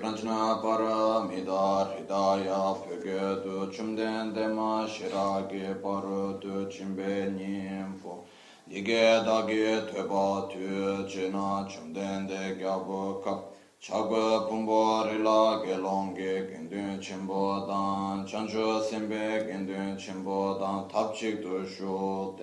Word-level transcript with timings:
pranjana 0.00 0.62
paramidar 0.62 1.92
hidaya 1.94 2.74
phege 2.82 3.42
tu 3.42 3.70
chumden 3.70 4.32
dema 4.34 4.88
shirage 4.88 5.74
paru 5.82 6.40
tu 6.40 6.66
chimbe 6.72 7.28
nyingpo 7.36 8.24
dige 8.66 9.22
dage 9.26 9.92
teba 9.92 10.48
tu 10.50 11.04
jina 11.06 11.66
chumden 11.68 12.26
de 12.26 12.56
gyabu 12.58 13.22
kap 13.22 13.52
chagwa 13.82 14.48
pumbo 14.48 15.04
rila 15.04 15.62
gelonge 15.64 16.48
gendun 16.48 16.98
chimbo 16.98 17.66
dan. 17.68 18.26
Chanchu 18.26 18.80
simbe 18.82 19.44
gendun 19.46 19.98
chimbo 19.98 20.58
dan. 20.58 20.88
Tapchik 20.88 21.42
tu 21.42 21.66
shu 21.66 22.34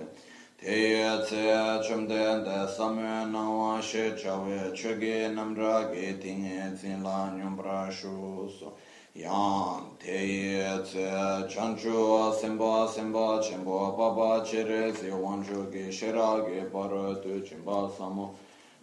Teye 0.59 1.21
tse 1.21 1.79
chumden 1.87 2.43
de 2.43 2.67
samyo 2.67 3.29
nangwa 3.31 3.79
she 3.79 4.11
chawe 4.17 4.71
chöge 4.73 5.31
namra 5.31 5.93
ge 5.93 6.17
tinge 6.19 6.75
zinla 6.75 7.29
nyumbra 7.37 7.91
shu 7.91 8.49
so. 8.49 8.73
Yang 9.13 9.97
teye 9.99 10.81
tse 10.83 11.45
chanchu 11.47 12.33
semba 12.33 12.87
semba 12.89 13.39
chenpo 13.39 13.95
baba 13.95 14.43
chere 14.43 14.91
zi 14.91 15.11
wanchu 15.11 15.71
ge 15.71 15.91
shera 15.91 16.41
ge 16.43 16.65
paro 16.71 17.13
tu 17.21 17.39
chenpa 17.41 17.87
samu. 17.95 18.33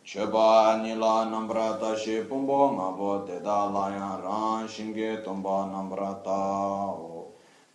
Chöba 0.06 0.80
nila 0.80 1.26
namra 1.26 1.80
tashi 1.80 2.20
pumbo 2.22 2.70
ngabo 2.70 3.26
teda 3.26 3.66
layan 3.74 4.22
ran 4.22 4.68
shinge 4.68 5.24
tumba 5.24 5.66
namra 5.66 6.22
tao. 6.22 7.13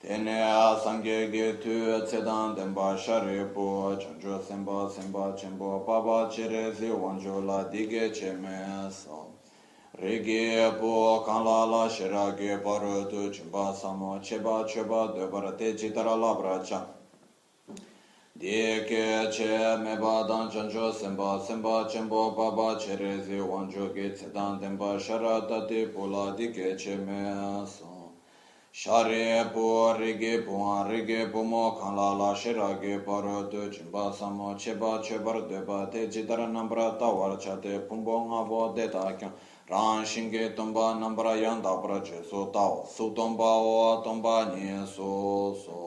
Ene 0.09 0.41
sangye 0.83 1.29
ge 1.31 1.59
tu 1.61 2.03
tsedan 2.03 2.55
denpa 2.55 2.97
sharipo, 2.97 3.95
chancho 4.01 4.41
senpa 4.41 4.89
senpa 4.89 5.35
chenpo, 5.37 5.85
papa 5.85 6.27
chere 6.31 6.73
zi 6.73 6.87
wancho 6.87 7.45
la 7.45 7.65
dige 7.65 8.09
che 8.09 8.33
me 8.33 8.89
so. 8.89 9.35
Rege 10.01 10.79
po 10.79 11.21
kanla 11.23 11.69
la 11.69 11.87
shira 11.87 12.33
ge 12.35 12.57
paru 12.57 13.07
tu 13.07 13.29
chenpa 13.29 13.71
samo, 13.71 14.19
cheba 14.19 14.65
cheba 14.65 15.13
debara 15.15 15.55
te 15.55 15.75
chitara 15.75 16.15
labra 16.17 16.65
chan. 16.65 16.87
Dike 18.35 19.29
che 19.29 19.77
me 19.77 19.95
ba 19.95 20.25
dan 20.27 20.49
chancho 20.49 20.91
senpa 20.91 21.39
senpa 21.39 21.85
chenpo, 21.85 22.33
papa 22.35 22.79
chere 22.79 23.23
zi 23.23 23.37
wancho 23.37 23.93
ge 23.93 24.11
tsedan 24.15 24.59
denpa 24.59 24.97
shara 24.97 25.47
tate 25.47 25.85
po 25.89 26.07
la 26.07 26.31
dige 26.33 26.73
che 26.73 26.95
me 26.95 27.63
so. 27.67 27.98
shāre 28.71 29.49
pō 29.53 29.97
rīgī 29.97 30.45
pōngā 30.45 30.73
rīgī 30.87 31.21
pōmō 31.33 31.61
kāngā 31.79 32.09
lā 32.19 32.27
shirā 32.37 32.67
gī 32.81 32.99
pārō 33.05 33.49
tu 33.49 33.63
chīmbā 33.73 34.03
samō 34.13 34.53
chībā 34.61 34.91
chīpar 35.01 35.39
dēpā 35.49 35.79
tē 35.89 36.05
jidara 36.13 36.45
nāmbarā 36.45 36.85
tāwar 36.99 37.33
chā 37.41 37.55
tē 37.63 37.79
pōmbō 37.89 38.17
ngā 38.29 38.43
pō 38.51 38.59
tē 38.77 38.85
tā 38.93 39.05
kiāng 39.17 39.33
rāng 39.69 40.05
shīngī 40.05 40.53
tōmbā 40.53 40.85
nāmbarā 41.01 41.33
yāng 41.41 41.65
tāparā 41.65 41.97
chē 42.05 42.21
sō 42.29 42.45
tāw 42.53 42.85
sū 42.93 43.09
tōmbā 43.17 43.49
wā 43.65 43.89
tōmbā 44.05 44.37
nī 44.53 44.69
sō 44.93 45.09
sō 45.65 45.77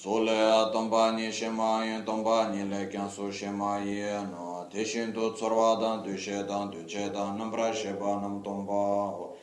sō 0.00 0.18
lē 0.24 0.40
tōmbā 0.72 1.04
nī 1.20 1.28
shēmā 1.28 1.70
yī 1.84 2.02
tōmbā 2.08 2.38
nī 2.52 2.64
lē 2.72 2.82
kiāng 2.92 3.12
sō 3.12 3.28
shēmā 3.28 3.72
yī 3.84 4.12
nō 4.32 4.68
tē 4.72 4.88
shīng 4.88 5.12
tō 5.16 5.34
tsor 5.36 5.52
wā 5.60 5.72
tāng 5.84 6.04
tū 6.04 6.16
shē 6.16 6.44
tāng 6.48 6.72
tū 6.72 6.88
chē 6.88 7.12
tāng 7.12 7.36
nāmbarā 7.36 7.72
shē 7.76 7.92
pā 8.00 8.16
nām 8.24 8.40
tōmbā 8.44 8.84
wā 9.20 9.35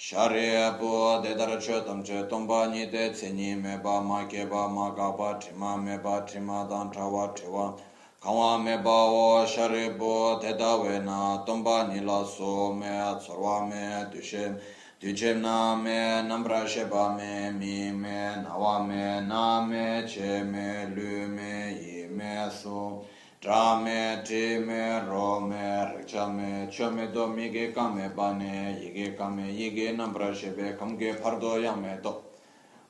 Shariya 0.00 0.78
po 0.78 1.20
dedara 1.22 1.60
cho 1.60 1.84
tam 1.84 2.02
tamche 2.02 2.26
tomba 2.26 2.72
nyi 2.72 2.90
te 2.90 3.10
tsenyi 3.10 3.54
me 3.60 3.76
ba 3.84 4.00
ma 4.00 4.24
ke 4.24 4.48
ba 4.48 4.66
ma 4.66 4.94
ka 4.94 5.10
ba 5.12 5.38
trima 5.38 5.76
me 5.76 5.98
ba 5.98 6.24
trima 6.26 6.66
dan 6.66 6.90
trawa 6.90 7.34
triwa 7.36 7.78
kawa 8.18 8.64
me 8.64 8.78
ba 8.78 9.12
wo 9.12 9.44
shari 9.44 9.90
po 9.98 10.40
deda 10.40 10.80
we 10.80 10.98
na 11.00 11.44
tomba 11.44 11.92
ni 11.92 12.00
la 12.00 12.24
so 12.24 12.72
me 12.72 12.88
tsorwa 12.88 13.68
me 13.68 14.08
dushe 14.10 14.56
dushem 15.02 15.42
na 15.42 15.74
me 15.76 16.24
nambra 16.26 16.66
she 16.66 16.84
ba 16.84 17.14
me 17.14 17.50
mi 17.50 17.92
me 17.92 18.40
nawa 18.42 18.80
me 18.88 19.20
na 19.28 19.60
me 19.60 20.02
che 20.08 20.42
me 20.42 20.86
lu 20.96 21.28
me 21.28 21.76
yi 21.78 22.06
me 22.06 22.48
so. 22.50 23.04
Drame, 23.40 24.22
Teme, 24.22 25.06
Rome, 25.08 25.52
rikchame, 25.96 26.68
Chome, 26.70 27.10
Do, 27.10 27.26
Mige, 27.28 27.72
Kame, 27.72 28.14
Bane, 28.14 28.76
Yige, 28.78 29.16
Kame, 29.16 29.48
Yige, 29.56 29.96
Nambra, 29.96 30.34
Shebe, 30.34 30.76
Kamge, 30.76 31.18
Pardo, 31.18 31.56
Yame, 31.56 32.02
Do. 32.02 32.16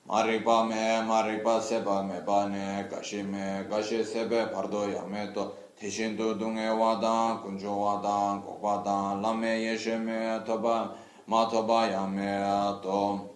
Marikpa 0.09 0.69
me, 0.69 1.06
Marikpa 1.06 1.62
seba 1.62 2.03
me, 2.03 2.21
Bane, 2.27 2.89
gashi 2.91 3.25
me, 3.25 3.65
gashi 3.71 4.03
sebe, 4.05 4.53
Pardo, 4.53 4.89
Yame, 4.89 5.33
Do. 5.33 5.53
Tishin 5.81 6.16
tu 6.16 6.34
dunge 6.34 6.69
wadan, 6.69 7.43
kunjo 7.43 7.72
wadan, 7.72 8.43
kokwadan, 8.43 9.22
lame 9.22 9.62
yeshe 9.65 9.99
me, 9.99 10.44
toba, 10.44 10.94
ma 11.27 11.49
toba 11.49 11.89
yame, 11.89 12.83
do. 12.83 13.30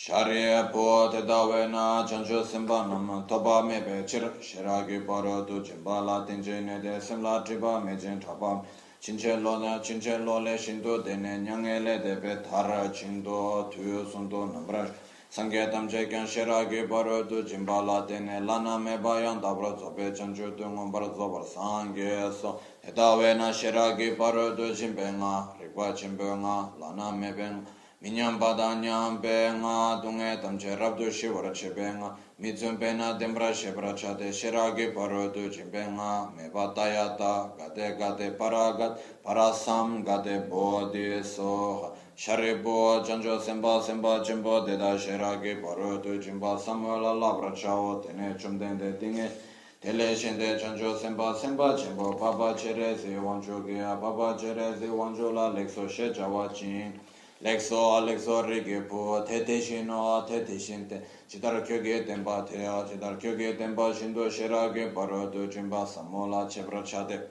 Shariya 0.00 0.72
po 0.72 1.10
te 1.12 1.20
dawe 1.26 1.68
na 1.68 2.06
chancho 2.06 2.42
simpa 2.42 2.88
nam 2.88 3.26
toba 3.28 3.62
me 3.62 3.82
pe 3.82 4.02
chir 4.06 4.32
Shiragi 4.40 5.04
paro 5.04 5.44
tu 5.44 5.60
chimpa 5.60 6.00
la 6.02 6.24
tenche 6.24 6.64
ne 6.64 6.80
de 6.80 6.98
simla 6.98 7.42
tripa 7.44 7.78
me 7.84 7.94
jen 7.98 8.18
tapam 8.18 8.64
Chinche 8.98 9.36
lo 9.42 9.58
na 9.58 9.78
chinche 9.78 10.16
lo 10.24 10.38
le 10.38 10.56
shinto 10.56 11.02
tene 11.02 11.36
nyange 11.44 11.84
le 11.84 11.98
de 12.00 12.16
pe 12.16 12.40
thara 12.40 12.88
chinto 12.88 13.68
tuyo 13.70 14.08
sunto 14.08 14.46
namrash 14.46 14.90
Sangye 15.28 15.70
tamche 15.70 16.08
kyan 16.08 16.24
Shiragi 16.26 16.88
paro 16.88 17.26
tu 17.28 17.44
chimpa 17.44 17.84
la 17.84 18.00
tene 18.06 18.40
lana 18.40 18.78
me 18.78 18.96
bayan 18.96 19.38
tabra 19.38 19.76
zope 19.76 20.16
chancho 20.16 20.56
tu 20.56 20.64
ngombar 20.64 21.14
zobar 21.14 21.44
sangye 21.44 22.32
so. 22.32 22.58
Te 22.80 22.90
dawe 22.90 23.36
na 23.36 23.52
Shiragi 23.52 24.16
paro 24.16 24.56
tu 24.56 24.72
chimpe 24.72 25.12
nga, 25.18 25.52
rikwa 25.60 25.92
chimpe 25.92 26.24
nga, 26.24 26.72
lana 26.80 27.12
me 27.12 27.32
pe 27.34 27.50
nga. 27.50 27.79
Minyam 28.02 28.38
padanyam 28.40 29.20
pe 29.20 29.52
nga 29.58 30.00
dunga 30.00 30.40
tamche 30.40 30.74
rabdu 30.74 31.10
shivara 31.10 31.50
che 31.52 31.68
pe 31.68 31.82
nga. 31.82 32.16
Mitsum 32.40 32.78
pe 32.78 32.94
na 32.94 33.12
dembra 33.12 33.52
shivara 33.52 33.92
chate 33.92 34.32
shiragi 34.32 34.94
paro 34.94 35.30
tu 35.30 35.50
chi 35.50 35.62
pe 35.70 35.84
nga. 35.84 36.32
Me 36.34 36.48
patayata 36.48 37.52
gate 37.58 37.98
gate 37.98 38.38
paragat 38.38 38.96
parasam 39.22 40.02
gate 40.02 40.48
bodhi 40.48 41.22
soha 41.22 41.92
Sharibo 42.16 43.04
chancho 43.04 43.38
semba 43.38 43.82
semba 43.82 44.24
chimpo 44.24 44.64
deda 44.64 44.96
shiragi 44.96 45.60
paro 45.60 46.00
tu 46.00 46.18
chimpa 46.18 46.56
samvala 46.58 47.12
labra 47.12 47.54
chao 47.54 48.00
tene 48.00 48.34
chumdende 48.34 48.98
tinge 48.98 49.30
Tele 49.78 50.14
shende 50.16 50.58
chancho 50.58 50.96
semba 50.96 51.34
semba 51.34 51.74
chimpo 51.76 52.18
baba 52.18 52.54
chere 52.56 52.96
se 52.96 53.08
wancho 53.16 53.62
gea 53.66 53.94
papa 54.00 54.38
chere 54.38 54.74
se 54.78 54.86
wancho 54.86 55.30
la 55.34 55.50
lekso 55.50 55.86
she 55.86 56.10
chawa 56.10 56.50
ching 56.54 56.98
lekso 57.42 58.04
lekso 58.04 58.42
rege 58.42 58.82
po 58.88 59.22
te 59.26 59.44
te 59.44 59.60
shino 59.60 60.24
te 60.26 60.44
te 60.44 60.58
shin 60.58 60.86
te 60.86 61.02
chidar 61.28 61.62
kyoge 61.64 62.06
tenpa 62.06 62.44
te 62.46 62.64
a 62.64 62.84
chidar 62.84 63.16
kyoge 63.18 63.56
tenpa 63.56 63.92
shindo 63.94 64.30
shira 64.30 64.72
ge 64.74 64.92
paro 64.92 65.30
do 65.30 65.46
chimba 65.48 65.86
samola 65.86 66.46
chebra 66.46 66.82
chade 66.82 67.22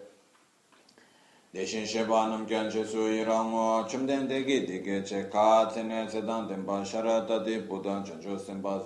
deshin 1.53 1.85
sheba 1.85 2.27
nam 2.27 2.45
kyan 2.45 2.69
che 2.69 2.83
su 2.85 2.97
irango 2.97 3.85
chumden 3.87 4.27
degi 4.27 4.65
degi 4.65 5.01
che 5.03 5.27
ka 5.27 5.65
tene 5.65 6.09
sedan 6.09 6.47
tenpa 6.47 6.83
shara 6.83 7.25
tati 7.25 7.59
budan 7.59 8.03
chancho 8.03 8.37
senpa 8.37 8.81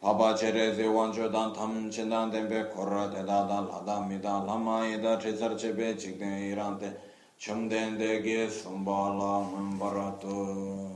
Papa 0.00 0.32
chere 0.32 0.72
ze 0.76 0.84
wancho 0.84 1.28
dan 1.28 1.52
tam 1.52 1.90
chindan 1.90 2.30
tenpe 2.30 2.70
korra 2.70 3.10
te 3.10 3.24
da 3.24 3.42
dan 3.42 3.66
dadan 3.66 3.84
ladan 3.84 4.08
midan 4.08 4.46
lama 4.46 4.86
ida 4.86 5.16
chesar 5.18 5.58
chebe 5.58 5.98
chikden 5.98 6.52
irante 6.52 6.94
chumden 7.38 7.96
chumdendege 7.96 8.50
sumbala 8.50 9.46
mambarato 9.46 10.90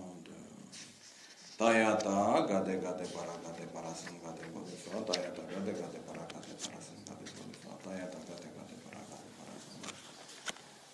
tayata 1.57 2.47
gade 2.49 2.83
gade 2.83 3.07
para 3.15 3.35
gade 3.45 3.67
para 3.73 3.95
sim 3.95 4.19
gade 4.19 4.43
gode 4.53 4.75
so 4.75 4.91
tayata 5.07 5.43
gade 5.47 5.73
gade 5.79 6.01
para 6.03 6.27
gade 6.27 6.55
para 6.59 6.81
sim 6.83 6.99
gade 7.07 7.27
gode 7.31 7.55
so 7.63 7.71
tayata 7.85 8.19
gade 8.27 8.51
gade 8.59 8.77
para 8.83 9.03
gade 9.07 9.31
para 9.39 9.55
sim 9.63 9.79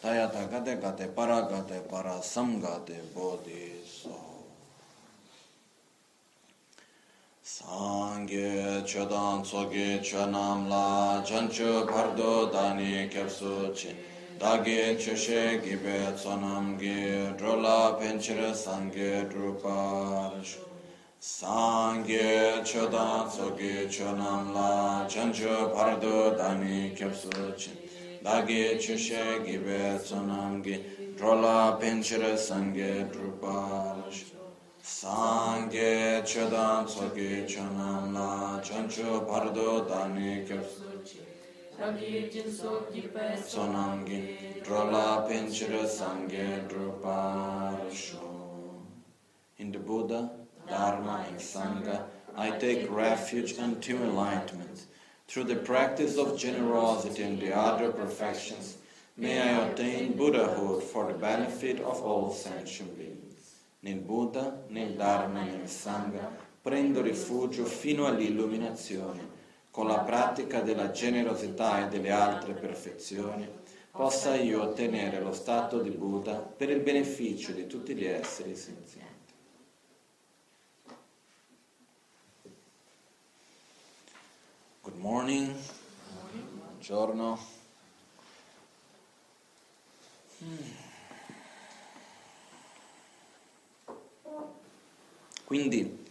tayata 0.02 0.44
gade 0.52 0.75
gade 0.82 1.06
para 1.17 1.40
gade 1.49 1.81
para 1.88 2.23
sam 2.23 2.61
gade 2.61 3.00
gode 3.14 3.81
so 3.87 4.44
sangye 7.43 8.84
chodan 8.84 9.40
tsōgye 9.40 10.05
chonāṁ 10.05 10.69
la 10.69 11.25
chanchu 11.25 11.88
pardo 11.88 12.52
dani 12.52 13.08
kepsu 13.08 13.73
chini 13.73 14.18
dāgī 14.38 14.94
chūshē 15.02 15.58
gībē 15.64 16.14
tsōnām 16.14 16.67
gī 16.79 16.94
rūlā 17.40 17.99
pēnchirē 17.99 18.50
sāngī 18.55 19.08
rūpārsh 19.32 20.52
sāngī 21.29 22.20
chūdā 22.70 23.06
tsōgī 23.35 23.73
chūnām 23.90 24.52
lā 24.55 24.70
chāngchū 25.11 25.56
pārdū 25.75 26.12
dāni 26.38 26.94
kyabsū 27.00 27.49
chī 27.58 27.75
dāgī 28.23 28.61
chūshē 28.85 29.25
gībē 29.49 29.81
tsōnām 30.06 30.61
gī 30.67 30.79
rūlā 31.19 31.58
pēnchirē 31.82 32.35
sāngī 32.44 32.93
rūpārsh 33.17 34.23
sāngī 34.93 35.90
chūdā 36.31 36.69
tsōgī 36.93 37.43
chūnām 37.50 38.14
lā 38.14 38.31
chāngchū 38.70 39.19
pārdū 39.32 39.75
dāni 39.90 40.44
kyabsū 40.46 40.88
druparisho. 46.69 48.19
In 49.58 49.70
the 49.70 49.78
Buddha, 49.78 50.28
Dharma 50.69 51.25
and 51.28 51.38
Sangha, 51.38 52.02
I 52.36 52.50
take 52.58 52.90
refuge 52.90 53.60
unto 53.60 53.96
enlightenment. 53.96 54.86
Through 55.28 55.44
the 55.44 55.54
practice 55.54 56.16
of 56.19 56.36
generosity 56.36 57.22
and 57.22 57.40
the 57.40 57.56
other 57.56 57.92
perfections, 57.92 58.78
may 59.16 59.40
I 59.40 59.69
attain 59.69 60.16
Buddhahood 60.16 60.82
for 60.82 61.06
the 61.06 61.19
benefit 61.19 61.78
of 61.78 62.02
all 62.02 62.32
sentient 62.32 62.98
beings. 62.98 63.54
Nel 63.84 63.98
Buddha, 63.98 64.64
nel 64.69 64.96
Dharma 64.96 65.44
nel 65.44 65.69
Sangha 65.69 66.28
prendo 66.60 67.02
rifugio 67.02 67.64
fino 67.64 68.06
all'illuminazione 68.06 69.27
con 69.78 69.86
la 69.86 70.00
pratica 70.00 70.60
della 70.60 70.90
generosità 70.90 71.86
e 71.86 71.88
delle 71.88 72.10
altre 72.10 72.52
perfezioni, 72.52 73.48
possa 73.92 74.34
io 74.34 74.60
ottenere 74.60 75.20
lo 75.20 75.32
stato 75.32 75.80
di 75.80 75.90
Buddha 75.90 76.34
per 76.34 76.69
il 76.69 76.80
beneficio 76.80 77.52
di 77.52 77.64
tutti 77.69 77.94
gli 77.94 78.04
esseri 78.04 78.56
senzienti. 78.56 79.32
Good 84.82 84.96
morning, 84.96 85.54
buongiorno. 86.56 87.38
Quindi 95.44 96.07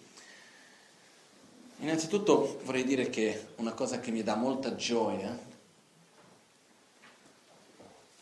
Innanzitutto 1.88 2.60
vorrei 2.66 2.84
dire 2.84 3.10
che 3.10 3.54
una 3.56 3.72
cosa 3.72 4.02
che 4.02 4.12
mi 4.12 4.22
dà 4.22 4.36
molta 4.36 4.76
gioia 4.76 5.40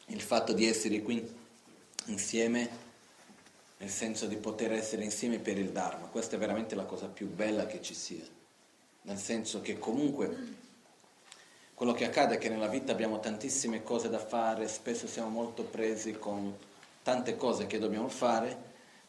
il 0.06 0.22
fatto 0.22 0.54
di 0.54 0.68
essere 0.68 1.02
qui 1.02 1.28
insieme, 2.06 2.70
nel 3.78 3.90
senso 3.90 4.28
di 4.28 4.36
poter 4.36 4.72
essere 4.72 5.04
insieme 5.04 5.40
per 5.40 5.58
il 5.58 5.72
Dharma. 5.72 6.06
Questa 6.06 6.36
è 6.36 6.40
veramente 6.40 6.76
la 6.76 6.84
cosa 6.84 7.08
più 7.08 7.28
bella 7.28 7.66
che 7.66 7.82
ci 7.82 7.96
sia, 7.96 8.24
nel 9.02 9.18
senso 9.18 9.62
che 9.62 9.80
comunque 9.80 10.38
quello 11.74 11.94
che 11.94 12.06
accade 12.06 12.36
è 12.36 12.38
che 12.38 12.50
nella 12.50 12.68
vita 12.68 12.92
abbiamo 12.92 13.20
tantissime 13.20 13.82
cose 13.82 14.10
da 14.10 14.20
fare, 14.20 14.68
spesso 14.68 15.08
siamo 15.08 15.30
molto 15.30 15.64
presi 15.64 16.20
con 16.20 16.56
tante 17.02 17.36
cose 17.36 17.66
che 17.66 17.80
dobbiamo 17.80 18.10
fare, 18.10 18.56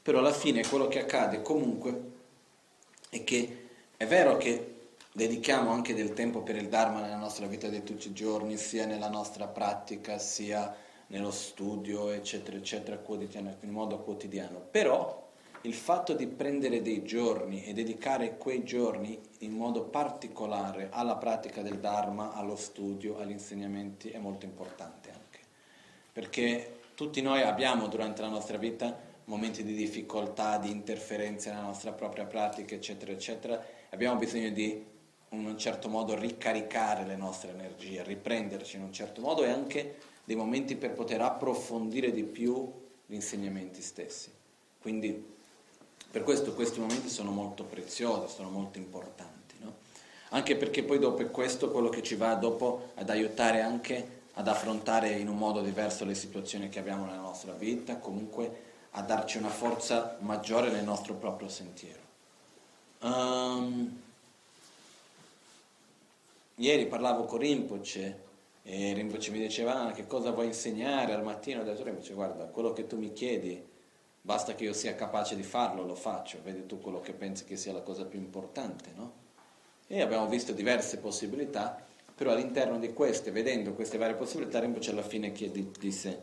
però 0.00 0.20
alla 0.20 0.32
fine 0.32 0.66
quello 0.66 0.88
che 0.88 1.00
accade 1.00 1.42
comunque 1.42 2.12
è 3.10 3.22
che 3.22 3.64
è 3.96 4.06
vero 4.06 4.36
che 4.36 4.74
dedichiamo 5.12 5.70
anche 5.70 5.94
del 5.94 6.12
tempo 6.12 6.42
per 6.42 6.56
il 6.56 6.68
Dharma 6.68 7.00
nella 7.00 7.16
nostra 7.16 7.46
vita 7.46 7.68
di 7.68 7.82
tutti 7.82 8.08
i 8.08 8.12
giorni, 8.12 8.58
sia 8.58 8.84
nella 8.84 9.08
nostra 9.08 9.46
pratica, 9.46 10.18
sia 10.18 10.76
nello 11.06 11.30
studio, 11.30 12.10
eccetera, 12.10 12.56
eccetera, 12.56 13.00
in 13.60 13.70
modo 13.70 14.00
quotidiano. 14.00 14.60
Però 14.70 15.24
il 15.62 15.72
fatto 15.72 16.12
di 16.12 16.26
prendere 16.26 16.82
dei 16.82 17.04
giorni 17.04 17.64
e 17.64 17.72
dedicare 17.72 18.36
quei 18.36 18.64
giorni 18.64 19.18
in 19.38 19.52
modo 19.52 19.84
particolare 19.84 20.88
alla 20.90 21.16
pratica 21.16 21.62
del 21.62 21.78
Dharma, 21.78 22.34
allo 22.34 22.56
studio, 22.56 23.18
agli 23.18 23.30
insegnamenti 23.30 24.10
è 24.10 24.18
molto 24.18 24.44
importante 24.44 25.10
anche. 25.10 25.38
Perché 26.12 26.80
tutti 26.94 27.22
noi 27.22 27.40
abbiamo 27.42 27.88
durante 27.88 28.20
la 28.20 28.28
nostra 28.28 28.58
vita 28.58 29.14
momenti 29.24 29.64
di 29.64 29.74
difficoltà, 29.74 30.58
di 30.58 30.70
interferenze 30.70 31.50
nella 31.50 31.62
nostra 31.62 31.92
propria 31.92 32.26
pratica, 32.26 32.74
eccetera, 32.74 33.10
eccetera, 33.10 33.64
abbiamo 33.96 34.18
bisogno 34.18 34.50
di 34.50 34.84
in 35.30 35.46
un 35.46 35.58
certo 35.58 35.88
modo 35.88 36.14
ricaricare 36.14 37.04
le 37.04 37.16
nostre 37.16 37.50
energie, 37.50 38.02
riprenderci 38.02 38.76
in 38.76 38.82
un 38.82 38.92
certo 38.92 39.22
modo 39.22 39.42
e 39.42 39.48
anche 39.48 39.96
dei 40.22 40.36
momenti 40.36 40.76
per 40.76 40.92
poter 40.92 41.22
approfondire 41.22 42.12
di 42.12 42.22
più 42.22 42.70
gli 43.06 43.14
insegnamenti 43.14 43.80
stessi. 43.80 44.30
Quindi 44.80 45.34
per 46.10 46.22
questo 46.22 46.52
questi 46.54 46.78
momenti 46.78 47.08
sono 47.08 47.30
molto 47.30 47.64
preziosi, 47.64 48.34
sono 48.34 48.50
molto 48.50 48.78
importanti, 48.78 49.56
no? 49.60 49.74
anche 50.30 50.56
perché 50.56 50.82
poi 50.82 50.98
dopo 50.98 51.22
è 51.22 51.30
questo 51.30 51.70
quello 51.70 51.88
che 51.88 52.02
ci 52.02 52.14
va 52.16 52.34
dopo 52.34 52.92
ad 52.94 53.08
aiutare 53.08 53.62
anche 53.62 54.14
ad 54.34 54.46
affrontare 54.46 55.10
in 55.12 55.28
un 55.28 55.38
modo 55.38 55.62
diverso 55.62 56.04
le 56.04 56.14
situazioni 56.14 56.68
che 56.68 56.78
abbiamo 56.78 57.06
nella 57.06 57.20
nostra 57.20 57.52
vita, 57.52 57.96
comunque 57.96 58.64
a 58.90 59.00
darci 59.00 59.38
una 59.38 59.48
forza 59.48 60.18
maggiore 60.20 60.70
nel 60.70 60.84
nostro 60.84 61.14
proprio 61.14 61.48
sentiero. 61.48 62.05
Um, 63.00 64.02
ieri 66.56 66.86
parlavo 66.86 67.24
con 67.24 67.38
Rinpoche 67.38 68.24
e 68.62 68.92
Rinpoche 68.94 69.30
mi 69.30 69.38
diceva 69.38 69.86
ah, 69.86 69.92
che 69.92 70.06
cosa 70.06 70.30
vuoi 70.30 70.46
insegnare 70.46 71.12
al 71.12 71.22
mattino, 71.22 71.60
ho 71.60 71.64
detto 71.64 71.84
Rinpoche 71.84 72.14
guarda 72.14 72.44
quello 72.44 72.72
che 72.72 72.86
tu 72.86 72.98
mi 72.98 73.12
chiedi 73.12 73.74
basta 74.26 74.56
che 74.56 74.64
io 74.64 74.72
sia 74.72 74.96
capace 74.96 75.36
di 75.36 75.44
farlo, 75.44 75.84
lo 75.84 75.94
faccio, 75.94 76.40
vedi 76.42 76.66
tu 76.66 76.80
quello 76.80 77.00
che 77.00 77.12
pensi 77.12 77.44
che 77.44 77.56
sia 77.56 77.72
la 77.72 77.82
cosa 77.82 78.04
più 78.04 78.18
importante, 78.18 78.90
no? 78.96 79.12
E 79.86 80.02
abbiamo 80.02 80.26
visto 80.26 80.50
diverse 80.50 80.98
possibilità, 80.98 81.80
però 82.12 82.32
all'interno 82.32 82.76
di 82.80 82.92
queste, 82.92 83.30
vedendo 83.30 83.72
queste 83.72 83.98
varie 83.98 84.16
possibilità, 84.16 84.58
Rinpoche 84.58 84.90
alla 84.90 85.02
fine 85.04 85.30
chiedi, 85.30 85.70
disse, 85.78 86.20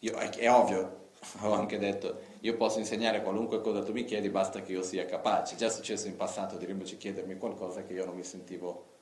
io, 0.00 0.12
è, 0.18 0.28
è 0.28 0.52
ovvio, 0.52 1.07
ho 1.40 1.52
anche 1.52 1.78
detto, 1.78 2.20
io 2.40 2.56
posso 2.56 2.78
insegnare 2.78 3.22
qualunque 3.22 3.60
cosa 3.60 3.82
tu 3.82 3.92
mi 3.92 4.04
chiedi, 4.04 4.28
basta 4.30 4.62
che 4.62 4.72
io 4.72 4.82
sia 4.82 5.04
capace. 5.06 5.56
Già 5.56 5.66
è 5.66 5.70
successo 5.70 6.06
in 6.06 6.16
passato 6.16 6.56
di 6.56 6.64
Rinpoche 6.64 6.96
chiedermi 6.96 7.36
qualcosa 7.36 7.82
che 7.84 7.92
io 7.92 8.04
non 8.04 8.14
mi 8.14 8.24
sentivo, 8.24 8.96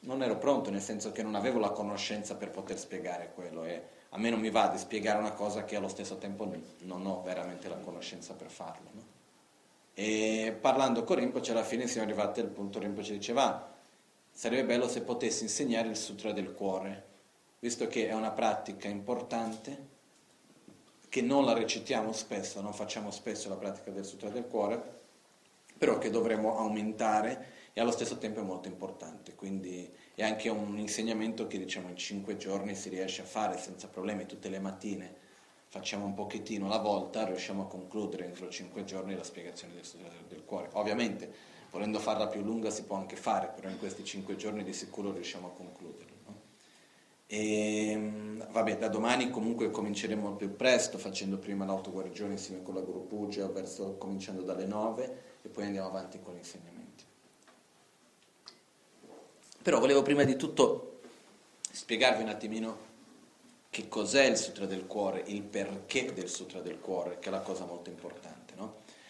non 0.00 0.22
ero 0.22 0.36
pronto, 0.36 0.70
nel 0.70 0.80
senso 0.80 1.12
che 1.12 1.22
non 1.22 1.34
avevo 1.34 1.58
la 1.58 1.70
conoscenza 1.70 2.36
per 2.36 2.50
poter 2.50 2.78
spiegare 2.78 3.32
quello 3.34 3.64
e 3.64 3.82
a 4.10 4.18
me 4.18 4.30
non 4.30 4.40
mi 4.40 4.50
va 4.50 4.68
di 4.68 4.78
spiegare 4.78 5.18
una 5.18 5.32
cosa 5.32 5.64
che 5.64 5.76
allo 5.76 5.88
stesso 5.88 6.16
tempo 6.16 6.50
non 6.80 7.06
ho 7.06 7.22
veramente 7.22 7.68
la 7.68 7.76
conoscenza 7.76 8.34
per 8.34 8.50
farlo. 8.50 8.90
No? 8.92 9.14
E 9.94 10.56
parlando 10.60 11.04
con 11.04 11.16
Rinpoche 11.16 11.50
alla 11.52 11.64
fine 11.64 11.86
siamo 11.86 12.06
arrivati 12.06 12.40
al 12.40 12.48
punto, 12.48 12.78
Rinpoche 12.78 13.12
diceva, 13.12 13.74
sarebbe 14.30 14.64
bello 14.64 14.88
se 14.88 15.02
potessi 15.02 15.44
insegnare 15.44 15.88
il 15.88 15.96
sutra 15.96 16.32
del 16.32 16.52
cuore, 16.52 17.04
visto 17.58 17.86
che 17.86 18.08
è 18.08 18.12
una 18.12 18.30
pratica 18.30 18.88
importante 18.88 19.94
che 21.16 21.22
non 21.22 21.46
la 21.46 21.54
recitiamo 21.54 22.12
spesso, 22.12 22.60
non 22.60 22.74
facciamo 22.74 23.10
spesso 23.10 23.48
la 23.48 23.54
pratica 23.54 23.90
del 23.90 24.04
Sutra 24.04 24.28
del 24.28 24.46
Cuore, 24.46 24.98
però 25.78 25.96
che 25.96 26.10
dovremmo 26.10 26.58
aumentare 26.58 27.70
e 27.72 27.80
allo 27.80 27.90
stesso 27.90 28.18
tempo 28.18 28.40
è 28.40 28.42
molto 28.42 28.68
importante. 28.68 29.34
Quindi 29.34 29.90
è 30.14 30.22
anche 30.22 30.50
un 30.50 30.78
insegnamento 30.78 31.46
che 31.46 31.56
diciamo 31.56 31.88
in 31.88 31.96
cinque 31.96 32.36
giorni 32.36 32.74
si 32.74 32.90
riesce 32.90 33.22
a 33.22 33.24
fare 33.24 33.56
senza 33.56 33.88
problemi 33.88 34.26
tutte 34.26 34.50
le 34.50 34.58
mattine. 34.58 35.14
Facciamo 35.68 36.04
un 36.04 36.12
pochettino 36.12 36.66
alla 36.66 36.80
volta, 36.80 37.24
riusciamo 37.24 37.62
a 37.62 37.66
concludere 37.66 38.26
entro 38.26 38.50
cinque 38.50 38.84
giorni 38.84 39.16
la 39.16 39.24
spiegazione 39.24 39.72
del 39.72 39.86
Sutra 39.86 40.10
del 40.28 40.44
Cuore. 40.44 40.68
Ovviamente, 40.72 41.32
volendo 41.70 41.98
farla 41.98 42.26
più 42.26 42.42
lunga 42.42 42.68
si 42.68 42.82
può 42.82 42.96
anche 42.96 43.16
fare, 43.16 43.50
però 43.54 43.70
in 43.70 43.78
questi 43.78 44.04
cinque 44.04 44.36
giorni 44.36 44.62
di 44.64 44.74
sicuro 44.74 45.12
riusciamo 45.12 45.46
a 45.46 45.50
concluderla. 45.50 46.05
E, 47.26 47.90
ehm, 47.90 48.50
vabbè, 48.52 48.78
da 48.78 48.88
domani 48.88 49.30
comunque 49.30 49.70
cominceremo 49.70 50.36
più 50.36 50.54
presto, 50.54 50.98
facendo 50.98 51.38
prima 51.38 51.64
l'autoguarigione 51.64 52.32
insieme 52.32 52.62
con 52.62 52.74
la 52.74 52.80
Guru 52.80 53.06
Puja, 53.06 53.48
verso, 53.48 53.96
cominciando 53.96 54.42
dalle 54.42 54.66
9 54.66 55.22
e 55.42 55.48
poi 55.48 55.64
andiamo 55.64 55.88
avanti 55.88 56.20
con 56.20 56.34
gli 56.34 56.38
insegnamenti. 56.38 57.04
Però 59.62 59.80
volevo 59.80 60.02
prima 60.02 60.22
di 60.22 60.36
tutto 60.36 61.00
spiegarvi 61.72 62.22
un 62.22 62.28
attimino 62.28 62.84
che 63.68 63.88
cos'è 63.88 64.24
il 64.24 64.36
Sutra 64.36 64.64
del 64.64 64.86
Cuore, 64.86 65.24
il 65.26 65.42
perché 65.42 66.12
del 66.12 66.28
Sutra 66.28 66.60
del 66.60 66.80
Cuore, 66.80 67.18
che 67.18 67.28
è 67.28 67.30
la 67.32 67.40
cosa 67.40 67.64
molto 67.64 67.90
importante. 67.90 68.35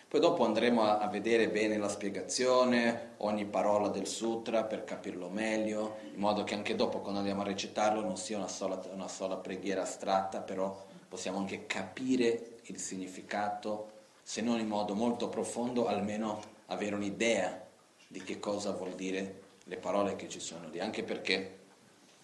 Poi 0.08 0.20
dopo 0.20 0.44
andremo 0.44 0.82
a, 0.82 0.98
a, 0.98 1.08
vedere 1.08 1.48
bene 1.48 1.78
la 1.78 1.88
spiegazione, 1.88 3.14
ogni 3.18 3.44
parola 3.44 3.88
del 3.88 4.06
sutra 4.06 4.62
per 4.62 4.84
capirlo 4.84 5.28
meglio, 5.28 5.96
in 6.14 6.20
modo 6.20 6.44
che 6.44 6.54
anche 6.54 6.76
dopo 6.76 7.00
quando 7.00 7.18
andiamo 7.18 7.40
a 7.40 7.46
recitarlo 7.46 8.02
non 8.02 8.16
sia 8.16 8.36
una 8.36 8.46
sola, 8.46 8.80
una 8.92 9.08
sola 9.08 9.36
preghiera 9.36 9.82
astratta, 9.82 10.38
però 10.38 10.80
possiamo 11.08 11.38
anche 11.38 11.66
capire 11.66 12.58
il 12.66 12.78
significato, 12.78 13.90
se 14.22 14.42
non 14.42 14.60
in 14.60 14.68
modo 14.68 14.94
molto 14.94 15.28
profondo, 15.28 15.88
almeno 15.88 16.40
avere 16.66 16.94
un'idea 16.94 17.66
di 18.06 18.22
che 18.22 18.38
cosa 18.38 18.70
vuol 18.70 18.92
dire 18.92 19.42
le 19.64 19.76
parole 19.76 20.14
che 20.14 20.28
ci 20.28 20.38
sono 20.38 20.68
lì, 20.68 20.78
anche 20.78 21.02
perché 21.02 21.58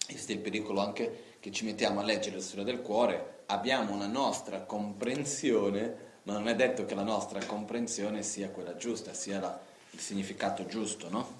esiste 0.07 0.31
il 0.31 0.39
pericolo 0.39 0.79
anche 0.79 1.35
che 1.41 1.51
ci 1.51 1.65
mettiamo 1.65 1.99
a 1.99 2.03
leggere 2.03 2.37
il 2.37 2.43
Sutra 2.43 2.63
del 2.63 2.81
Cuore, 2.81 3.41
abbiamo 3.47 3.93
una 3.93 4.07
nostra 4.07 4.61
comprensione 4.61 6.11
ma 6.23 6.33
non 6.33 6.47
è 6.47 6.55
detto 6.55 6.85
che 6.85 6.95
la 6.95 7.03
nostra 7.03 7.43
comprensione 7.45 8.23
sia 8.23 8.49
quella 8.49 8.75
giusta, 8.75 9.13
sia 9.13 9.39
la, 9.39 9.59
il 9.91 9.99
significato 9.99 10.65
giusto, 10.65 11.09
no? 11.09 11.35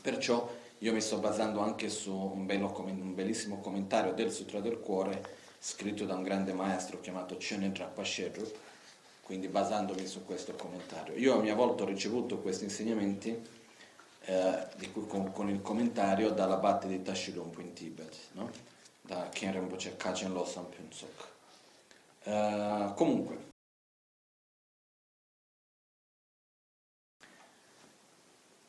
Perciò 0.00 0.58
io 0.78 0.92
mi 0.92 1.00
sto 1.00 1.18
basando 1.18 1.60
anche 1.60 1.88
su 1.90 2.14
un, 2.14 2.46
bello, 2.46 2.74
un 2.78 3.14
bellissimo 3.14 3.60
commentario 3.60 4.12
del 4.12 4.32
Sutra 4.32 4.60
del 4.60 4.80
Cuore 4.80 5.38
scritto 5.58 6.06
da 6.06 6.14
un 6.14 6.22
grande 6.22 6.54
maestro 6.54 7.00
chiamato 7.00 7.36
Chenedra 7.36 7.84
Pasheru, 7.84 8.50
quindi 9.20 9.48
basandomi 9.48 10.06
su 10.06 10.24
questo 10.24 10.54
commentario. 10.54 11.14
Io 11.16 11.34
a 11.34 11.42
mia 11.42 11.54
volta 11.54 11.82
ho 11.82 11.86
ricevuto 11.86 12.38
questi 12.38 12.64
insegnamenti 12.64 13.38
eh, 14.24 14.66
cui, 14.92 15.06
con, 15.06 15.32
con, 15.32 15.50
il 15.50 15.60
commentario 15.60 16.30
dall'abate 16.30 16.88
di 16.88 17.02
Tashilumpo 17.02 17.60
in 17.60 17.74
Tibet, 17.74 18.16
no? 18.32 18.50
da 19.02 19.28
Ken 19.30 19.52
Rinpoche 19.52 19.96
Kachen 19.96 20.32
Losam 20.32 20.66
Pyunsok. 20.66 21.28
Uh, 22.22 22.94
comunque, 22.94 23.49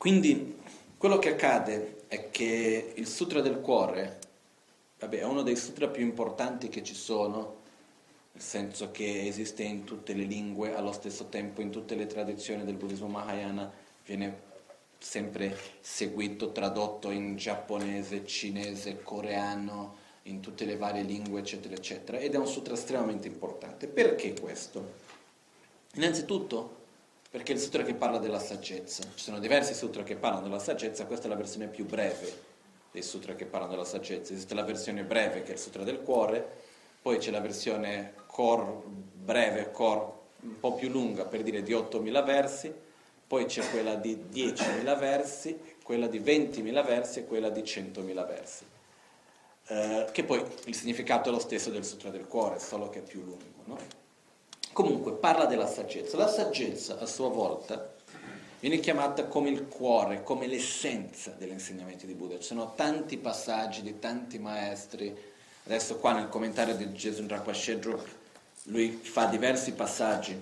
quindi 0.02 0.58
quello 0.98 1.20
che 1.20 1.28
accade 1.28 1.98
è 2.08 2.28
che 2.32 2.92
il 2.96 3.06
Sutra 3.06 3.40
del 3.40 3.60
Cuore 3.60 4.18
vabbè, 4.98 5.18
è 5.18 5.22
uno 5.22 5.42
dei 5.42 5.54
sutra 5.54 5.86
più 5.86 6.02
importanti 6.02 6.68
che 6.68 6.82
ci 6.82 6.92
sono, 6.92 7.58
nel 8.32 8.42
senso 8.42 8.90
che 8.90 9.24
esiste 9.28 9.62
in 9.62 9.84
tutte 9.84 10.12
le 10.12 10.24
lingue, 10.24 10.74
allo 10.74 10.90
stesso 10.90 11.26
tempo 11.26 11.60
in 11.60 11.70
tutte 11.70 11.94
le 11.94 12.08
tradizioni 12.08 12.64
del 12.64 12.74
buddismo 12.74 13.06
Mahayana, 13.06 13.72
viene 14.04 14.40
sempre 14.98 15.56
seguito, 15.78 16.50
tradotto 16.50 17.12
in 17.12 17.36
giapponese, 17.36 18.26
cinese, 18.26 19.02
coreano, 19.04 19.94
in 20.22 20.40
tutte 20.40 20.64
le 20.64 20.76
varie 20.76 21.04
lingue, 21.04 21.38
eccetera, 21.38 21.76
eccetera, 21.76 22.18
ed 22.18 22.34
è 22.34 22.38
un 22.38 22.48
sutra 22.48 22.74
estremamente 22.74 23.28
importante. 23.28 23.86
Perché 23.86 24.34
questo? 24.34 24.94
Innanzitutto 25.94 26.80
perché 27.32 27.52
il 27.52 27.58
sutra 27.58 27.82
che 27.82 27.94
parla 27.94 28.18
della 28.18 28.38
saggezza. 28.38 29.04
Ci 29.14 29.24
sono 29.24 29.38
diversi 29.38 29.72
sutra 29.72 30.02
che 30.02 30.16
parlano 30.16 30.42
della 30.42 30.58
saggezza, 30.58 31.06
questa 31.06 31.26
è 31.26 31.28
la 31.30 31.34
versione 31.34 31.66
più 31.66 31.86
breve 31.86 32.50
dei 32.90 33.02
sutra 33.02 33.34
che 33.34 33.46
parlano 33.46 33.72
della 33.72 33.86
saggezza. 33.86 34.34
Esiste 34.34 34.52
la 34.52 34.64
versione 34.64 35.02
breve 35.02 35.42
che 35.42 35.52
è 35.52 35.54
il 35.54 35.58
sutra 35.58 35.82
del 35.82 36.02
cuore, 36.02 36.46
poi 37.00 37.16
c'è 37.16 37.30
la 37.30 37.40
versione 37.40 38.12
core 38.26 38.82
breve, 38.84 39.70
core 39.70 40.20
un 40.40 40.60
po' 40.60 40.74
più 40.74 40.90
lunga 40.90 41.24
per 41.24 41.42
dire 41.42 41.62
di 41.62 41.72
8.000 41.72 42.22
versi, 42.22 42.70
poi 43.26 43.46
c'è 43.46 43.66
quella 43.70 43.94
di 43.94 44.26
10.000 44.30 44.98
versi, 44.98 45.58
quella 45.82 46.08
di 46.08 46.20
20.000 46.20 46.84
versi 46.84 47.20
e 47.20 47.24
quella 47.24 47.48
di 47.48 47.62
100.000 47.62 48.26
versi. 48.26 48.64
Eh, 49.68 50.06
che 50.12 50.24
poi 50.24 50.44
il 50.66 50.74
significato 50.74 51.30
è 51.30 51.32
lo 51.32 51.38
stesso 51.38 51.70
del 51.70 51.84
Sutra 51.84 52.10
del 52.10 52.26
Cuore, 52.26 52.58
solo 52.58 52.90
che 52.90 52.98
è 52.98 53.02
più 53.02 53.22
lungo. 53.22 53.62
No? 53.64 54.01
Comunque 54.72 55.12
parla 55.12 55.44
della 55.44 55.66
saggezza. 55.66 56.16
La 56.16 56.28
saggezza 56.28 56.98
a 56.98 57.06
sua 57.06 57.28
volta 57.28 57.94
viene 58.60 58.80
chiamata 58.80 59.26
come 59.26 59.50
il 59.50 59.66
cuore, 59.68 60.22
come 60.22 60.46
l'essenza 60.46 61.32
degli 61.32 61.50
insegnamenti 61.50 62.06
di 62.06 62.14
Buddha. 62.14 62.38
Ci 62.38 62.46
sono 62.46 62.72
tanti 62.74 63.18
passaggi 63.18 63.82
di 63.82 63.98
tanti 63.98 64.38
maestri. 64.38 65.14
Adesso 65.64 65.98
qua 65.98 66.12
nel 66.12 66.28
commentario 66.28 66.74
di 66.74 66.92
Gesù 66.92 67.26
Rakvashedro 67.26 68.20
lui 68.66 68.90
fa 68.90 69.26
diversi 69.26 69.72
passaggi 69.72 70.40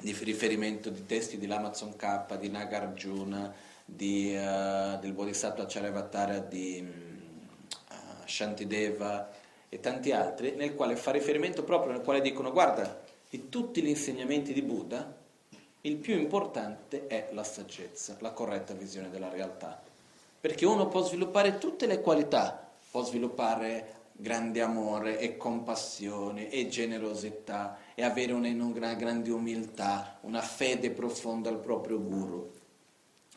di 0.00 0.16
riferimento 0.22 0.90
di 0.90 1.04
testi 1.06 1.38
di 1.38 1.46
Lamazon 1.46 1.94
K, 1.94 2.36
di 2.38 2.48
Nagarjuna, 2.48 3.54
di, 3.84 4.34
uh, 4.34 4.98
del 4.98 5.12
Bodhisattva 5.12 5.66
Charyavatara, 5.66 6.38
di 6.38 6.82
uh, 6.82 7.94
Shantideva 8.24 9.30
e 9.68 9.78
tanti 9.80 10.12
altri, 10.12 10.54
nel 10.56 10.74
quale 10.74 10.96
fa 10.96 11.12
riferimento 11.12 11.62
proprio, 11.62 11.92
nel 11.92 12.00
quale 12.00 12.20
dicono 12.20 12.50
guarda, 12.50 13.01
di 13.32 13.48
tutti 13.48 13.80
gli 13.80 13.88
insegnamenti 13.88 14.52
di 14.52 14.60
Buddha, 14.60 15.16
il 15.80 15.96
più 15.96 16.14
importante 16.18 17.06
è 17.06 17.30
la 17.32 17.44
saggezza, 17.44 18.14
la 18.20 18.32
corretta 18.32 18.74
visione 18.74 19.08
della 19.08 19.30
realtà. 19.30 19.82
Perché 20.38 20.66
uno 20.66 20.86
può 20.88 21.02
sviluppare 21.02 21.56
tutte 21.56 21.86
le 21.86 22.02
qualità, 22.02 22.70
può 22.90 23.02
sviluppare 23.02 24.00
grande 24.12 24.60
amore 24.60 25.18
e 25.18 25.38
compassione 25.38 26.50
e 26.50 26.68
generosità 26.68 27.78
e 27.94 28.02
avere 28.02 28.34
una, 28.34 28.48
una 28.48 28.92
grande 28.92 29.30
umiltà, 29.30 30.18
una 30.24 30.42
fede 30.42 30.90
profonda 30.90 31.48
al 31.48 31.58
proprio 31.58 32.02
guru. 32.02 32.52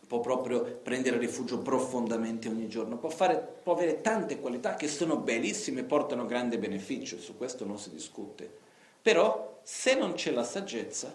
Può 0.08 0.20
proprio 0.20 0.62
prendere 0.84 1.18
rifugio 1.18 1.60
profondamente 1.60 2.50
ogni 2.50 2.68
giorno, 2.68 2.98
può, 2.98 3.08
fare, 3.08 3.38
può 3.64 3.72
avere 3.72 4.02
tante 4.02 4.42
qualità 4.42 4.76
che 4.76 4.90
sono 4.90 5.16
bellissime 5.16 5.80
e 5.80 5.86
portano 5.86 6.26
grande 6.26 6.58
beneficio, 6.58 7.18
su 7.18 7.38
questo 7.38 7.64
non 7.64 7.80
si 7.80 7.92
discute. 7.92 8.64
Però 9.06 9.60
se 9.62 9.94
non 9.94 10.14
c'è 10.14 10.32
la 10.32 10.44
saggezza, 10.44 11.14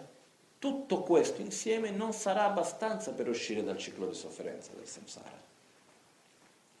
tutto 0.59 1.01
questo 1.01 1.41
insieme 1.41 1.89
non 1.89 2.13
sarà 2.13 2.45
abbastanza 2.45 3.11
per 3.11 3.27
uscire 3.27 3.65
dal 3.65 3.77
ciclo 3.77 4.07
di 4.07 4.13
sofferenza 4.13 4.71
del 4.73 4.87
samsara. 4.87 5.37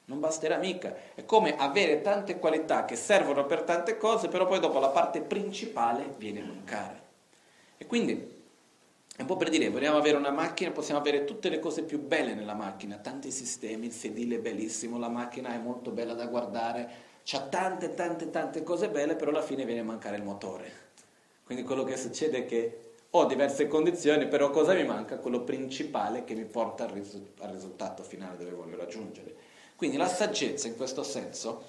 Non 0.05 0.21
basterà 0.21 0.55
mica. 0.55 0.95
È 1.13 1.25
come 1.25 1.57
avere 1.57 2.01
tante 2.01 2.39
qualità 2.39 2.85
che 2.85 2.95
servono 2.95 3.45
per 3.45 3.63
tante 3.63 3.97
cose, 3.97 4.29
però 4.29 4.47
poi 4.47 4.61
dopo 4.61 4.79
la 4.79 4.87
parte 4.87 5.19
principale 5.19 6.13
viene 6.15 6.43
a 6.43 6.45
mancare. 6.45 7.01
E 7.77 7.85
quindi 7.85 8.13
è 9.13 9.19
un 9.19 9.27
po' 9.27 9.35
per 9.35 9.49
dire, 9.49 9.69
vogliamo 9.69 9.97
avere 9.97 10.15
una 10.15 10.31
macchina, 10.31 10.71
possiamo 10.71 11.01
avere 11.01 11.25
tutte 11.25 11.49
le 11.49 11.59
cose 11.59 11.83
più 11.83 11.99
belle 11.99 12.35
nella 12.35 12.53
macchina, 12.53 12.95
tanti 12.95 13.31
sistemi, 13.31 13.87
il 13.87 13.91
sedile 13.91 14.37
è 14.37 14.39
bellissimo, 14.39 14.97
la 14.97 15.09
macchina 15.09 15.53
è 15.53 15.57
molto 15.57 15.91
bella 15.91 16.13
da 16.13 16.27
guardare, 16.27 16.89
ha 17.33 17.41
tante, 17.41 17.93
tante, 17.95 18.29
tante 18.29 18.63
cose 18.63 18.87
belle, 18.87 19.17
però 19.17 19.31
alla 19.31 19.41
fine 19.41 19.65
viene 19.65 19.81
a 19.81 19.83
mancare 19.83 20.15
il 20.15 20.23
motore. 20.23 20.89
Quindi 21.51 21.67
quello 21.67 21.83
che 21.83 21.97
succede 21.97 22.37
è 22.37 22.45
che 22.45 22.79
ho 23.09 23.25
diverse 23.25 23.67
condizioni, 23.67 24.29
però 24.29 24.51
cosa 24.51 24.73
mi 24.73 24.85
manca? 24.85 25.17
Quello 25.17 25.41
principale 25.41 26.23
che 26.23 26.33
mi 26.33 26.45
porta 26.45 26.85
al, 26.85 26.91
risu- 26.91 27.27
al 27.39 27.51
risultato 27.51 28.03
finale 28.03 28.37
dove 28.37 28.51
voglio 28.51 28.77
raggiungere. 28.77 29.35
Quindi 29.75 29.97
la 29.97 30.07
saggezza 30.07 30.69
in 30.69 30.77
questo 30.77 31.03
senso 31.03 31.63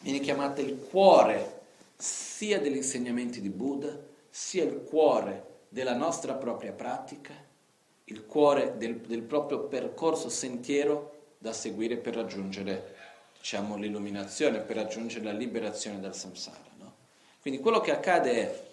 viene 0.00 0.18
chiamata 0.18 0.62
il 0.62 0.80
cuore 0.90 1.60
sia 1.96 2.58
degli 2.58 2.74
insegnamenti 2.74 3.40
di 3.40 3.50
Buddha, 3.50 3.96
sia 4.28 4.64
il 4.64 4.82
cuore 4.82 5.60
della 5.68 5.94
nostra 5.94 6.34
propria 6.34 6.72
pratica, 6.72 7.34
il 8.06 8.26
cuore 8.26 8.74
del, 8.78 8.96
del 8.96 9.22
proprio 9.22 9.60
percorso 9.60 10.28
sentiero 10.28 11.34
da 11.38 11.52
seguire 11.52 11.98
per 11.98 12.16
raggiungere 12.16 12.96
diciamo, 13.38 13.76
l'illuminazione, 13.76 14.58
per 14.58 14.74
raggiungere 14.74 15.22
la 15.22 15.30
liberazione 15.30 16.00
dal 16.00 16.16
samsara. 16.16 16.70
No? 16.78 16.94
Quindi 17.40 17.60
quello 17.60 17.80
che 17.80 17.92
accade 17.92 18.32
è, 18.32 18.70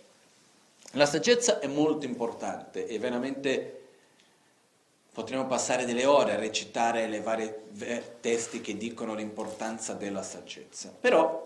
la 0.94 1.06
saggezza 1.06 1.60
è 1.60 1.68
molto 1.68 2.06
importante 2.06 2.88
e 2.88 3.00
veramente 3.00 3.80
Potremmo 5.20 5.48
passare 5.48 5.86
delle 5.86 6.06
ore 6.06 6.34
a 6.34 6.40
recitare 6.40 7.06
le 7.08 7.20
varie 7.20 7.64
testi 8.22 8.62
che 8.62 8.78
dicono 8.78 9.16
l'importanza 9.16 9.94
della 9.94 10.22
saggezza, 10.22 10.94
però 10.98 11.46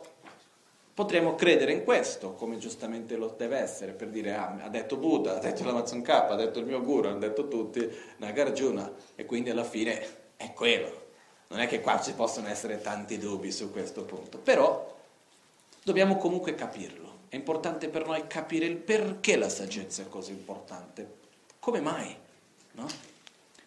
potremmo 0.94 1.34
credere 1.34 1.72
in 1.72 1.84
questo, 1.84 2.34
come 2.34 2.60
giustamente 2.60 3.16
lo 3.16 3.34
deve 3.36 3.58
essere, 3.58 3.94
per 3.94 4.10
dire 4.10 4.36
ah, 4.36 4.58
ha 4.62 4.70
detto 4.70 4.98
Buddha, 4.98 5.38
ha 5.38 5.40
detto 5.40 5.64
l'Amazon 5.64 6.04
K, 6.04 6.10
ha 6.10 6.36
detto 6.36 6.60
il 6.60 6.66
mio 6.66 6.84
guru, 6.84 7.08
hanno 7.08 7.18
detto 7.18 7.48
tutti, 7.48 7.90
Nagarjuna, 8.18 8.94
e 9.16 9.26
quindi 9.26 9.50
alla 9.50 9.64
fine 9.64 10.06
è 10.36 10.54
quello. 10.54 11.02
Non 11.48 11.60
è 11.60 11.68
che 11.68 11.82
qua 11.82 12.00
ci 12.00 12.14
possono 12.14 12.50
essere 12.50 12.80
tanti 12.80 13.18
dubbi 13.18 13.52
su 13.52 13.72
questo 13.72 14.04
punto, 14.04 14.38
però 14.38 14.96
dobbiamo 15.84 16.18
comunque 16.18 16.54
capirlo. 16.54 17.03
È 17.34 17.36
importante 17.36 17.90
per 17.90 18.06
noi 18.06 18.28
capire 18.28 18.68
il 18.68 18.78
perché 18.78 19.38
la 19.38 19.50
saggezza 19.50 20.04
è 20.04 20.08
così 20.08 20.30
importante. 20.34 21.16
Come 21.58 21.82
mai? 21.82 22.16
No? 22.74 22.86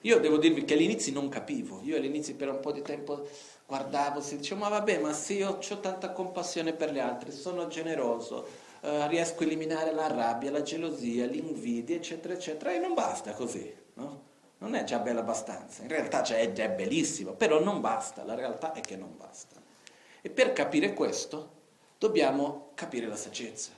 Io 0.03 0.21
devo 0.21 0.37
dirvi 0.37 0.65
che 0.65 0.75
all'inizio 0.75 1.13
non 1.13 1.29
capivo, 1.29 1.81
io 1.83 1.97
all'inizio 1.97 2.37
per 2.37 2.49
un 2.49 2.61
po' 2.61 2.71
di 2.71 2.81
tempo 2.83 3.29
guardavo, 3.67 4.21
si 4.21 4.37
dicevo 4.37 4.61
ma 4.61 4.69
vabbè 4.69 5.01
ma 5.01 5.13
se 5.13 5.33
io 5.33 5.59
ho 5.59 5.81
tanta 5.81 6.13
compassione 6.13 6.75
per 6.75 6.93
gli 6.93 7.01
altri, 7.01 7.33
sono 7.33 7.67
generoso, 7.67 8.47
eh, 8.83 9.09
riesco 9.09 9.43
a 9.43 9.47
eliminare 9.47 9.93
la 9.93 10.07
rabbia, 10.07 10.53
la 10.53 10.63
gelosia, 10.63 11.27
l'invidia 11.27 11.97
eccetera 11.97 12.35
eccetera 12.35 12.73
e 12.73 12.79
non 12.79 12.95
basta 12.95 13.33
così, 13.33 13.75
no? 13.95 14.23
Non 14.59 14.77
è 14.77 14.85
già 14.85 15.01
bella 15.01 15.23
abbastanza, 15.23 15.83
in 15.83 15.89
realtà 15.89 16.23
è 16.23 16.53
già 16.53 16.69
bellissimo, 16.69 17.33
però 17.33 17.61
non 17.61 17.81
basta, 17.81 18.23
la 18.23 18.37
realtà 18.37 18.75
è 18.75 18.81
che 18.81 18.95
non 18.95 19.17
basta. 19.17 19.61
E 20.21 20.31
per 20.31 20.53
capire 20.53 20.95
questo 20.95 21.56
dobbiamo 21.99 22.71
capire 22.75 23.07
la 23.07 23.17
saggezza. 23.17 23.71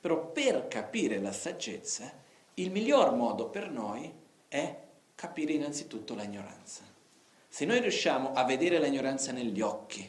Però 0.00 0.26
per 0.26 0.68
capire 0.68 1.18
la 1.18 1.32
saggezza 1.32 2.10
il 2.54 2.70
miglior 2.70 3.14
modo 3.14 3.48
per 3.48 3.70
noi 3.70 4.12
è 4.48 4.76
capire 5.14 5.52
innanzitutto 5.52 6.14
l'ignoranza. 6.14 6.82
Se 7.48 7.64
noi 7.64 7.80
riusciamo 7.80 8.32
a 8.32 8.44
vedere 8.44 8.78
l'ignoranza 8.78 9.32
negli 9.32 9.60
occhi, 9.60 10.08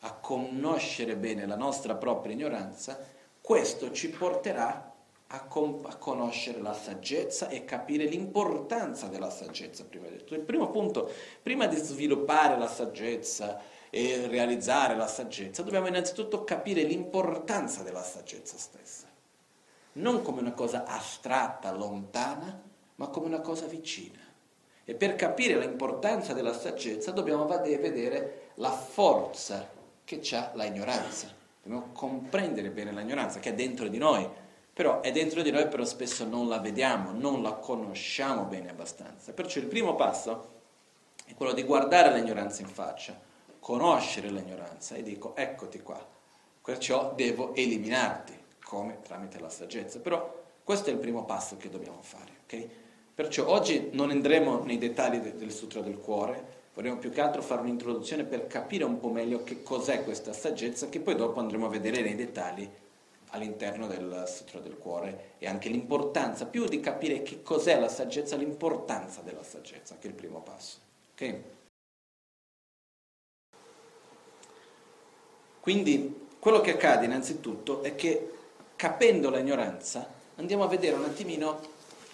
a 0.00 0.12
conoscere 0.12 1.16
bene 1.16 1.46
la 1.46 1.56
nostra 1.56 1.94
propria 1.94 2.34
ignoranza, 2.34 2.98
questo 3.40 3.90
ci 3.92 4.10
porterà 4.10 4.92
a, 5.28 5.44
com- 5.44 5.84
a, 5.86 5.96
conoscere 5.96 6.60
la 6.60 6.74
saggezza 6.74 7.48
e 7.48 7.64
capire 7.64 8.04
l'importanza 8.04 9.06
della 9.06 9.30
saggezza, 9.30 9.84
prima 9.84 10.08
di 10.08 10.18
tutto. 10.18 10.34
Il 10.34 10.42
primo 10.42 10.70
punto, 10.70 11.10
prima 11.42 11.66
di 11.66 11.76
sviluppare 11.76 12.58
la 12.58 12.68
saggezza 12.68 13.60
e 13.96 14.26
realizzare 14.26 14.96
la 14.96 15.06
saggezza, 15.06 15.62
dobbiamo 15.62 15.86
innanzitutto 15.86 16.42
capire 16.42 16.82
l'importanza 16.82 17.84
della 17.84 18.02
saggezza 18.02 18.56
stessa. 18.58 19.06
Non 19.92 20.20
come 20.22 20.40
una 20.40 20.50
cosa 20.50 20.84
astratta, 20.84 21.70
lontana, 21.70 22.60
ma 22.96 23.06
come 23.06 23.26
una 23.26 23.38
cosa 23.38 23.66
vicina. 23.66 24.18
E 24.84 24.94
per 24.94 25.14
capire 25.14 25.60
l'importanza 25.60 26.32
della 26.32 26.52
saggezza 26.52 27.12
dobbiamo 27.12 27.46
vedere 27.46 28.50
la 28.54 28.72
forza 28.72 29.70
che 30.02 30.20
ha 30.32 30.50
l'ignoranza. 30.54 31.28
Dobbiamo 31.62 31.90
comprendere 31.92 32.70
bene 32.70 32.90
l'ignoranza 32.90 33.38
che 33.38 33.50
è 33.50 33.54
dentro 33.54 33.86
di 33.86 33.98
noi, 33.98 34.28
però 34.72 35.02
è 35.02 35.12
dentro 35.12 35.40
di 35.40 35.52
noi, 35.52 35.68
però 35.68 35.84
spesso 35.84 36.24
non 36.24 36.48
la 36.48 36.58
vediamo, 36.58 37.12
non 37.12 37.42
la 37.42 37.52
conosciamo 37.52 38.42
bene 38.42 38.70
abbastanza. 38.70 39.32
Perciò 39.32 39.60
il 39.60 39.66
primo 39.66 39.94
passo 39.94 40.50
è 41.26 41.34
quello 41.34 41.52
di 41.52 41.62
guardare 41.62 42.12
l'ignoranza 42.12 42.60
in 42.60 42.68
faccia, 42.68 43.32
conoscere 43.64 44.28
l'ignoranza 44.28 44.94
e 44.94 45.02
dico 45.02 45.34
eccoti 45.34 45.80
qua, 45.80 45.98
perciò 46.62 47.14
devo 47.14 47.54
eliminarti, 47.54 48.38
come 48.62 49.00
tramite 49.00 49.40
la 49.40 49.48
saggezza. 49.48 50.00
Però 50.00 50.42
questo 50.62 50.90
è 50.90 50.92
il 50.92 50.98
primo 50.98 51.24
passo 51.24 51.56
che 51.56 51.70
dobbiamo 51.70 52.02
fare. 52.02 52.30
Okay? 52.44 52.68
Perciò 53.14 53.48
oggi 53.48 53.88
non 53.92 54.10
andremo 54.10 54.62
nei 54.64 54.76
dettagli 54.76 55.16
del, 55.16 55.36
del 55.36 55.50
Sutra 55.50 55.80
del 55.80 55.96
Cuore, 55.96 56.62
vorremmo 56.74 56.98
più 56.98 57.10
che 57.10 57.22
altro 57.22 57.40
fare 57.40 57.62
un'introduzione 57.62 58.24
per 58.24 58.46
capire 58.48 58.84
un 58.84 59.00
po' 59.00 59.08
meglio 59.08 59.42
che 59.44 59.62
cos'è 59.62 60.04
questa 60.04 60.34
saggezza, 60.34 60.90
che 60.90 61.00
poi 61.00 61.14
dopo 61.14 61.40
andremo 61.40 61.64
a 61.64 61.70
vedere 61.70 62.02
nei 62.02 62.16
dettagli 62.16 62.68
all'interno 63.30 63.86
del 63.86 64.24
Sutra 64.26 64.60
del 64.60 64.76
Cuore 64.76 65.36
e 65.38 65.46
anche 65.46 65.70
l'importanza, 65.70 66.44
più 66.44 66.66
di 66.66 66.80
capire 66.80 67.22
che 67.22 67.42
cos'è 67.42 67.80
la 67.80 67.88
saggezza, 67.88 68.36
l'importanza 68.36 69.22
della 69.22 69.42
saggezza, 69.42 69.96
che 69.98 70.08
è 70.08 70.10
il 70.10 70.16
primo 70.16 70.42
passo. 70.42 70.80
Okay? 71.14 71.53
Quindi 75.64 76.26
quello 76.38 76.60
che 76.60 76.72
accade 76.72 77.06
innanzitutto 77.06 77.82
è 77.82 77.94
che 77.94 78.32
capendo 78.76 79.30
l'ignoranza 79.30 80.06
andiamo 80.36 80.62
a 80.62 80.66
vedere 80.66 80.94
un 80.94 81.04
attimino 81.04 81.58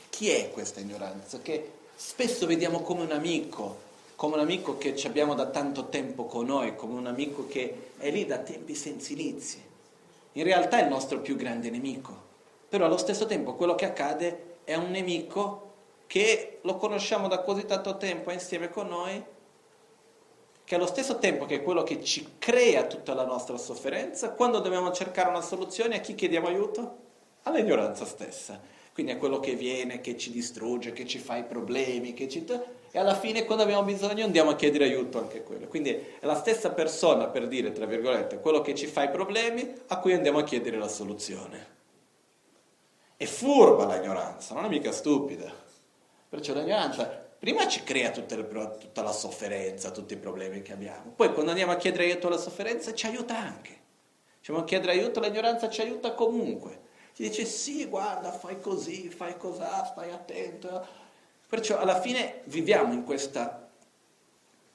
chi 0.08 0.30
è 0.30 0.50
questa 0.52 0.78
ignoranza, 0.78 1.40
che 1.40 1.72
spesso 1.96 2.46
vediamo 2.46 2.82
come 2.82 3.02
un 3.02 3.10
amico, 3.10 3.76
come 4.14 4.36
un 4.36 4.42
amico 4.42 4.78
che 4.78 4.94
ci 4.94 5.08
abbiamo 5.08 5.34
da 5.34 5.46
tanto 5.46 5.88
tempo 5.88 6.26
con 6.26 6.46
noi, 6.46 6.76
come 6.76 6.94
un 6.94 7.08
amico 7.08 7.48
che 7.48 7.90
è 7.98 8.08
lì 8.12 8.24
da 8.24 8.38
tempi 8.38 8.76
senza 8.76 9.12
inizi. 9.14 9.60
In 10.34 10.44
realtà 10.44 10.78
è 10.78 10.82
il 10.84 10.88
nostro 10.88 11.18
più 11.18 11.34
grande 11.34 11.70
nemico, 11.70 12.14
però 12.68 12.84
allo 12.84 12.98
stesso 12.98 13.26
tempo 13.26 13.54
quello 13.54 13.74
che 13.74 13.86
accade 13.86 14.58
è 14.62 14.76
un 14.76 14.92
nemico 14.92 15.72
che 16.06 16.58
lo 16.60 16.76
conosciamo 16.76 17.26
da 17.26 17.40
così 17.40 17.66
tanto 17.66 17.96
tempo 17.96 18.30
insieme 18.30 18.70
con 18.70 18.86
noi, 18.86 19.20
che 20.70 20.76
allo 20.76 20.86
stesso 20.86 21.18
tempo 21.18 21.46
che 21.46 21.56
è 21.56 21.62
quello 21.64 21.82
che 21.82 22.00
ci 22.00 22.34
crea 22.38 22.84
tutta 22.84 23.12
la 23.12 23.24
nostra 23.24 23.56
sofferenza, 23.56 24.30
quando 24.30 24.60
dobbiamo 24.60 24.92
cercare 24.92 25.28
una 25.28 25.40
soluzione 25.40 25.96
a 25.96 25.98
chi 25.98 26.14
chiediamo 26.14 26.46
aiuto? 26.46 26.98
All'ignoranza 27.42 28.04
stessa. 28.04 28.60
Quindi 28.92 29.10
è 29.10 29.18
quello 29.18 29.40
che 29.40 29.56
viene, 29.56 30.00
che 30.00 30.16
ci 30.16 30.30
distrugge, 30.30 30.92
che 30.92 31.08
ci 31.08 31.18
fa 31.18 31.38
i 31.38 31.42
problemi, 31.42 32.14
che 32.14 32.28
ci 32.28 32.44
e 32.92 32.98
alla 33.00 33.16
fine 33.16 33.44
quando 33.46 33.64
abbiamo 33.64 33.82
bisogno 33.82 34.24
andiamo 34.24 34.50
a 34.50 34.54
chiedere 34.54 34.84
aiuto 34.84 35.18
anche 35.18 35.38
a 35.38 35.42
quello. 35.42 35.66
Quindi 35.66 35.90
è 35.90 36.24
la 36.24 36.36
stessa 36.36 36.70
persona, 36.70 37.26
per 37.26 37.48
dire, 37.48 37.72
tra 37.72 37.86
virgolette, 37.86 38.38
quello 38.38 38.60
che 38.60 38.76
ci 38.76 38.86
fa 38.86 39.02
i 39.02 39.10
problemi 39.10 39.74
a 39.88 39.98
cui 39.98 40.12
andiamo 40.12 40.38
a 40.38 40.44
chiedere 40.44 40.78
la 40.78 40.86
soluzione. 40.86 41.66
È 43.16 43.24
furba 43.24 43.92
l'ignoranza, 43.92 44.54
non 44.54 44.66
è 44.66 44.68
mica 44.68 44.92
stupida. 44.92 45.50
Perciò 46.28 46.54
l'ignoranza 46.54 47.26
prima 47.40 47.66
ci 47.66 47.82
crea 47.82 48.12
le, 48.36 48.76
tutta 48.78 49.02
la 49.02 49.10
sofferenza, 49.10 49.90
tutti 49.90 50.14
i 50.14 50.18
problemi 50.18 50.62
che 50.62 50.72
abbiamo. 50.72 51.10
Poi 51.16 51.32
quando 51.32 51.50
andiamo 51.50 51.72
a 51.72 51.76
chiedere 51.76 52.04
aiuto 52.04 52.28
alla 52.28 52.38
cioè, 52.38 52.92
ci 52.92 53.06
aiuta 53.06 53.36
anche. 53.36 53.78
Andiamo 54.36 54.60
a 54.60 54.64
chiedere 54.64 54.92
aiuto, 54.92 55.18
l'ignoranza 55.18 55.68
ci 55.68 55.80
aiuta 55.80 56.14
comunque. 56.14 56.88
Ci 57.14 57.22
dice 57.24 57.44
sì, 57.44 57.86
guarda, 57.86 58.30
fai 58.30 58.60
così, 58.60 59.10
fai 59.10 59.36
cos'ha, 59.36 59.84
stai 59.84 60.12
attento 60.12 61.00
Perciò 61.50 61.78
alla 61.78 62.00
fine 62.00 62.42
viviamo 62.44 62.92
in, 62.92 63.02
questa, 63.02 63.68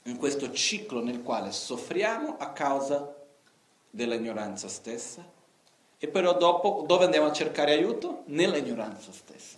in 0.03 0.17
questo 0.17 0.51
ciclo 0.51 1.01
nel 1.01 1.23
quale 1.23 1.53
soffriamo 1.53 2.35
a 2.37 2.51
causa 2.51 3.15
dell'ignoranza 3.89 4.67
stessa 4.67 5.23
e 5.97 6.07
però 6.09 6.37
dopo 6.37 6.83
dove 6.85 7.05
andiamo 7.05 7.27
a 7.27 7.31
cercare 7.31 7.71
aiuto? 7.71 8.23
Nell'ignoranza 8.25 9.13
stessa. 9.13 9.57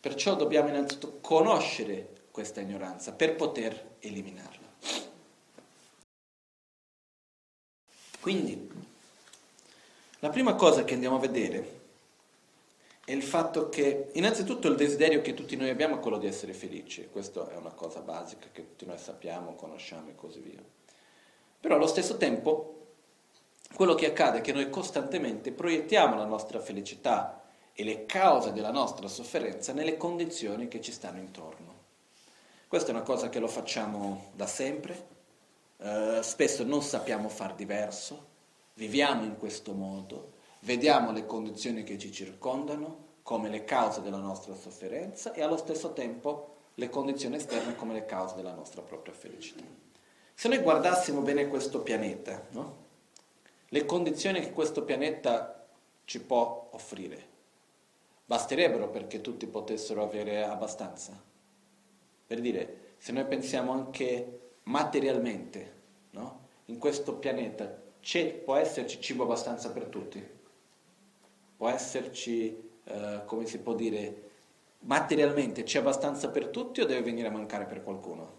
Perciò 0.00 0.36
dobbiamo 0.36 0.68
innanzitutto 0.68 1.18
conoscere 1.20 2.16
questa 2.30 2.60
ignoranza 2.60 3.12
per 3.12 3.34
poter 3.34 3.96
eliminarla. 3.98 4.66
Quindi, 8.20 8.70
la 10.20 10.28
prima 10.30 10.54
cosa 10.54 10.84
che 10.84 10.94
andiamo 10.94 11.16
a 11.16 11.20
vedere 11.20 11.76
è 13.04 13.12
il 13.12 13.22
fatto 13.22 13.68
che 13.70 14.10
innanzitutto 14.12 14.68
il 14.68 14.76
desiderio 14.76 15.22
che 15.22 15.32
tutti 15.32 15.56
noi 15.56 15.70
abbiamo 15.70 15.96
è 15.96 16.00
quello 16.00 16.18
di 16.18 16.26
essere 16.26 16.52
felici, 16.52 17.08
questa 17.10 17.50
è 17.50 17.56
una 17.56 17.70
cosa 17.70 18.00
basica 18.00 18.48
che 18.52 18.62
tutti 18.62 18.84
noi 18.84 18.98
sappiamo, 18.98 19.54
conosciamo 19.54 20.10
e 20.10 20.14
così 20.14 20.40
via. 20.40 20.62
Però 21.60 21.74
allo 21.74 21.86
stesso 21.86 22.18
tempo 22.18 22.74
quello 23.74 23.94
che 23.94 24.06
accade 24.06 24.38
è 24.38 24.40
che 24.42 24.52
noi 24.52 24.68
costantemente 24.70 25.52
proiettiamo 25.52 26.16
la 26.16 26.24
nostra 26.24 26.60
felicità 26.60 27.47
e 27.78 27.84
le 27.84 28.06
cause 28.06 28.52
della 28.52 28.72
nostra 28.72 29.06
sofferenza 29.06 29.72
nelle 29.72 29.96
condizioni 29.96 30.66
che 30.66 30.80
ci 30.80 30.90
stanno 30.90 31.20
intorno. 31.20 31.76
Questa 32.66 32.88
è 32.88 32.94
una 32.94 33.02
cosa 33.04 33.28
che 33.28 33.38
lo 33.38 33.46
facciamo 33.46 34.32
da 34.34 34.48
sempre, 34.48 35.06
eh, 35.76 36.18
spesso 36.22 36.64
non 36.64 36.82
sappiamo 36.82 37.28
far 37.28 37.54
diverso, 37.54 38.26
viviamo 38.74 39.22
in 39.22 39.36
questo 39.36 39.72
modo 39.74 40.36
Vediamo 40.60 41.12
le 41.12 41.24
condizioni 41.24 41.84
che 41.84 41.98
ci 41.98 42.10
circondano 42.10 43.06
come 43.22 43.48
le 43.48 43.64
cause 43.64 44.02
della 44.02 44.18
nostra 44.18 44.54
sofferenza 44.54 45.32
e 45.32 45.42
allo 45.42 45.56
stesso 45.56 45.92
tempo 45.92 46.56
le 46.74 46.88
condizioni 46.88 47.36
esterne 47.36 47.76
come 47.76 47.92
le 47.92 48.04
cause 48.04 48.34
della 48.34 48.54
nostra 48.54 48.82
propria 48.82 49.14
felicità. 49.14 49.64
Se 50.34 50.48
noi 50.48 50.58
guardassimo 50.58 51.20
bene 51.20 51.48
questo 51.48 51.80
pianeta, 51.80 52.46
no? 52.50 52.86
le 53.68 53.84
condizioni 53.84 54.40
che 54.40 54.52
questo 54.52 54.82
pianeta 54.82 55.66
ci 56.04 56.20
può 56.20 56.70
offrire, 56.72 57.36
basterebbero 58.28 58.90
perché 58.90 59.22
tutti 59.22 59.46
potessero 59.46 60.02
avere 60.02 60.44
abbastanza. 60.44 61.18
Per 62.26 62.40
dire, 62.40 62.94
se 62.98 63.12
noi 63.12 63.24
pensiamo 63.24 63.72
anche 63.72 64.40
materialmente, 64.64 65.72
no? 66.10 66.46
in 66.66 66.78
questo 66.78 67.14
pianeta 67.14 67.86
può 68.44 68.56
esserci 68.56 69.00
cibo 69.00 69.22
abbastanza 69.22 69.70
per 69.70 69.86
tutti 69.86 70.36
può 71.58 71.68
esserci, 71.68 72.56
eh, 72.84 73.22
come 73.26 73.44
si 73.44 73.58
può 73.58 73.74
dire, 73.74 74.30
materialmente 74.80 75.64
c'è 75.64 75.80
abbastanza 75.80 76.30
per 76.30 76.46
tutti 76.46 76.80
o 76.80 76.86
deve 76.86 77.02
venire 77.02 77.26
a 77.26 77.32
mancare 77.32 77.66
per 77.66 77.82
qualcuno? 77.82 78.36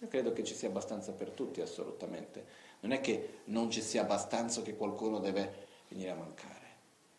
Io 0.00 0.08
credo 0.08 0.32
che 0.34 0.44
ci 0.44 0.54
sia 0.54 0.68
abbastanza 0.68 1.12
per 1.12 1.30
tutti, 1.30 1.62
assolutamente. 1.62 2.44
Non 2.80 2.92
è 2.92 3.00
che 3.00 3.40
non 3.44 3.70
ci 3.70 3.80
sia 3.80 4.02
abbastanza 4.02 4.60
che 4.60 4.76
qualcuno 4.76 5.18
deve 5.18 5.66
venire 5.88 6.10
a 6.10 6.14
mancare. 6.14 6.57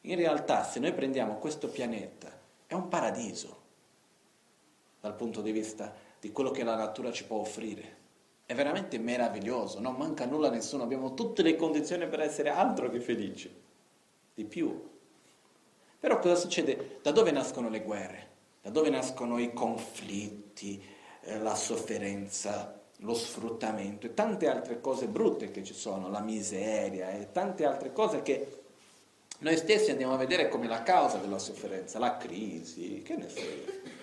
In 0.01 0.15
realtà, 0.15 0.63
se 0.63 0.79
noi 0.79 0.93
prendiamo 0.93 1.35
questo 1.35 1.67
pianeta, 1.67 2.31
è 2.65 2.73
un 2.73 2.87
paradiso 2.87 3.57
dal 4.99 5.15
punto 5.15 5.41
di 5.41 5.51
vista 5.51 5.93
di 6.19 6.31
quello 6.31 6.51
che 6.51 6.63
la 6.63 6.75
natura 6.75 7.11
ci 7.11 7.25
può 7.25 7.37
offrire. 7.37 7.97
È 8.45 8.55
veramente 8.55 8.97
meraviglioso, 8.97 9.79
non 9.79 9.95
manca 9.95 10.25
nulla 10.25 10.47
a 10.47 10.51
nessuno, 10.51 10.83
abbiamo 10.83 11.13
tutte 11.13 11.41
le 11.41 11.55
condizioni 11.55 12.07
per 12.07 12.21
essere 12.21 12.49
altro 12.49 12.89
che 12.89 12.99
felici 12.99 13.53
di 14.33 14.43
più. 14.45 14.89
Però 15.99 16.19
cosa 16.19 16.35
succede? 16.35 16.99
Da 17.01 17.11
dove 17.11 17.31
nascono 17.31 17.69
le 17.69 17.81
guerre? 17.81 18.27
Da 18.61 18.69
dove 18.69 18.89
nascono 18.89 19.37
i 19.37 19.53
conflitti, 19.53 20.81
eh, 21.21 21.39
la 21.39 21.55
sofferenza, 21.55 22.81
lo 22.97 23.13
sfruttamento 23.13 24.05
e 24.05 24.13
tante 24.13 24.47
altre 24.47 24.81
cose 24.81 25.07
brutte 25.07 25.51
che 25.51 25.63
ci 25.63 25.73
sono, 25.73 26.09
la 26.09 26.21
miseria 26.21 27.11
e 27.11 27.31
tante 27.31 27.65
altre 27.65 27.93
cose 27.93 28.21
che 28.21 28.58
noi 29.39 29.57
stessi 29.57 29.91
andiamo 29.91 30.13
a 30.13 30.17
vedere 30.17 30.47
come 30.47 30.67
la 30.67 30.83
causa 30.83 31.17
della 31.17 31.39
sofferenza, 31.39 31.99
la 31.99 32.17
crisi, 32.17 33.01
che 33.01 33.15
ne 33.15 33.29
so 33.29 33.39
io. 33.39 33.97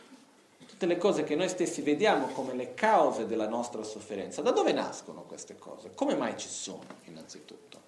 Tutte 0.67 0.87
le 0.87 0.99
cose 0.99 1.25
che 1.25 1.35
noi 1.37 1.49
stessi 1.49 1.81
vediamo 1.81 2.27
come 2.29 2.55
le 2.55 2.75
cause 2.75 3.27
della 3.27 3.49
nostra 3.49 3.83
sofferenza. 3.83 4.43
Da 4.43 4.51
dove 4.51 4.73
nascono 4.73 5.23
queste 5.23 5.57
cose? 5.57 5.93
Come 5.95 6.15
mai 6.15 6.37
ci 6.37 6.49
sono, 6.49 6.85
innanzitutto? 7.05 7.87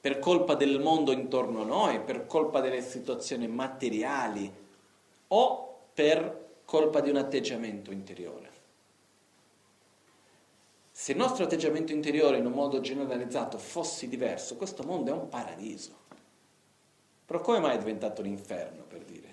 per 0.00 0.18
colpa 0.18 0.54
del 0.54 0.80
mondo 0.80 1.12
intorno 1.12 1.60
a 1.60 1.66
noi, 1.66 2.00
per 2.00 2.26
colpa 2.26 2.60
delle 2.60 2.80
situazioni 2.80 3.46
materiali 3.46 4.50
o 5.28 5.78
per 5.92 6.48
colpa 6.64 7.00
di 7.00 7.10
un 7.10 7.16
atteggiamento 7.16 7.92
interiore. 7.92 8.48
Se 10.90 11.12
il 11.12 11.18
nostro 11.18 11.44
atteggiamento 11.44 11.92
interiore 11.92 12.38
in 12.38 12.46
un 12.46 12.52
modo 12.52 12.80
generalizzato 12.80 13.58
fosse 13.58 14.08
diverso, 14.08 14.56
questo 14.56 14.82
mondo 14.84 15.10
è 15.10 15.14
un 15.14 15.28
paradiso. 15.28 16.08
Però 17.30 17.42
come 17.42 17.60
mai 17.60 17.76
è 17.76 17.78
diventato 17.78 18.22
l'inferno, 18.22 18.82
per 18.82 19.04
dire? 19.04 19.28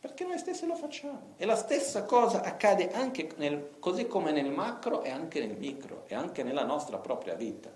Perché 0.00 0.24
noi 0.24 0.36
stessi 0.36 0.66
lo 0.66 0.74
facciamo. 0.74 1.34
E 1.36 1.44
la 1.44 1.54
stessa 1.54 2.02
cosa 2.02 2.42
accade 2.42 2.90
anche 2.90 3.28
nel, 3.36 3.76
così 3.78 4.08
come 4.08 4.32
nel 4.32 4.50
macro 4.50 5.04
e 5.04 5.10
anche 5.10 5.38
nel 5.38 5.56
micro, 5.56 6.02
e 6.08 6.16
anche 6.16 6.42
nella 6.42 6.64
nostra 6.64 6.98
propria 6.98 7.34
vita. 7.34 7.70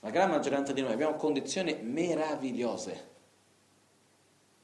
La 0.00 0.10
gran 0.10 0.28
maggioranza 0.28 0.74
di 0.74 0.82
noi 0.82 0.92
abbiamo 0.92 1.16
condizioni 1.16 1.78
meravigliose, 1.80 3.08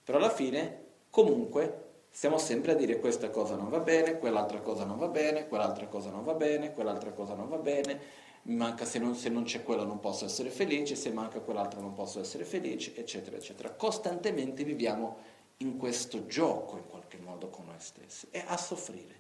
però 0.05 0.19
alla 0.19 0.29
fine 0.29 0.89
comunque 1.09 1.85
stiamo 2.11 2.37
sempre 2.37 2.73
a 2.73 2.75
dire 2.75 3.01
questa 3.01 3.31
cosa 3.31 3.57
non 3.57 3.71
va 3.71 3.81
bene, 3.81 4.19
quell'altra 4.19 4.61
cosa 4.61 4.85
non 4.85 4.99
va 4.99 5.09
bene, 5.09 5.49
quell'altra 5.49 5.87
cosa 5.87 6.11
non 6.11 6.23
va 6.23 6.35
bene, 6.35 6.75
quell'altra 6.75 7.13
cosa 7.13 7.33
non 7.33 7.49
va 7.49 7.57
bene, 7.57 8.29
manca 8.43 8.85
se 8.85 8.99
non, 8.99 9.15
se 9.15 9.29
non 9.29 9.45
c'è 9.45 9.63
quello 9.63 9.85
non 9.85 10.01
posso 10.01 10.25
essere 10.25 10.51
felice, 10.51 10.97
se 10.97 11.11
manca 11.13 11.41
quell'altro 11.41 11.81
non 11.81 11.93
posso 11.93 12.21
essere 12.21 12.45
felice, 12.45 12.95
eccetera, 12.97 13.37
eccetera. 13.37 13.71
Costantemente 13.71 14.65
viviamo 14.65 15.19
in 15.59 15.77
questo 15.77 16.27
gioco 16.27 16.77
in 16.77 16.87
qualche 16.87 17.19
modo 17.19 17.49
con 17.49 17.67
noi 17.67 17.81
stessi, 17.81 18.29
è 18.31 18.43
a 18.47 18.57
soffrire. 18.57 19.19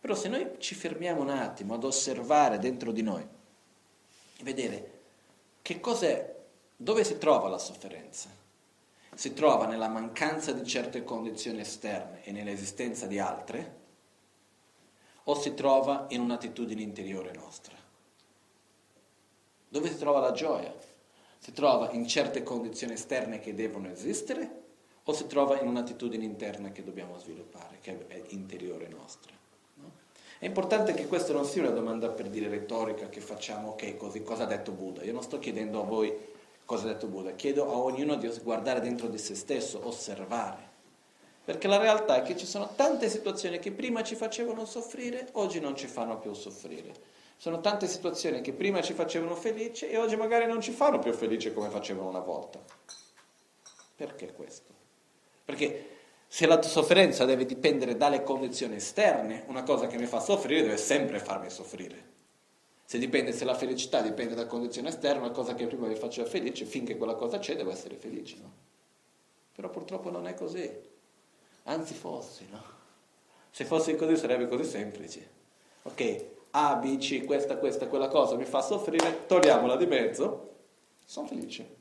Però 0.00 0.14
se 0.14 0.28
noi 0.28 0.56
ci 0.58 0.74
fermiamo 0.74 1.22
un 1.22 1.30
attimo 1.30 1.74
ad 1.74 1.84
osservare 1.84 2.58
dentro 2.58 2.92
di 2.92 3.02
noi, 3.02 3.26
vedere 4.42 5.00
che 5.62 5.80
cos'è, 5.80 6.34
dove 6.76 7.04
si 7.04 7.18
trova 7.18 7.48
la 7.48 7.58
sofferenza? 7.58 8.28
Si 9.14 9.32
trova 9.32 9.66
nella 9.66 9.88
mancanza 9.88 10.52
di 10.52 10.64
certe 10.66 11.02
condizioni 11.02 11.60
esterne 11.60 12.22
e 12.22 12.32
nell'esistenza 12.32 13.06
di 13.06 13.18
altre? 13.18 13.84
O 15.24 15.34
si 15.40 15.54
trova 15.54 16.06
in 16.10 16.20
un'attitudine 16.20 16.82
interiore 16.82 17.32
nostra? 17.32 17.85
Dove 19.76 19.90
si 19.90 19.98
trova 19.98 20.20
la 20.20 20.32
gioia? 20.32 20.72
Si 21.36 21.52
trova 21.52 21.90
in 21.90 22.08
certe 22.08 22.42
condizioni 22.42 22.94
esterne 22.94 23.40
che 23.40 23.52
devono 23.52 23.90
esistere 23.90 24.62
o 25.04 25.12
si 25.12 25.26
trova 25.26 25.60
in 25.60 25.68
un'attitudine 25.68 26.24
interna 26.24 26.72
che 26.72 26.82
dobbiamo 26.82 27.18
sviluppare, 27.18 27.76
che 27.82 28.06
è 28.06 28.22
interiore 28.28 28.88
nostra? 28.88 29.32
No? 29.74 29.90
È 30.38 30.46
importante 30.46 30.94
che 30.94 31.06
questa 31.06 31.34
non 31.34 31.44
sia 31.44 31.60
una 31.60 31.72
domanda 31.72 32.08
per 32.08 32.30
dire 32.30 32.48
retorica 32.48 33.10
che 33.10 33.20
facciamo, 33.20 33.72
ok, 33.72 33.98
così 33.98 34.22
cosa 34.22 34.44
ha 34.44 34.46
detto 34.46 34.72
Buddha? 34.72 35.04
Io 35.04 35.12
non 35.12 35.22
sto 35.22 35.38
chiedendo 35.38 35.82
a 35.82 35.84
voi 35.84 36.10
cosa 36.64 36.88
ha 36.88 36.92
detto 36.94 37.08
Buddha, 37.08 37.32
chiedo 37.32 37.70
a 37.70 37.76
ognuno 37.76 38.14
di 38.14 38.30
guardare 38.42 38.80
dentro 38.80 39.08
di 39.08 39.18
se 39.18 39.34
stesso, 39.34 39.86
osservare. 39.86 40.70
Perché 41.44 41.68
la 41.68 41.76
realtà 41.76 42.16
è 42.16 42.22
che 42.22 42.34
ci 42.34 42.46
sono 42.46 42.70
tante 42.74 43.10
situazioni 43.10 43.58
che 43.58 43.72
prima 43.72 44.02
ci 44.02 44.14
facevano 44.14 44.64
soffrire, 44.64 45.28
oggi 45.32 45.60
non 45.60 45.76
ci 45.76 45.86
fanno 45.86 46.18
più 46.18 46.32
soffrire. 46.32 47.15
Sono 47.36 47.60
tante 47.60 47.86
situazioni 47.86 48.40
che 48.40 48.52
prima 48.52 48.80
ci 48.80 48.94
facevano 48.94 49.34
felice 49.34 49.90
e 49.90 49.98
oggi 49.98 50.16
magari 50.16 50.46
non 50.46 50.60
ci 50.60 50.72
fanno 50.72 50.98
più 50.98 51.12
felice 51.12 51.52
come 51.52 51.68
facevano 51.68 52.08
una 52.08 52.20
volta. 52.20 52.58
Perché 53.94 54.32
questo? 54.32 54.72
Perché 55.44 55.90
se 56.26 56.46
la 56.46 56.60
sofferenza 56.62 57.24
deve 57.24 57.46
dipendere 57.46 57.96
dalle 57.96 58.22
condizioni 58.22 58.76
esterne, 58.76 59.44
una 59.46 59.62
cosa 59.62 59.86
che 59.86 59.98
mi 59.98 60.06
fa 60.06 60.20
soffrire 60.20 60.62
deve 60.62 60.76
sempre 60.76 61.18
farmi 61.18 61.50
soffrire. 61.50 62.14
Se, 62.84 62.98
dipende, 62.98 63.32
se 63.32 63.44
la 63.44 63.54
felicità 63.54 64.00
dipende 64.00 64.34
da 64.34 64.46
condizioni 64.46 64.88
esterne, 64.88 65.20
una 65.20 65.32
cosa 65.32 65.54
che 65.54 65.66
prima 65.66 65.86
mi 65.86 65.96
faceva 65.96 66.28
felice, 66.28 66.64
finché 66.64 66.96
quella 66.96 67.14
cosa 67.14 67.38
c'è 67.38 67.56
devo 67.56 67.70
essere 67.70 67.96
felice, 67.96 68.36
no? 68.40 68.52
Però 69.54 69.70
purtroppo 69.70 70.10
non 70.10 70.26
è 70.26 70.34
così. 70.34 70.70
Anzi 71.64 71.94
fossi, 71.94 72.46
no? 72.50 72.62
Se 73.50 73.64
fosse 73.64 73.96
così 73.96 74.16
sarebbe 74.16 74.48
così 74.48 74.64
semplice. 74.64 75.30
Ok, 75.82 76.24
a, 76.50 76.76
B, 76.76 76.98
C, 76.98 77.24
questa, 77.24 77.56
questa, 77.56 77.86
quella 77.86 78.08
cosa 78.08 78.36
mi 78.36 78.44
fa 78.44 78.62
soffrire, 78.62 79.26
togliamola 79.26 79.76
di 79.76 79.86
mezzo, 79.86 80.54
sono 81.04 81.26
felice. 81.26 81.74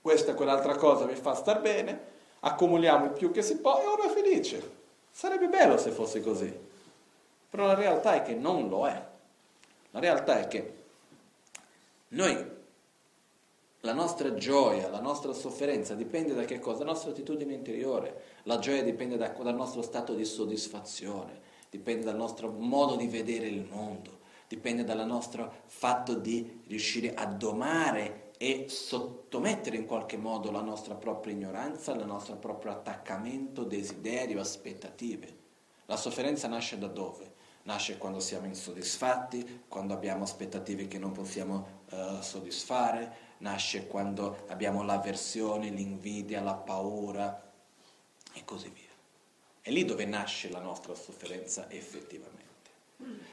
Questa, 0.00 0.34
quell'altra 0.34 0.76
cosa 0.76 1.04
mi 1.04 1.14
fa 1.14 1.34
star 1.34 1.60
bene, 1.60 2.08
accumuliamo 2.40 3.06
il 3.06 3.10
più 3.12 3.30
che 3.30 3.42
si 3.42 3.58
può 3.58 3.78
e 3.78 3.86
uno 3.86 4.02
è 4.04 4.08
felice. 4.08 4.78
Sarebbe 5.10 5.48
bello 5.48 5.76
se 5.76 5.90
fosse 5.90 6.22
così. 6.22 6.68
Però 7.50 7.66
la 7.66 7.74
realtà 7.74 8.14
è 8.14 8.22
che 8.22 8.34
non 8.34 8.68
lo 8.68 8.86
è. 8.86 9.08
La 9.90 10.00
realtà 10.00 10.38
è 10.40 10.48
che 10.48 10.74
noi, 12.08 12.58
la 13.80 13.92
nostra 13.92 14.34
gioia, 14.34 14.88
la 14.88 15.00
nostra 15.00 15.32
sofferenza 15.32 15.94
dipende 15.94 16.32
da 16.32 16.44
che 16.44 16.58
cosa? 16.60 16.80
La 16.80 16.92
nostra 16.92 17.10
attitudine 17.10 17.52
interiore. 17.52 18.22
La 18.44 18.58
gioia 18.58 18.82
dipende 18.82 19.16
da, 19.16 19.28
dal 19.28 19.54
nostro 19.54 19.82
stato 19.82 20.14
di 20.14 20.24
soddisfazione 20.24 21.48
dipende 21.70 22.04
dal 22.04 22.16
nostro 22.16 22.50
modo 22.50 22.96
di 22.96 23.06
vedere 23.06 23.46
il 23.46 23.64
mondo, 23.64 24.18
dipende 24.48 24.84
dal 24.84 25.06
nostro 25.06 25.62
fatto 25.66 26.14
di 26.14 26.62
riuscire 26.66 27.14
a 27.14 27.24
domare 27.24 28.32
e 28.36 28.66
sottomettere 28.68 29.76
in 29.76 29.86
qualche 29.86 30.16
modo 30.16 30.50
la 30.50 30.62
nostra 30.62 30.94
propria 30.94 31.34
ignoranza, 31.34 31.92
il 31.92 32.04
nostro 32.04 32.36
proprio 32.36 32.72
attaccamento, 32.72 33.64
desiderio, 33.64 34.40
aspettative. 34.40 35.36
La 35.86 35.96
sofferenza 35.96 36.48
nasce 36.48 36.78
da 36.78 36.86
dove? 36.86 37.34
Nasce 37.64 37.98
quando 37.98 38.18
siamo 38.18 38.46
insoddisfatti, 38.46 39.64
quando 39.68 39.92
abbiamo 39.92 40.24
aspettative 40.24 40.88
che 40.88 40.98
non 40.98 41.12
possiamo 41.12 41.82
uh, 41.90 42.20
soddisfare, 42.20 43.28
nasce 43.38 43.86
quando 43.86 44.44
abbiamo 44.48 44.82
l'avversione, 44.82 45.68
l'invidia, 45.68 46.40
la 46.40 46.54
paura 46.54 47.52
e 48.32 48.44
così 48.44 48.70
via. 48.70 48.89
È 49.62 49.70
lì 49.70 49.84
dove 49.84 50.04
nasce 50.04 50.50
la 50.50 50.60
nostra 50.60 50.94
sofferenza 50.94 51.70
effettivamente. 51.70 52.48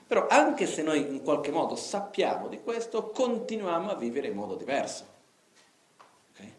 Però 0.08 0.28
anche 0.28 0.66
se 0.66 0.82
noi 0.82 1.00
in 1.00 1.22
qualche 1.22 1.52
modo 1.52 1.76
sappiamo 1.76 2.48
di 2.48 2.62
questo, 2.62 3.10
continuiamo 3.10 3.92
a 3.92 3.96
vivere 3.96 4.28
in 4.28 4.36
modo 4.36 4.56
diverso. 4.56 5.06
Okay? 6.32 6.54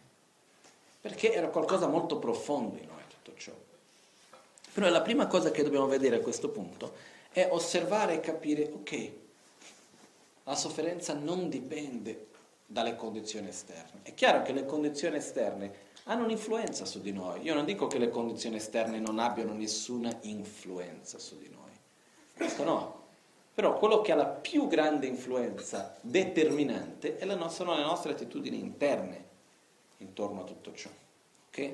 Perché 1.00 1.32
era 1.32 1.48
qualcosa 1.48 1.86
molto 1.86 2.18
profondo 2.18 2.76
in 2.76 2.86
noi 2.86 3.02
tutto 3.08 3.38
ciò. 3.38 3.52
Però 4.72 4.88
la 4.88 5.00
prima 5.00 5.26
cosa 5.26 5.50
che 5.50 5.62
dobbiamo 5.62 5.86
vedere 5.86 6.16
a 6.16 6.20
questo 6.20 6.50
punto 6.50 6.92
è 7.30 7.48
osservare 7.50 8.14
e 8.14 8.20
capire, 8.20 8.64
ok, 8.64 9.12
la 10.44 10.54
sofferenza 10.54 11.14
non 11.14 11.48
dipende 11.48 12.26
dalle 12.66 12.96
condizioni 12.96 13.48
esterne. 13.48 14.00
È 14.02 14.12
chiaro 14.14 14.42
che 14.42 14.52
le 14.52 14.66
condizioni 14.66 15.16
esterne 15.16 15.86
hanno 16.08 16.24
un'influenza 16.24 16.84
su 16.84 17.00
di 17.00 17.12
noi. 17.12 17.42
Io 17.42 17.54
non 17.54 17.64
dico 17.64 17.86
che 17.86 17.98
le 17.98 18.08
condizioni 18.08 18.56
esterne 18.56 18.98
non 18.98 19.18
abbiano 19.18 19.52
nessuna 19.52 20.16
influenza 20.22 21.18
su 21.18 21.36
di 21.38 21.48
noi. 21.50 21.70
Questo 22.34 22.64
no. 22.64 22.96
Però 23.54 23.76
quello 23.76 24.00
che 24.00 24.12
ha 24.12 24.14
la 24.16 24.26
più 24.26 24.68
grande 24.68 25.06
influenza 25.06 25.96
determinante 26.00 27.18
nostra, 27.24 27.48
sono 27.48 27.74
le 27.74 27.82
nostre 27.82 28.12
attitudini 28.12 28.58
interne 28.58 29.26
intorno 29.98 30.42
a 30.42 30.44
tutto 30.44 30.72
ciò. 30.72 30.88
Ok? 31.48 31.72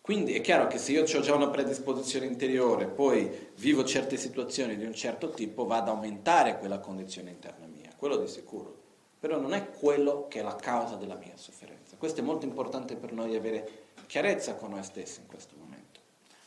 Quindi 0.00 0.34
è 0.34 0.40
chiaro 0.40 0.66
che 0.66 0.78
se 0.78 0.92
io 0.92 1.02
ho 1.02 1.20
già 1.20 1.34
una 1.34 1.48
predisposizione 1.48 2.26
interiore, 2.26 2.86
poi 2.86 3.52
vivo 3.56 3.84
certe 3.84 4.16
situazioni 4.16 4.76
di 4.76 4.84
un 4.84 4.94
certo 4.94 5.30
tipo, 5.30 5.66
va 5.66 5.76
ad 5.76 5.88
aumentare 5.88 6.58
quella 6.58 6.78
condizione 6.78 7.30
interna 7.30 7.66
mia, 7.66 7.90
quello 7.96 8.16
di 8.16 8.26
sicuro. 8.26 8.82
Però 9.20 9.38
non 9.38 9.54
è 9.54 9.70
quello 9.70 10.26
che 10.28 10.40
è 10.40 10.42
la 10.42 10.56
causa 10.56 10.96
della 10.96 11.14
mia 11.14 11.36
sofferenza. 11.36 11.83
Questo 11.98 12.20
è 12.20 12.22
molto 12.22 12.46
importante 12.46 12.96
per 12.96 13.12
noi 13.12 13.34
avere 13.36 13.84
chiarezza 14.06 14.54
con 14.54 14.70
noi 14.70 14.82
stessi 14.82 15.20
in 15.20 15.26
questo 15.26 15.54
momento. 15.58 16.00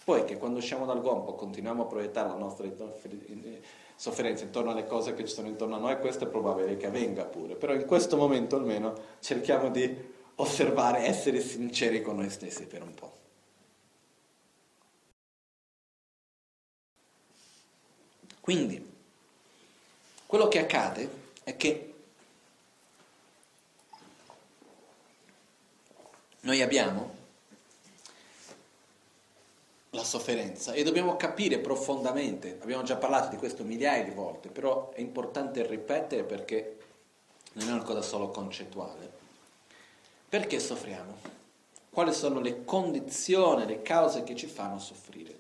Poi 0.03 0.23
che 0.23 0.37
quando 0.37 0.59
usciamo 0.59 0.85
dal 0.85 1.01
gompo 1.01 1.33
continuiamo 1.33 1.83
a 1.83 1.85
proiettare 1.85 2.29
la 2.29 2.35
nostra 2.35 2.67
sofferenza 3.95 4.43
intorno 4.45 4.71
alle 4.71 4.85
cose 4.85 5.13
che 5.13 5.25
ci 5.25 5.33
sono 5.33 5.47
intorno 5.47 5.75
a 5.75 5.79
noi, 5.79 5.99
questo 5.99 6.25
è 6.25 6.27
probabile 6.27 6.77
che 6.77 6.85
avvenga 6.85 7.25
pure, 7.25 7.55
però 7.55 7.73
in 7.73 7.85
questo 7.85 8.15
momento 8.15 8.55
almeno 8.55 8.93
cerchiamo 9.19 9.69
di 9.69 10.15
osservare, 10.35 11.05
essere 11.05 11.41
sinceri 11.41 12.01
con 12.01 12.15
noi 12.15 12.29
stessi 12.29 12.67
per 12.67 12.83
un 12.83 12.93
po'. 12.93 13.15
Quindi, 18.39 18.81
quello 20.25 20.47
che 20.47 20.59
accade 20.59 21.09
è 21.43 21.57
che 21.57 21.86
Noi 26.47 26.61
abbiamo 26.61 27.13
la 29.89 30.03
sofferenza 30.05 30.71
e 30.71 30.81
dobbiamo 30.83 31.17
capire 31.17 31.59
profondamente, 31.59 32.57
abbiamo 32.61 32.83
già 32.83 32.95
parlato 32.95 33.27
di 33.27 33.35
questo 33.35 33.65
migliaia 33.65 34.05
di 34.05 34.11
volte, 34.11 34.47
però 34.47 34.93
è 34.93 35.01
importante 35.01 35.67
ripetere 35.67 36.23
perché 36.23 36.77
non 37.53 37.67
è 37.67 37.71
una 37.73 37.83
cosa 37.83 38.01
solo 38.01 38.29
concettuale. 38.29 39.11
Perché 40.29 40.61
soffriamo? 40.61 41.17
Quali 41.89 42.13
sono 42.13 42.39
le 42.39 42.63
condizioni, 42.63 43.65
le 43.65 43.81
cause 43.81 44.23
che 44.23 44.33
ci 44.33 44.47
fanno 44.47 44.79
soffrire? 44.79 45.37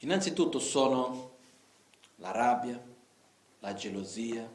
Innanzitutto 0.00 0.58
sono 0.58 1.30
la 2.16 2.30
rabbia, 2.30 2.78
la 3.60 3.72
gelosia, 3.72 4.46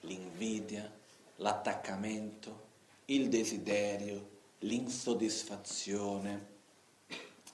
l'invidia, 0.00 0.90
l'attaccamento, 1.36 2.69
il 3.10 3.28
desiderio, 3.28 4.28
l'insoddisfazione, 4.60 6.46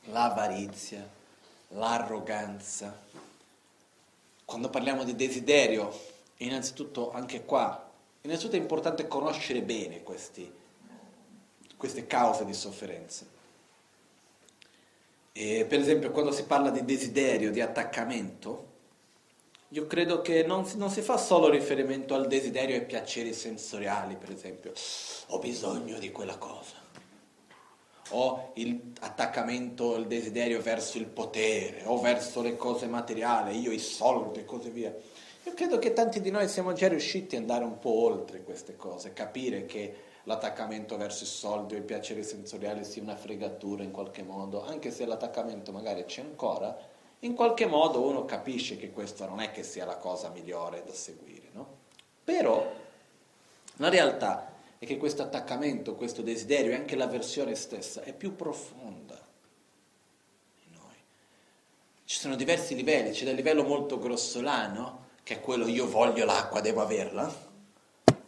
l'avarizia, 0.04 1.08
l'arroganza. 1.68 3.04
Quando 4.44 4.68
parliamo 4.68 5.04
di 5.04 5.14
desiderio, 5.14 5.98
innanzitutto 6.38 7.10
anche 7.10 7.44
qua, 7.44 7.90
innanzitutto 8.22 8.56
è 8.56 8.60
importante 8.60 9.08
conoscere 9.08 9.62
bene 9.62 10.02
questi, 10.02 10.50
queste 11.76 12.06
cause 12.06 12.44
di 12.44 12.54
sofferenza. 12.54 13.24
E 15.32 15.64
per 15.66 15.80
esempio 15.80 16.10
quando 16.10 16.32
si 16.32 16.44
parla 16.44 16.70
di 16.70 16.84
desiderio, 16.84 17.50
di 17.50 17.60
attaccamento, 17.62 18.65
io 19.70 19.87
credo 19.87 20.20
che 20.20 20.44
non 20.44 20.64
si, 20.64 20.76
non 20.76 20.90
si, 20.90 21.00
fa 21.00 21.16
solo 21.16 21.48
riferimento 21.48 22.14
al 22.14 22.29
desiderio 22.29 22.76
e 22.76 22.79
ai 22.81 22.87
piaceri 22.87 23.33
sensoriali, 23.33 24.16
per 24.16 24.31
esempio, 24.31 24.72
ho 25.29 25.38
bisogno 25.38 25.98
di 25.98 26.12
quella 26.12 26.38
cosa, 26.38 26.74
o 28.11 28.52
l'attaccamento, 28.55 29.96
il 29.96 30.07
desiderio 30.07 30.61
verso 30.61 30.98
il 30.98 31.07
potere, 31.07 31.83
o 31.85 32.00
verso 32.00 32.42
le 32.42 32.57
cose 32.57 32.87
materiali, 32.87 33.59
io 33.59 33.72
i 33.72 33.81
soldi 33.81 34.40
e 34.40 34.44
così 34.44 34.70
via. 34.70 34.94
Io 35.44 35.55
credo 35.55 35.79
che 35.79 35.92
tanti 35.92 36.20
di 36.20 36.31
noi 36.31 36.48
siamo 36.48 36.72
già 36.72 36.88
riusciti 36.88 37.35
ad 37.35 37.42
andare 37.42 37.64
un 37.64 37.79
po' 37.79 38.05
oltre 38.05 38.42
queste 38.42 38.76
cose, 38.76 39.12
capire 39.12 39.64
che 39.64 39.94
l'attaccamento 40.24 40.96
verso 40.96 41.24
i 41.24 41.29
soldi 41.29 41.74
o 41.74 41.79
i 41.79 41.83
piaceri 41.83 42.22
sensoriali 42.22 42.85
sia 42.85 43.02
una 43.02 43.16
fregatura 43.16 43.83
in 43.83 43.90
qualche 43.90 44.22
modo, 44.22 44.64
anche 44.64 44.90
se 44.90 45.07
l'attaccamento 45.07 45.72
magari 45.72 46.05
c'è 46.05 46.20
ancora, 46.20 46.94
in 47.20 47.35
qualche 47.35 47.66
modo 47.66 48.02
uno 48.02 48.24
capisce 48.24 48.76
che 48.76 48.90
questa 48.90 49.26
non 49.26 49.40
è 49.40 49.50
che 49.50 49.62
sia 49.62 49.85
la 49.85 49.96
cosa 49.96 50.29
migliore 50.29 50.83
da 50.85 50.92
seguire, 50.92 51.48
no? 51.52 51.66
Però 52.22 52.72
la 53.76 53.88
realtà 53.88 54.52
è 54.79 54.85
che 54.85 54.98
questo 54.98 55.22
attaccamento, 55.22 55.94
questo 55.94 56.22
desiderio 56.22 56.72
e 56.72 56.74
anche 56.74 56.96
l'avversione 56.96 57.55
stessa 57.55 58.02
è 58.02 58.12
più 58.12 58.37
profonda 58.37 59.18
in 60.64 60.72
noi. 60.74 60.96
Ci 62.05 62.18
sono 62.18 62.37
diversi 62.37 62.74
livelli, 62.74 63.11
c'è 63.11 63.29
il 63.29 63.35
livello 63.35 63.64
molto 63.64 63.98
grossolano, 63.98 65.05
che 65.22 65.35
è 65.35 65.40
quello 65.40 65.66
io 65.66 65.88
voglio 65.88 66.24
l'acqua, 66.24 66.61
devo 66.61 66.83
averla, 66.83 67.44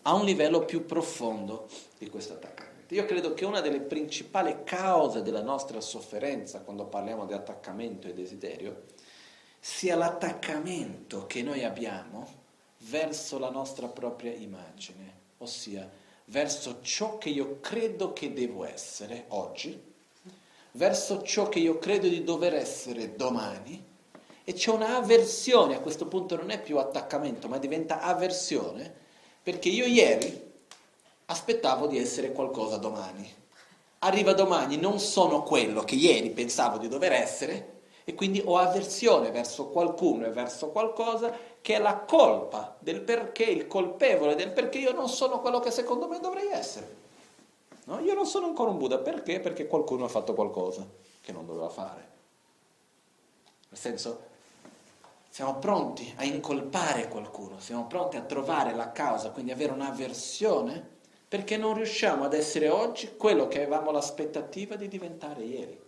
a 0.03 0.15
un 0.15 0.25
livello 0.25 0.65
più 0.65 0.87
profondo 0.87 1.69
di 1.99 2.09
questo 2.09 2.33
attaccamento. 2.33 2.68
Io 2.91 3.05
credo 3.05 3.35
che 3.35 3.45
una 3.45 3.61
delle 3.61 3.81
principali 3.81 4.65
cause 4.65 5.23
della 5.23 5.43
nostra 5.43 5.79
sofferenza 5.81 6.61
quando 6.61 6.87
parliamo 6.87 7.27
di 7.27 7.35
attaccamento 7.35 8.09
e 8.09 8.15
desiderio 8.15 8.85
sia 9.61 9.95
l'attaccamento 9.95 11.27
che 11.27 11.43
noi 11.43 11.65
abbiamo 11.65 12.27
verso 12.89 13.39
la 13.39 13.51
nostra 13.51 13.89
propria 13.89 14.33
immagine, 14.33 15.13
ossia 15.39 15.89
verso 16.27 16.79
ciò 16.81 17.19
che 17.19 17.29
io 17.29 17.59
credo 17.61 18.15
che 18.15 18.33
devo 18.33 18.65
essere 18.65 19.25
oggi, 19.29 19.79
verso 20.73 21.23
ciò 21.23 21.51
che 21.51 21.59
io 21.59 21.79
credo 21.79 22.09
di 22.09 22.25
dover 22.25 22.55
essere 22.55 23.17
domani 23.17 23.85
e 24.45 24.53
c'è 24.55 24.71
un'avversione, 24.71 25.75
a 25.75 25.81
questo 25.81 26.07
punto 26.07 26.37
non 26.37 26.49
è 26.49 26.59
più 26.59 26.79
attaccamento 26.79 27.49
ma 27.49 27.59
diventa 27.59 28.01
avversione 28.01 28.91
perché 29.43 29.69
io 29.69 29.85
ieri 29.85 30.48
aspettavo 31.31 31.87
di 31.87 31.99
essere 31.99 32.33
qualcosa 32.33 32.77
domani. 32.77 33.31
Arriva 34.01 34.33
domani, 34.33 34.77
non 34.77 34.99
sono 34.99 35.43
quello 35.43 35.83
che 35.83 35.95
ieri 35.95 36.31
pensavo 36.31 36.79
di 36.79 36.89
dover 36.89 37.13
essere 37.13 37.77
e 38.05 38.15
quindi 38.15 38.41
ho 38.45 38.57
avversione 38.57 39.31
verso 39.31 39.69
qualcuno 39.69 40.27
e 40.27 40.31
verso 40.31 40.71
qualcosa 40.71 41.37
che 41.61 41.75
è 41.75 41.79
la 41.79 41.99
colpa 41.99 42.77
del 42.79 43.03
perché, 43.03 43.45
il 43.45 43.67
colpevole 43.67 44.35
del 44.35 44.53
perché 44.53 44.79
io 44.79 44.93
non 44.93 45.09
sono 45.09 45.41
quello 45.41 45.61
che 45.61 45.71
secondo 45.71 46.09
me 46.09 46.21
dovrei 46.21 46.49
essere. 46.49 46.97
No? 47.85 48.01
Io 48.01 48.15
non 48.15 48.27
sono 48.27 48.47
ancora 48.47 48.71
un 48.71 48.79
Buddha, 48.79 48.99
perché? 48.99 49.41
Perché 49.41 49.67
qualcuno 49.67 50.05
ha 50.05 50.09
fatto 50.09 50.35
qualcosa 50.35 50.87
che 51.21 51.33
non 51.33 51.45
doveva 51.45 51.69
fare. 51.69 52.09
Nel 53.69 53.79
senso, 53.79 54.21
siamo 55.29 55.57
pronti 55.57 56.11
a 56.17 56.25
incolpare 56.25 57.09
qualcuno, 57.09 57.59
siamo 57.61 57.87
pronti 57.87 58.17
a 58.17 58.23
trovare 58.23 58.75
la 58.75 58.93
causa, 58.93 59.31
quindi 59.31 59.53
avere 59.53 59.73
un'avversione 59.73 60.97
perché 61.29 61.59
non 61.59 61.75
riusciamo 61.75 62.25
ad 62.25 62.33
essere 62.33 62.71
oggi 62.71 63.17
quello 63.17 63.49
che 63.49 63.59
avevamo 63.59 63.91
l'aspettativa 63.91 64.77
di 64.77 64.89
diventare 64.89 65.43
ieri. 65.43 65.79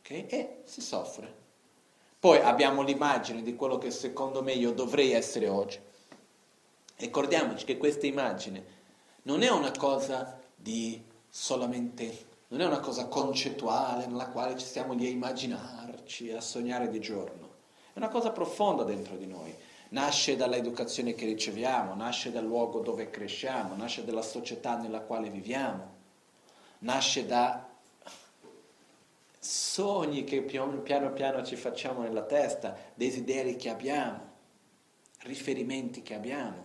Okay? 0.00 0.26
E 0.28 0.60
si 0.64 0.80
soffre. 0.80 1.44
Poi 2.18 2.38
abbiamo 2.38 2.82
l'immagine 2.82 3.42
di 3.42 3.56
quello 3.56 3.76
che 3.78 3.90
secondo 3.90 4.42
me 4.42 4.52
io 4.52 4.72
dovrei 4.72 5.12
essere 5.12 5.48
oggi. 5.48 5.80
Ricordiamoci 6.96 7.64
che 7.64 7.76
questa 7.76 8.06
immagine 8.06 8.74
non 9.22 9.42
è 9.42 9.50
una 9.50 9.72
cosa 9.72 10.40
di 10.54 11.02
solamente, 11.28 12.26
non 12.48 12.60
è 12.60 12.64
una 12.64 12.80
cosa 12.80 13.06
concettuale 13.06 14.06
nella 14.06 14.28
quale 14.28 14.56
ci 14.56 14.64
stiamo 14.64 14.94
lì 14.94 15.06
a 15.06 15.10
immaginarci, 15.10 16.30
a 16.30 16.40
sognare 16.40 16.88
di 16.88 17.00
giorno. 17.00 17.54
È 17.92 17.98
una 17.98 18.08
cosa 18.08 18.30
profonda 18.30 18.84
dentro 18.84 19.16
di 19.16 19.26
noi. 19.26 19.54
Nasce 19.90 20.36
dall'educazione 20.36 21.14
che 21.14 21.26
riceviamo, 21.26 21.94
nasce 21.94 22.32
dal 22.32 22.44
luogo 22.44 22.80
dove 22.80 23.08
cresciamo, 23.08 23.76
nasce 23.76 24.04
dalla 24.04 24.22
società 24.22 24.76
nella 24.76 25.00
quale 25.00 25.30
viviamo, 25.30 25.94
nasce 26.80 27.26
da 27.26 27.68
sogni 29.38 30.24
che 30.24 30.42
piano 30.42 30.80
piano 30.80 31.44
ci 31.44 31.54
facciamo 31.54 32.02
nella 32.02 32.24
testa, 32.24 32.76
desideri 32.94 33.56
che 33.56 33.68
abbiamo, 33.68 34.20
riferimenti 35.20 36.02
che 36.02 36.14
abbiamo. 36.14 36.64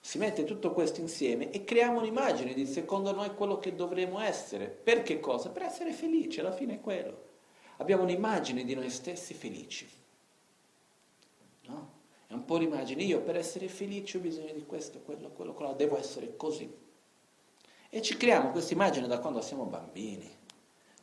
Si 0.00 0.18
mette 0.18 0.44
tutto 0.44 0.72
questo 0.72 1.00
insieme 1.00 1.50
e 1.50 1.64
creiamo 1.64 1.98
un'immagine 1.98 2.54
di 2.54 2.66
secondo 2.66 3.12
noi 3.12 3.34
quello 3.34 3.58
che 3.58 3.74
dovremmo 3.74 4.20
essere. 4.20 4.66
Per 4.66 5.02
che 5.02 5.20
cosa? 5.20 5.50
Per 5.50 5.62
essere 5.62 5.92
felici, 5.92 6.40
alla 6.40 6.52
fine 6.52 6.74
è 6.74 6.80
quello 6.80 7.26
abbiamo 7.78 8.02
un'immagine 8.02 8.64
di 8.64 8.74
noi 8.74 8.90
stessi 8.90 9.34
felici. 9.34 9.88
È 12.28 12.34
un 12.34 12.44
po' 12.44 12.58
l'immagine, 12.58 13.02
io 13.02 13.22
per 13.22 13.36
essere 13.36 13.68
felice 13.68 14.18
ho 14.18 14.20
bisogno 14.20 14.52
di 14.52 14.66
questo, 14.66 15.00
quello, 15.00 15.30
quello, 15.30 15.54
quello, 15.54 15.72
devo 15.72 15.98
essere 15.98 16.36
così. 16.36 16.70
E 17.88 18.02
ci 18.02 18.18
creiamo 18.18 18.50
questa 18.50 18.74
immagine 18.74 19.06
da 19.06 19.18
quando 19.18 19.40
siamo 19.40 19.64
bambini. 19.64 20.30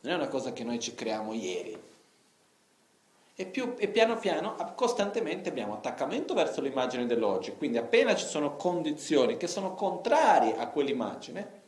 Non 0.02 0.12
è 0.12 0.14
una 0.16 0.28
cosa 0.28 0.52
che 0.52 0.62
noi 0.62 0.78
ci 0.78 0.94
creiamo 0.94 1.32
ieri. 1.32 1.76
E, 3.34 3.46
più, 3.46 3.74
e 3.76 3.88
piano 3.88 4.16
piano, 4.16 4.54
costantemente 4.76 5.48
abbiamo 5.48 5.74
attaccamento 5.74 6.32
verso 6.32 6.60
l'immagine 6.60 7.06
dell'oggi. 7.06 7.56
Quindi 7.56 7.76
appena 7.76 8.14
ci 8.14 8.24
sono 8.24 8.54
condizioni 8.54 9.36
che 9.36 9.48
sono 9.48 9.74
contrarie 9.74 10.56
a 10.56 10.68
quell'immagine, 10.68 11.62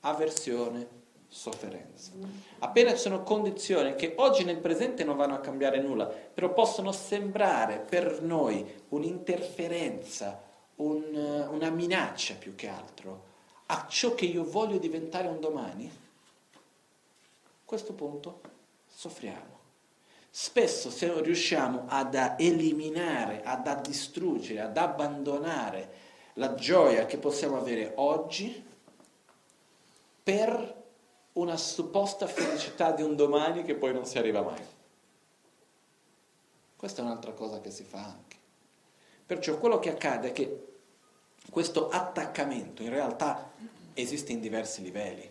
avversione, 0.00 0.97
sofferenza. 1.28 2.12
Appena 2.60 2.92
ci 2.92 2.98
sono 2.98 3.22
condizioni 3.22 3.94
che 3.94 4.14
oggi 4.16 4.44
nel 4.44 4.58
presente 4.58 5.04
non 5.04 5.16
vanno 5.16 5.34
a 5.34 5.40
cambiare 5.40 5.80
nulla, 5.80 6.06
però 6.06 6.52
possono 6.52 6.90
sembrare 6.90 7.78
per 7.78 8.22
noi 8.22 8.66
un'interferenza, 8.88 10.42
un, 10.76 11.48
una 11.50 11.70
minaccia 11.70 12.34
più 12.34 12.54
che 12.54 12.68
altro 12.68 13.26
a 13.70 13.86
ciò 13.88 14.14
che 14.14 14.24
io 14.24 14.44
voglio 14.44 14.78
diventare 14.78 15.28
un 15.28 15.40
domani, 15.40 15.90
a 16.54 16.58
questo 17.64 17.92
punto 17.92 18.40
soffriamo. 18.86 19.56
Spesso 20.30 20.90
se 20.90 21.06
non 21.06 21.22
riusciamo 21.22 21.84
ad 21.86 22.14
eliminare, 22.38 23.42
ad 23.42 23.80
distruggere, 23.82 24.60
ad 24.60 24.76
abbandonare 24.76 26.06
la 26.34 26.54
gioia 26.54 27.06
che 27.06 27.18
possiamo 27.18 27.58
avere 27.58 27.92
oggi 27.96 28.64
per 30.22 30.77
una 31.38 31.56
supposta 31.56 32.26
felicità 32.26 32.90
di 32.90 33.02
un 33.02 33.14
domani 33.14 33.62
che 33.62 33.76
poi 33.76 33.92
non 33.92 34.04
si 34.04 34.18
arriva 34.18 34.42
mai. 34.42 34.64
Questa 36.76 37.00
è 37.00 37.04
un'altra 37.04 37.32
cosa 37.32 37.60
che 37.60 37.70
si 37.70 37.84
fa 37.84 38.04
anche. 38.04 38.36
Perciò 39.24 39.56
quello 39.58 39.78
che 39.78 39.90
accade 39.90 40.28
è 40.28 40.32
che 40.32 40.66
questo 41.50 41.88
attaccamento 41.90 42.82
in 42.82 42.90
realtà 42.90 43.52
esiste 43.94 44.32
in 44.32 44.40
diversi 44.40 44.82
livelli. 44.82 45.30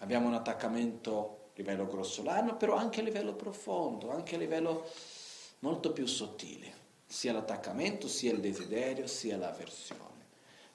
Abbiamo 0.00 0.26
un 0.26 0.34
attaccamento 0.34 1.18
a 1.18 1.50
livello 1.54 1.86
grossolano, 1.86 2.56
però 2.56 2.74
anche 2.74 3.00
a 3.00 3.04
livello 3.04 3.34
profondo, 3.34 4.10
anche 4.10 4.34
a 4.34 4.38
livello 4.38 4.88
molto 5.60 5.92
più 5.92 6.06
sottile, 6.06 6.72
sia 7.06 7.32
l'attaccamento, 7.32 8.08
sia 8.08 8.32
il 8.32 8.40
desiderio, 8.40 9.06
sia 9.06 9.36
l'avversione. 9.36 10.24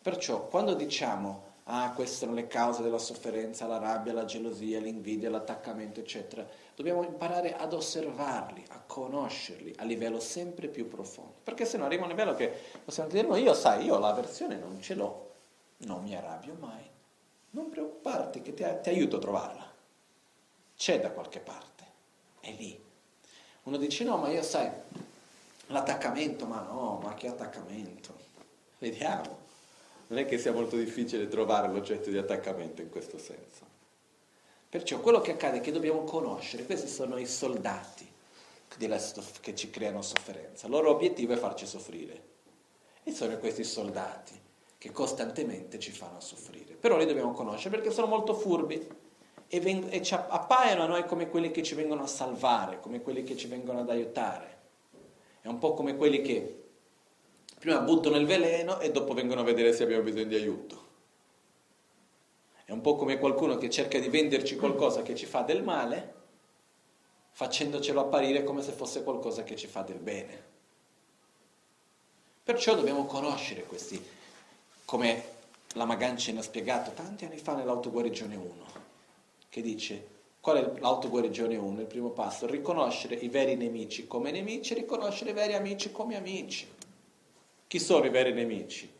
Perciò 0.01 0.47
quando 0.47 0.73
diciamo 0.73 1.50
ah, 1.71 1.91
queste 1.91 2.17
sono 2.17 2.33
le 2.33 2.47
cause 2.47 2.81
della 2.81 2.97
sofferenza, 2.97 3.65
la 3.65 3.77
rabbia, 3.77 4.11
la 4.11 4.25
gelosia, 4.25 4.79
l'invidia, 4.79 5.29
l'attaccamento, 5.29 6.01
eccetera. 6.01 6.45
Dobbiamo 6.75 7.03
imparare 7.03 7.55
ad 7.55 7.73
osservarli, 7.73 8.63
a 8.69 8.81
conoscerli 8.85 9.73
a 9.77 9.83
livello 9.85 10.19
sempre 10.19 10.67
più 10.67 10.87
profondo, 10.89 11.33
perché 11.43 11.65
se 11.65 11.77
no 11.77 11.85
arriva 11.85 12.03
un 12.03 12.09
livello 12.09 12.35
che 12.35 12.51
possiamo 12.83 13.09
dire, 13.09 13.27
no, 13.27 13.37
io 13.37 13.53
sai, 13.53 13.85
io 13.85 13.97
l'avversione 13.97 14.57
non 14.57 14.81
ce 14.81 14.95
l'ho, 14.95 15.31
non 15.77 16.03
mi 16.03 16.15
arrabbio 16.15 16.55
mai. 16.59 16.89
Non 17.51 17.69
preoccuparti 17.69 18.41
che 18.41 18.53
ti, 18.53 18.63
ti 18.81 18.89
aiuto 18.89 19.17
a 19.17 19.19
trovarla. 19.19 19.71
C'è 20.75 20.99
da 20.99 21.11
qualche 21.11 21.39
parte, 21.39 21.85
è 22.41 22.51
lì. 22.51 22.79
Uno 23.63 23.77
dice, 23.77 24.03
no, 24.03 24.17
ma 24.17 24.29
io 24.29 24.41
sai, 24.41 24.69
l'attaccamento, 25.67 26.45
ma 26.45 26.61
no, 26.61 26.99
ma 27.01 27.13
che 27.13 27.27
attaccamento? 27.27 28.13
Vediamo 28.79 29.40
non 30.11 30.19
è 30.19 30.25
che 30.25 30.37
sia 30.37 30.51
molto 30.51 30.75
difficile 30.75 31.29
trovare 31.29 31.71
l'oggetto 31.71 32.09
di 32.09 32.17
attaccamento 32.17 32.81
in 32.81 32.89
questo 32.89 33.17
senso. 33.17 33.65
Perciò 34.67 34.99
quello 34.99 35.21
che 35.21 35.31
accade 35.31 35.57
è 35.57 35.61
che 35.61 35.71
dobbiamo 35.71 36.03
conoscere, 36.03 36.65
questi 36.65 36.89
sono 36.89 37.17
i 37.17 37.25
soldati 37.25 38.09
che 38.67 39.55
ci 39.55 39.69
creano 39.69 40.01
sofferenza, 40.01 40.65
il 40.65 40.73
loro 40.73 40.89
obiettivo 40.89 41.31
è 41.31 41.37
farci 41.37 41.65
soffrire. 41.65 42.29
E 43.03 43.13
sono 43.13 43.37
questi 43.37 43.63
soldati 43.63 44.37
che 44.77 44.91
costantemente 44.91 45.79
ci 45.79 45.91
fanno 45.91 46.19
soffrire. 46.19 46.73
Però 46.73 46.97
li 46.97 47.05
dobbiamo 47.05 47.31
conoscere 47.31 47.77
perché 47.77 47.91
sono 47.91 48.07
molto 48.07 48.33
furbi 48.33 48.85
e, 49.47 49.59
veng- 49.61 49.91
e 49.93 50.01
ci 50.01 50.13
appaiono 50.13 50.83
a 50.83 50.87
noi 50.87 51.05
come 51.05 51.29
quelli 51.29 51.51
che 51.51 51.63
ci 51.63 51.73
vengono 51.73 52.03
a 52.03 52.07
salvare, 52.07 52.81
come 52.81 53.01
quelli 53.01 53.23
che 53.23 53.37
ci 53.37 53.47
vengono 53.47 53.79
ad 53.79 53.89
aiutare. 53.89 54.59
È 55.39 55.47
un 55.47 55.57
po' 55.57 55.73
come 55.73 55.95
quelli 55.95 56.21
che 56.21 56.60
Prima 57.61 57.77
buttano 57.77 58.17
il 58.17 58.25
veleno 58.25 58.79
e 58.79 58.89
dopo 58.89 59.13
vengono 59.13 59.41
a 59.41 59.43
vedere 59.43 59.71
se 59.71 59.83
abbiamo 59.83 60.01
bisogno 60.01 60.23
di 60.23 60.33
aiuto. 60.33 60.85
È 62.65 62.71
un 62.71 62.81
po' 62.81 62.95
come 62.95 63.19
qualcuno 63.19 63.55
che 63.57 63.69
cerca 63.69 63.99
di 63.99 64.09
venderci 64.09 64.55
qualcosa 64.55 65.03
che 65.03 65.13
ci 65.13 65.27
fa 65.27 65.43
del 65.43 65.61
male, 65.61 66.13
facendocelo 67.29 67.99
apparire 67.99 68.43
come 68.43 68.63
se 68.63 68.71
fosse 68.71 69.03
qualcosa 69.03 69.43
che 69.43 69.55
ci 69.55 69.67
fa 69.67 69.83
del 69.83 69.99
bene. 69.99 70.43
Perciò 72.43 72.73
dobbiamo 72.73 73.05
conoscere 73.05 73.61
questi, 73.65 74.03
come 74.83 75.23
la 75.73 75.85
Magancia 75.85 76.35
ha 76.35 76.41
spiegato 76.41 76.89
tanti 76.95 77.25
anni 77.25 77.37
fa 77.37 77.53
nell'autoguarigione 77.53 78.35
1, 78.35 78.65
che 79.49 79.61
dice 79.61 80.07
qual 80.39 80.57
è 80.57 80.79
l'autoguarigione 80.79 81.57
1? 81.57 81.81
Il 81.81 81.85
primo 81.85 82.09
passo, 82.09 82.47
riconoscere 82.47 83.13
i 83.13 83.29
veri 83.29 83.55
nemici 83.55 84.07
come 84.07 84.31
nemici, 84.31 84.73
riconoscere 84.73 85.29
i 85.29 85.33
veri 85.33 85.53
amici 85.53 85.91
come 85.91 86.15
amici. 86.15 86.79
Chi 87.71 87.79
sono 87.79 88.05
i 88.05 88.09
veri 88.09 88.33
nemici? 88.33 88.93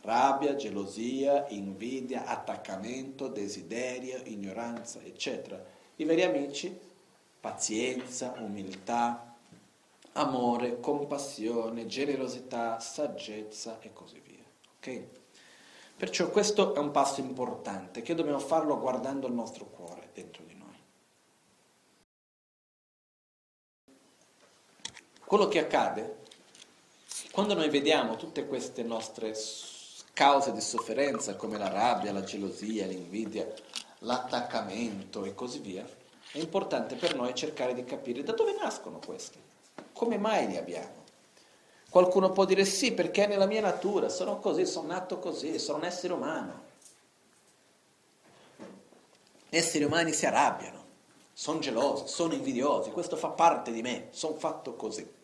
Rabbia, 0.00 0.56
gelosia, 0.56 1.46
invidia, 1.50 2.26
attaccamento, 2.26 3.28
desiderio, 3.28 4.20
ignoranza, 4.24 5.00
eccetera. 5.04 5.64
I 5.94 6.02
veri 6.02 6.24
amici, 6.24 6.76
pazienza, 7.38 8.34
umiltà, 8.38 9.36
amore, 10.14 10.80
compassione, 10.80 11.86
generosità, 11.86 12.80
saggezza 12.80 13.78
e 13.78 13.92
così 13.92 14.18
via. 14.18 14.44
Ok? 14.78 15.02
Perciò 15.96 16.28
questo 16.28 16.74
è 16.74 16.78
un 16.80 16.90
passo 16.90 17.20
importante 17.20 18.02
che 18.02 18.16
dobbiamo 18.16 18.40
farlo 18.40 18.80
guardando 18.80 19.28
il 19.28 19.32
nostro 19.32 19.66
cuore 19.66 20.10
dentro 20.12 20.42
di 20.42 20.56
noi. 20.56 20.76
Quello 25.24 25.46
che 25.46 25.60
accade 25.60 26.21
quando 27.32 27.54
noi 27.54 27.70
vediamo 27.70 28.16
tutte 28.16 28.46
queste 28.46 28.82
nostre 28.82 29.34
cause 30.12 30.52
di 30.52 30.60
sofferenza 30.60 31.34
come 31.34 31.56
la 31.56 31.70
rabbia, 31.70 32.12
la 32.12 32.22
gelosia, 32.22 32.86
l'invidia, 32.86 33.50
l'attaccamento 34.00 35.24
e 35.24 35.34
così 35.34 35.60
via, 35.60 35.82
è 36.30 36.38
importante 36.38 36.94
per 36.94 37.16
noi 37.16 37.34
cercare 37.34 37.72
di 37.72 37.84
capire 37.84 38.22
da 38.22 38.32
dove 38.32 38.54
nascono 38.60 39.00
queste, 39.04 39.38
come 39.94 40.18
mai 40.18 40.46
li 40.46 40.58
abbiamo. 40.58 41.00
Qualcuno 41.88 42.32
può 42.32 42.44
dire 42.44 42.66
sì 42.66 42.92
perché 42.92 43.24
è 43.24 43.28
nella 43.28 43.46
mia 43.46 43.62
natura, 43.62 44.10
sono 44.10 44.38
così, 44.38 44.66
sono 44.66 44.88
nato 44.88 45.18
così, 45.18 45.58
sono 45.58 45.78
un 45.78 45.84
essere 45.84 46.12
umano. 46.12 46.62
Gli 49.48 49.56
esseri 49.56 49.84
umani 49.84 50.12
si 50.12 50.26
arrabbiano, 50.26 50.84
sono 51.32 51.60
gelosi, 51.60 52.08
sono 52.08 52.34
invidiosi, 52.34 52.90
questo 52.90 53.16
fa 53.16 53.28
parte 53.28 53.72
di 53.72 53.80
me, 53.80 54.08
sono 54.10 54.34
fatto 54.34 54.74
così. 54.74 55.20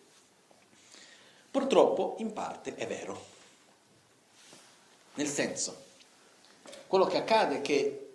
Purtroppo 1.50 2.16
in 2.18 2.32
parte 2.32 2.74
è 2.74 2.86
vero. 2.86 3.36
Nel 5.14 5.26
senso, 5.26 5.84
quello 6.86 7.06
che 7.06 7.16
accade 7.16 7.56
è 7.56 7.60
che 7.60 8.08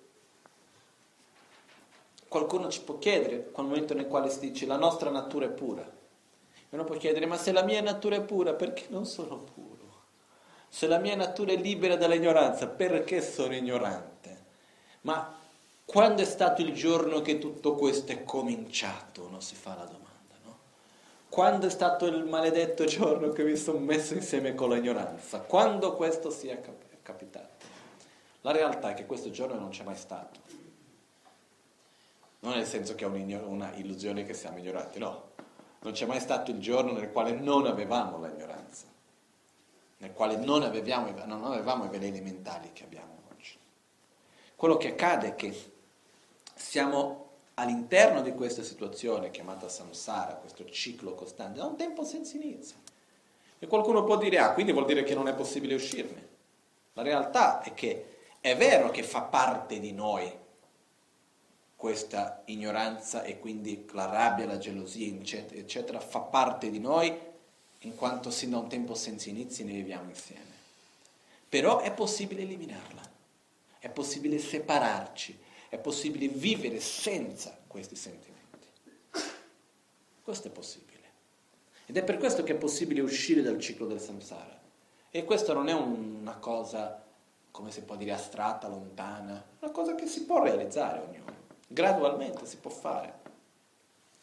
qualcuno 2.27 2.69
ci 2.69 2.81
può 2.81 2.97
chiedere, 2.97 3.51
qual 3.51 3.67
momento 3.67 3.93
nel 3.93 4.07
quale 4.07 4.29
si 4.29 4.39
dice 4.39 4.65
la 4.65 4.77
nostra 4.77 5.09
natura 5.09 5.45
è 5.45 5.49
pura, 5.49 5.83
e 5.83 6.75
uno 6.75 6.83
può 6.83 6.95
chiedere, 6.95 7.25
ma 7.27 7.37
se 7.37 7.51
la 7.51 7.63
mia 7.63 7.81
natura 7.81 8.15
è 8.15 8.21
pura, 8.21 8.53
perché 8.53 8.85
non 8.89 9.05
sono 9.05 9.37
puro? 9.37 9.71
Se 10.69 10.87
la 10.87 10.97
mia 10.97 11.15
natura 11.15 11.51
è 11.51 11.55
libera 11.55 11.95
dall'ignoranza, 11.95 12.65
perché 12.67 13.21
sono 13.21 13.55
ignorante? 13.55 14.45
Ma 15.01 15.39
quando 15.85 16.23
è 16.23 16.25
stato 16.25 16.61
il 16.61 16.73
giorno 16.73 17.21
che 17.21 17.37
tutto 17.37 17.75
questo 17.75 18.11
è 18.11 18.23
cominciato? 18.23 19.25
Uno 19.25 19.39
si 19.39 19.53
fa 19.53 19.75
la 19.75 19.83
domanda? 19.83 20.12
Quando 21.33 21.65
è 21.65 21.69
stato 21.71 22.05
il 22.05 22.25
maledetto 22.25 22.85
giorno 22.85 23.29
che 23.29 23.43
mi 23.43 23.55
sono 23.55 23.79
messo 23.79 24.13
insieme 24.13 24.53
con 24.53 24.69
l'ignoranza? 24.69 25.39
Quando 25.39 25.95
questo 25.95 26.29
sia 26.29 26.61
capitato? 27.01 27.65
La 28.41 28.51
realtà 28.51 28.91
è 28.91 28.93
che 28.93 29.07
questo 29.07 29.31
giorno 29.31 29.55
non 29.55 29.69
c'è 29.69 29.81
mai 29.81 29.95
stato. 29.95 30.39
Non 32.41 32.53
nel 32.53 32.67
senso 32.67 32.93
che 32.93 33.05
è 33.05 33.07
una 33.07 33.73
illusione 33.73 34.25
che 34.25 34.35
siamo 34.35 34.59
ignoranti, 34.59 34.99
no 34.99 35.31
non 35.79 35.93
c'è 35.93 36.05
mai 36.05 36.19
stato 36.19 36.51
il 36.51 36.59
giorno 36.59 36.91
nel 36.91 37.11
quale 37.11 37.31
non 37.31 37.65
avevamo 37.65 38.23
l'ignoranza, 38.23 38.85
nel 39.97 40.13
quale 40.13 40.35
non 40.35 40.61
avevamo, 40.61 41.09
non 41.25 41.51
avevamo 41.51 41.85
i 41.85 41.89
veleni 41.89 42.21
mentali 42.21 42.71
che 42.73 42.83
abbiamo 42.83 43.23
oggi. 43.31 43.57
Quello 44.55 44.77
che 44.77 44.89
accade 44.89 45.29
è 45.29 45.35
che 45.35 45.71
siamo 46.53 47.22
all'interno 47.55 48.21
di 48.21 48.33
questa 48.33 48.63
situazione 48.63 49.31
chiamata 49.31 49.69
samsara, 49.69 50.35
questo 50.35 50.65
ciclo 50.69 51.13
costante, 51.13 51.59
da 51.59 51.65
un 51.65 51.75
tempo 51.75 52.03
senza 52.03 52.35
inizio. 52.35 52.77
E 53.59 53.67
qualcuno 53.67 54.03
può 54.03 54.17
dire, 54.17 54.39
ah, 54.39 54.53
quindi 54.53 54.71
vuol 54.71 54.85
dire 54.85 55.03
che 55.03 55.13
non 55.13 55.27
è 55.27 55.33
possibile 55.33 55.75
uscirne. 55.75 56.27
La 56.93 57.01
realtà 57.01 57.61
è 57.61 57.73
che 57.73 58.17
è 58.39 58.57
vero 58.57 58.89
che 58.89 59.03
fa 59.03 59.21
parte 59.21 59.79
di 59.79 59.93
noi 59.93 60.31
questa 61.75 62.43
ignoranza 62.45 63.23
e 63.23 63.39
quindi 63.39 63.85
la 63.91 64.05
rabbia, 64.05 64.45
la 64.45 64.57
gelosia, 64.57 65.07
eccetera, 65.07 65.59
eccetera, 65.59 65.99
fa 65.99 66.19
parte 66.19 66.69
di 66.69 66.79
noi 66.79 67.13
in 67.79 67.95
quanto 67.95 68.31
sin 68.31 68.51
da 68.51 68.57
un 68.57 68.69
tempo 68.69 68.95
senza 68.95 69.29
inizi 69.29 69.63
ne 69.63 69.73
viviamo 69.73 70.09
insieme. 70.09 70.51
Però 71.49 71.79
è 71.79 71.91
possibile 71.91 72.43
eliminarla, 72.43 73.01
è 73.79 73.89
possibile 73.89 74.39
separarci, 74.39 75.37
è 75.73 75.79
possibile 75.79 76.27
vivere 76.27 76.79
senza 76.79 77.57
questi 77.65 77.95
sentimenti. 77.95 78.67
Questo 80.21 80.47
è 80.47 80.51
possibile. 80.51 80.91
Ed 81.87 81.97
è 81.97 82.03
per 82.03 82.17
questo 82.17 82.43
che 82.43 82.53
è 82.53 82.57
possibile 82.57 83.01
uscire 83.01 83.41
dal 83.41 83.59
ciclo 83.59 83.87
del 83.87 83.99
samsara. 83.99 84.61
E 85.09 85.25
questa 85.25 85.53
non 85.53 85.69
è 85.69 85.73
una 85.73 86.35
cosa, 86.35 87.03
come 87.49 87.71
si 87.71 87.81
può 87.81 87.95
dire, 87.95 88.11
astratta, 88.11 88.67
lontana, 88.67 89.43
una 89.61 89.71
cosa 89.71 89.95
che 89.95 90.05
si 90.05 90.25
può 90.25 90.43
realizzare 90.43 90.99
ognuno. 90.99 91.35
Gradualmente 91.67 92.45
si 92.45 92.57
può 92.57 92.69
fare. 92.69 93.21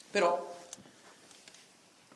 Però, 0.09 0.55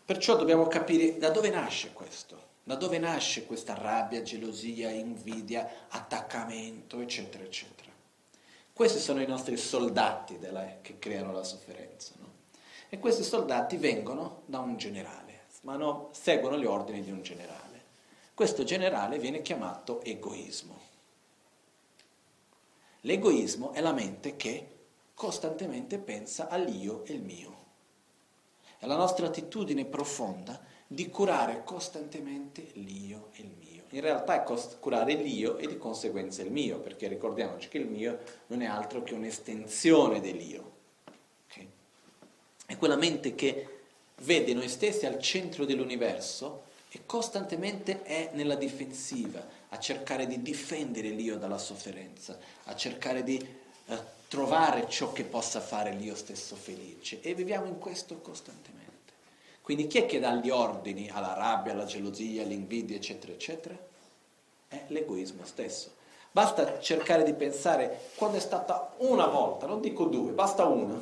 perciò 0.04 0.36
dobbiamo 0.36 0.68
capire 0.68 1.18
da 1.18 1.30
dove 1.30 1.50
nasce 1.50 1.92
questo, 1.92 2.40
da 2.62 2.76
dove 2.76 2.98
nasce 2.98 3.46
questa 3.46 3.74
rabbia, 3.74 4.22
gelosia, 4.22 4.90
invidia, 4.90 5.68
attaccamento, 5.88 7.00
eccetera, 7.00 7.42
eccetera. 7.42 7.73
Questi 8.74 8.98
sono 8.98 9.22
i 9.22 9.26
nostri 9.26 9.56
soldati 9.56 10.36
della, 10.38 10.80
che 10.82 10.98
creano 10.98 11.30
la 11.30 11.44
sofferenza. 11.44 12.14
No? 12.18 12.28
E 12.88 12.98
questi 12.98 13.22
soldati 13.22 13.76
vengono 13.76 14.42
da 14.46 14.58
un 14.58 14.76
generale, 14.76 15.44
ma 15.62 15.76
no, 15.76 16.10
seguono 16.12 16.58
gli 16.58 16.64
ordini 16.64 17.00
di 17.00 17.12
un 17.12 17.22
generale. 17.22 17.82
Questo 18.34 18.64
generale 18.64 19.20
viene 19.20 19.42
chiamato 19.42 20.02
egoismo. 20.02 20.80
L'egoismo 23.02 23.72
è 23.72 23.80
la 23.80 23.92
mente 23.92 24.34
che 24.34 24.70
costantemente 25.14 25.98
pensa 25.98 26.48
all'io 26.48 27.04
e 27.04 27.12
il 27.12 27.22
mio. 27.22 27.62
È 28.76 28.86
la 28.86 28.96
nostra 28.96 29.28
attitudine 29.28 29.84
profonda 29.84 30.60
di 30.94 31.10
curare 31.10 31.62
costantemente 31.64 32.70
l'io 32.74 33.30
e 33.34 33.42
il 33.42 33.50
mio. 33.58 33.82
In 33.90 34.00
realtà 34.00 34.42
è 34.42 34.44
cost- 34.44 34.78
curare 34.78 35.14
l'io 35.14 35.58
e 35.58 35.66
di 35.66 35.76
conseguenza 35.76 36.42
il 36.42 36.50
mio, 36.50 36.78
perché 36.78 37.08
ricordiamoci 37.08 37.68
che 37.68 37.78
il 37.78 37.86
mio 37.86 38.18
non 38.46 38.62
è 38.62 38.66
altro 38.66 39.02
che 39.02 39.14
un'estensione 39.14 40.20
dell'io. 40.20 40.72
Okay? 41.48 41.68
È 42.66 42.76
quella 42.76 42.96
mente 42.96 43.34
che 43.34 43.68
vede 44.22 44.54
noi 44.54 44.68
stessi 44.68 45.06
al 45.06 45.20
centro 45.20 45.64
dell'universo 45.64 46.62
e 46.90 47.00
costantemente 47.04 48.02
è 48.02 48.30
nella 48.34 48.54
difensiva, 48.54 49.44
a 49.68 49.78
cercare 49.78 50.26
di 50.26 50.42
difendere 50.42 51.08
l'io 51.08 51.36
dalla 51.36 51.58
sofferenza, 51.58 52.38
a 52.64 52.76
cercare 52.76 53.24
di 53.24 53.36
eh, 53.36 53.98
trovare 54.28 54.88
ciò 54.88 55.12
che 55.12 55.24
possa 55.24 55.60
fare 55.60 55.92
l'io 55.92 56.14
stesso 56.14 56.54
felice 56.54 57.20
e 57.20 57.34
viviamo 57.34 57.66
in 57.66 57.78
questo 57.78 58.18
costantemente. 58.20 58.83
Quindi 59.64 59.86
chi 59.86 59.96
è 59.96 60.04
che 60.04 60.20
dà 60.20 60.34
gli 60.34 60.50
ordini 60.50 61.08
alla 61.08 61.32
rabbia, 61.32 61.72
alla 61.72 61.86
gelosia, 61.86 62.42
all'invidia, 62.42 62.96
eccetera, 62.96 63.32
eccetera? 63.32 63.74
È 64.68 64.84
l'egoismo 64.88 65.46
stesso. 65.46 65.92
Basta 66.30 66.78
cercare 66.80 67.22
di 67.22 67.32
pensare 67.32 68.10
quando 68.16 68.36
è 68.36 68.40
stata 68.40 68.92
una 68.98 69.26
volta, 69.26 69.64
non 69.64 69.80
dico 69.80 70.04
due, 70.04 70.32
basta 70.32 70.66
una, 70.66 71.00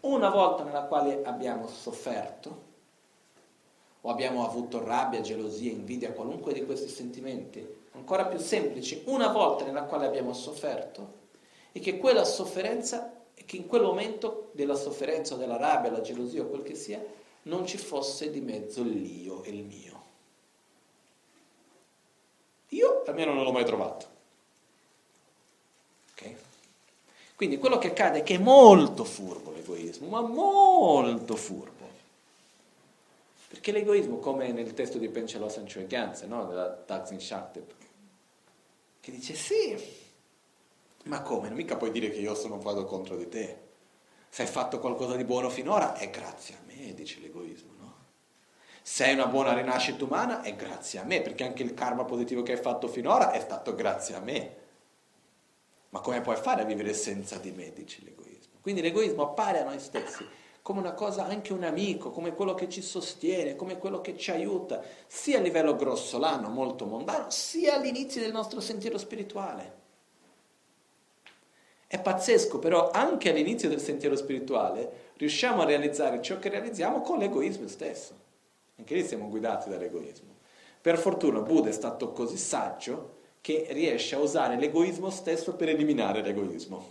una 0.00 0.30
volta 0.30 0.62
nella 0.62 0.84
quale 0.84 1.22
abbiamo 1.22 1.68
sofferto 1.68 2.62
o 4.00 4.08
abbiamo 4.08 4.46
avuto 4.46 4.82
rabbia, 4.82 5.20
gelosia, 5.20 5.72
invidia, 5.72 6.12
qualunque 6.12 6.54
di 6.54 6.64
questi 6.64 6.88
sentimenti, 6.88 7.62
ancora 7.92 8.24
più 8.24 8.38
semplici, 8.38 9.02
una 9.08 9.28
volta 9.28 9.66
nella 9.66 9.82
quale 9.82 10.06
abbiamo 10.06 10.32
sofferto, 10.32 11.18
e 11.72 11.80
che 11.80 11.98
quella 11.98 12.24
sofferenza, 12.24 13.12
che 13.44 13.56
in 13.56 13.66
quel 13.66 13.82
momento 13.82 14.50
della 14.52 14.74
sofferenza 14.74 15.36
della 15.36 15.56
rabbia, 15.56 15.90
la 15.90 16.00
gelosia 16.00 16.42
o 16.42 16.46
quel 16.46 16.62
che 16.62 16.74
sia, 16.74 17.04
non 17.42 17.66
ci 17.66 17.78
fosse 17.78 18.30
di 18.30 18.40
mezzo 18.40 18.82
l'io 18.82 19.42
e 19.42 19.50
il 19.50 19.64
mio. 19.64 20.02
Io 22.68 23.02
almeno 23.06 23.32
non 23.32 23.44
l'ho 23.44 23.52
mai 23.52 23.64
trovato. 23.64 24.06
Okay? 26.12 26.36
Quindi 27.34 27.58
quello 27.58 27.78
che 27.78 27.88
accade 27.88 28.20
è 28.20 28.22
che 28.22 28.34
è 28.34 28.38
molto 28.38 29.04
furbo 29.04 29.50
l'egoismo, 29.52 30.08
ma 30.08 30.20
molto 30.20 31.36
furbo. 31.36 31.88
Perché 33.48 33.72
l'egoismo, 33.72 34.18
come 34.18 34.52
nel 34.52 34.74
testo 34.74 34.98
di 34.98 35.08
Pencelò 35.08 35.48
Sanchoeganze, 35.48 36.26
no? 36.26 36.44
della 36.46 36.68
Taksin 36.70 37.20
Shaktep, 37.20 37.72
che 39.00 39.10
dice 39.10 39.34
sì, 39.34 39.76
ma 41.04 41.22
come? 41.22 41.48
Non 41.48 41.56
mica 41.56 41.76
puoi 41.76 41.90
dire 41.90 42.10
che 42.10 42.18
io 42.18 42.34
sono 42.34 42.58
vado 42.58 42.84
contro 42.84 43.16
di 43.16 43.28
te. 43.28 43.68
Se 44.28 44.42
hai 44.42 44.48
fatto 44.48 44.78
qualcosa 44.78 45.16
di 45.16 45.24
buono 45.24 45.48
finora 45.48 45.94
è 45.94 46.10
grazie 46.10 46.54
a 46.54 46.58
me, 46.66 46.94
dice 46.94 47.20
l'egoismo, 47.20 47.72
no? 47.78 47.94
sei 48.82 49.14
una 49.14 49.26
buona 49.26 49.52
rinascita 49.52 50.04
umana 50.04 50.42
è 50.42 50.54
grazie 50.56 50.98
a 50.98 51.04
me, 51.04 51.20
perché 51.20 51.44
anche 51.44 51.62
il 51.62 51.74
karma 51.74 52.04
positivo 52.04 52.42
che 52.42 52.52
hai 52.52 52.60
fatto 52.60 52.88
finora 52.88 53.30
è 53.32 53.40
stato 53.40 53.74
grazie 53.74 54.14
a 54.14 54.20
me. 54.20 54.56
Ma 55.90 56.00
come 56.00 56.20
puoi 56.20 56.36
fare 56.36 56.62
a 56.62 56.64
vivere 56.64 56.92
senza 56.94 57.36
di 57.38 57.50
me, 57.50 57.72
dice 57.72 58.00
l'egoismo? 58.02 58.58
Quindi 58.60 58.80
l'egoismo 58.80 59.22
appare 59.22 59.60
a 59.60 59.64
noi 59.64 59.80
stessi 59.80 60.26
come 60.62 60.80
una 60.80 60.92
cosa, 60.92 61.24
anche 61.26 61.52
un 61.52 61.64
amico, 61.64 62.10
come 62.10 62.34
quello 62.34 62.54
che 62.54 62.68
ci 62.68 62.82
sostiene, 62.82 63.56
come 63.56 63.78
quello 63.78 64.00
che 64.00 64.16
ci 64.16 64.30
aiuta, 64.30 64.82
sia 65.06 65.38
a 65.38 65.40
livello 65.40 65.74
grossolano, 65.74 66.48
molto 66.48 66.84
mondano, 66.84 67.30
sia 67.30 67.74
all'inizio 67.74 68.20
del 68.20 68.32
nostro 68.32 68.60
sentiero 68.60 68.98
spirituale. 68.98 69.78
È 72.00 72.02
pazzesco, 72.02 72.58
però 72.58 72.90
anche 72.90 73.28
all'inizio 73.28 73.68
del 73.68 73.78
sentiero 73.78 74.16
spirituale 74.16 75.10
riusciamo 75.18 75.60
a 75.60 75.66
realizzare 75.66 76.22
ciò 76.22 76.38
che 76.38 76.48
realizziamo 76.48 77.02
con 77.02 77.18
l'egoismo 77.18 77.68
stesso. 77.68 78.14
Anche 78.78 78.94
lì 78.94 79.04
siamo 79.04 79.28
guidati 79.28 79.68
dall'egoismo. 79.68 80.36
Per 80.80 80.96
fortuna 80.96 81.40
Buddha 81.40 81.68
è 81.68 81.72
stato 81.72 82.12
così 82.12 82.38
saggio 82.38 83.18
che 83.42 83.66
riesce 83.72 84.14
a 84.14 84.18
usare 84.18 84.56
l'egoismo 84.56 85.10
stesso 85.10 85.56
per 85.56 85.68
eliminare 85.68 86.22
l'egoismo. 86.22 86.82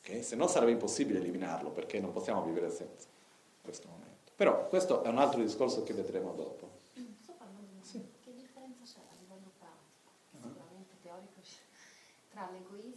Okay? 0.00 0.24
Se 0.24 0.34
no 0.34 0.48
sarebbe 0.48 0.72
impossibile 0.72 1.20
eliminarlo 1.20 1.70
perché 1.70 2.00
non 2.00 2.10
possiamo 2.10 2.42
vivere 2.42 2.70
senza 2.70 3.06
questo 3.62 3.86
momento. 3.86 4.32
Però 4.34 4.66
questo 4.66 5.04
è 5.04 5.08
un 5.08 5.18
altro 5.18 5.40
discorso 5.40 5.84
che 5.84 5.92
vedremo 5.92 6.32
dopo. 6.32 6.70
Sto 7.22 7.34
parlando 7.38 7.68
sì. 7.82 8.04
che 8.20 8.34
differenza 8.34 8.82
c'è 8.82 8.98
a 8.98 9.14
livello 9.20 9.52
pratico, 9.56 10.10
uh-huh. 10.32 10.42
sicuramente 10.42 10.94
teorico, 11.00 11.40
tra 12.30 12.50
l'egoismo 12.50 12.91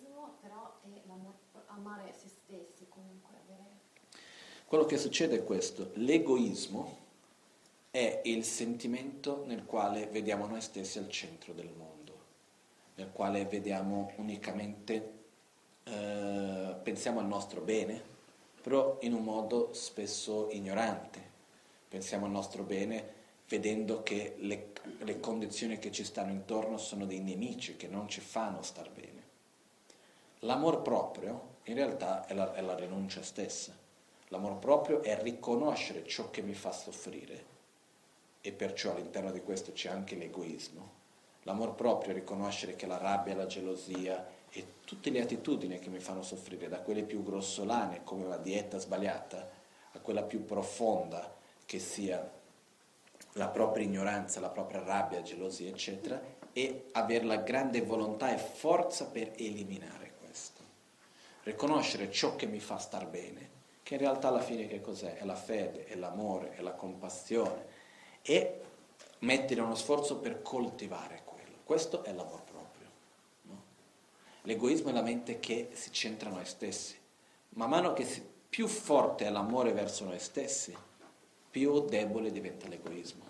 amare 1.76 2.14
se 2.14 2.28
stessi 2.28 2.86
comunque. 2.90 3.36
Avere... 3.46 3.64
Quello 4.66 4.86
che 4.86 4.98
succede 4.98 5.38
è 5.38 5.44
questo, 5.44 5.92
l'egoismo 5.96 7.04
è 7.92 8.22
il 8.26 8.44
sentimento 8.44 9.44
nel 9.46 9.66
quale 9.66 10.08
vediamo 10.08 10.48
noi 10.48 10.62
stessi 10.62 10.98
al 10.98 11.10
centro 11.10 11.54
del 11.54 11.70
mondo, 11.70 12.14
nel 12.96 13.12
quale 13.12 13.46
vediamo 13.46 14.12
unicamente, 14.18 15.14
eh, 15.84 16.76
pensiamo 16.82 17.20
al 17.20 17.28
nostro 17.28 17.62
bene, 17.62 18.02
però 18.62 18.98
in 19.02 19.14
un 19.14 19.24
modo 19.24 19.74
spesso 19.74 20.50
ignorante. 20.52 21.34
Pensiamo 21.88 22.26
al 22.26 22.32
nostro 22.32 22.64
bene 22.64 23.14
vedendo 23.48 24.04
che 24.04 24.36
le, 24.40 24.72
le 25.00 25.20
condizioni 25.20 25.78
che 25.78 25.92
ci 25.92 26.04
stanno 26.04 26.32
intorno 26.32 26.78
sono 26.78 27.06
dei 27.06 27.20
nemici 27.20 27.78
che 27.78 27.88
non 27.88 28.10
ci 28.10 28.20
fanno 28.20 28.62
star 28.62 28.90
bene. 28.90 29.24
L'amor 30.40 30.82
proprio 30.82 31.54
in 31.66 31.76
realtà 31.76 32.26
è 32.26 32.34
la, 32.34 32.54
è 32.54 32.62
la 32.62 32.76
rinuncia 32.76 33.22
stessa. 33.22 33.74
L'amor 34.30 34.58
proprio 34.58 35.02
è 35.02 35.22
riconoscere 35.22 36.06
ciò 36.06 36.30
che 36.30 36.42
mi 36.42 36.54
fa 36.54 36.72
soffrire 36.72 37.54
e 38.42 38.52
perciò 38.52 38.92
all'interno 38.92 39.32
di 39.32 39.42
questo 39.42 39.72
c'è 39.72 39.90
anche 39.90 40.16
l'egoismo. 40.16 41.04
L'amor 41.44 41.76
proprio 41.76 42.12
è 42.12 42.16
riconoscere 42.16 42.76
che 42.76 42.88
la 42.88 42.98
rabbia, 42.98 43.36
la 43.36 43.46
gelosia 43.46 44.34
e 44.50 44.66
tutte 44.86 45.10
le 45.10 45.22
attitudini 45.22 45.80
che 45.80 45.90
mi 45.90 46.00
fanno 46.00 46.24
soffrire, 46.24 46.68
da 46.68 46.80
quelle 46.80 47.04
più 47.04 47.24
grossolane 47.24 48.04
come 48.04 48.28
la 48.28 48.38
dieta 48.38 48.78
sbagliata, 48.78 49.50
a 49.92 50.00
quella 50.00 50.24
più 50.24 50.46
profonda 50.46 51.34
che 51.66 51.80
sia 51.80 52.32
la 53.34 53.48
propria 53.48 53.86
ignoranza, 53.86 54.40
la 54.40 54.50
propria 54.50 54.84
rabbia, 54.84 55.22
gelosia, 55.22 55.70
eccetera, 55.70 56.22
e 56.54 56.86
avere 56.94 57.26
la 57.26 57.38
grande 57.38 57.82
volontà 57.82 58.34
e 58.34 58.38
forza 58.38 59.06
per 59.08 59.34
eliminare. 59.36 60.05
Riconoscere 61.46 62.10
ciò 62.10 62.36
che 62.36 62.48
mi 62.48 62.60
fa 62.60 62.80
star 62.80 63.06
bene, 63.06 63.50
che 63.84 63.94
in 63.94 64.00
realtà 64.00 64.30
alla 64.30 64.42
fine 64.42 64.66
che 64.66 64.82
cos'è? 64.82 65.14
È 65.14 65.24
la 65.26 65.36
fede, 65.36 65.86
è 65.86 65.94
l'amore, 65.94 66.56
è 66.56 66.62
la 66.62 66.74
compassione, 66.74 67.66
e 68.24 68.62
mettere 69.20 69.62
uno 69.62 69.76
sforzo 69.76 70.18
per 70.18 70.42
coltivare 70.42 71.22
quello. 71.24 71.58
Questo 71.64 72.04
è 72.04 72.12
l'amor 72.14 72.42
proprio. 72.42 72.90
No? 73.44 73.62
L'egoismo 74.42 74.90
è 74.90 74.92
la 74.92 75.04
mente 75.04 75.40
che 75.40 75.70
si 75.74 75.92
centra 75.92 76.32
noi 76.32 76.46
stessi. 76.46 76.98
Man 77.50 77.70
mano 77.70 77.94
che 77.94 78.06
si, 78.06 78.28
più 78.50 78.66
forte 78.66 79.28
è 79.28 79.30
l'amore 79.30 79.72
verso 79.72 80.04
noi 80.04 80.18
stessi, 80.18 80.76
più 81.52 81.86
debole 81.86 82.32
diventa 82.32 82.68
l'egoismo. 82.68 83.24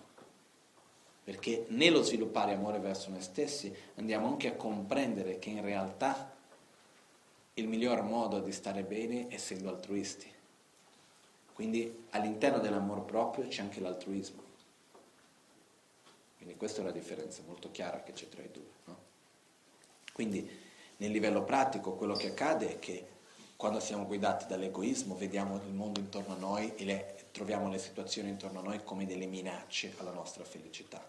Perché 1.22 1.66
nello 1.68 2.02
sviluppare 2.02 2.54
amore 2.54 2.80
verso 2.80 3.10
noi 3.10 3.22
stessi 3.22 3.76
andiamo 3.96 4.28
anche 4.28 4.48
a 4.48 4.56
comprendere 4.56 5.38
che 5.38 5.50
in 5.50 5.62
realtà 5.62 6.32
il 7.58 7.68
miglior 7.68 8.02
modo 8.04 8.40
di 8.40 8.52
stare 8.52 8.84
bene 8.84 9.28
essendo 9.30 9.70
altruisti. 9.70 10.32
Quindi 11.54 12.06
all'interno 12.10 12.60
dell'amor 12.60 13.06
proprio 13.06 13.48
c'è 13.48 13.62
anche 13.62 13.80
l'altruismo. 13.80 14.44
Quindi 16.36 16.56
questa 16.58 16.80
è 16.80 16.82
una 16.82 16.92
differenza 16.92 17.42
molto 17.48 17.72
chiara 17.72 18.04
che 18.04 18.12
c'è 18.12 18.28
tra 18.28 18.44
i 18.44 18.52
due. 18.52 18.72
No? 18.86 18.98
Quindi 20.12 20.50
nel 20.98 21.12
livello 21.12 21.44
pratico 21.44 21.94
quello 21.94 22.14
che 22.14 22.28
accade 22.28 22.74
è 22.74 22.80
che 22.80 23.08
quando 23.56 23.80
siamo 23.80 24.06
guidati 24.06 24.48
dall'egoismo 24.48 25.16
vediamo 25.16 25.56
il 25.56 25.74
mondo 25.74 26.02
intorno 26.02 26.34
a 26.34 26.38
noi 26.38 26.76
e 26.76 26.84
le, 26.84 27.28
troviamo 27.32 27.70
le 27.70 27.80
situazioni 27.80 28.30
intorno 28.30 28.60
a 28.60 28.64
noi 28.64 28.84
come 28.84 29.06
delle 29.06 29.28
minacce 29.28 29.94
alla 29.98 30.12
nostra 30.12 30.44
felicità 30.44 31.04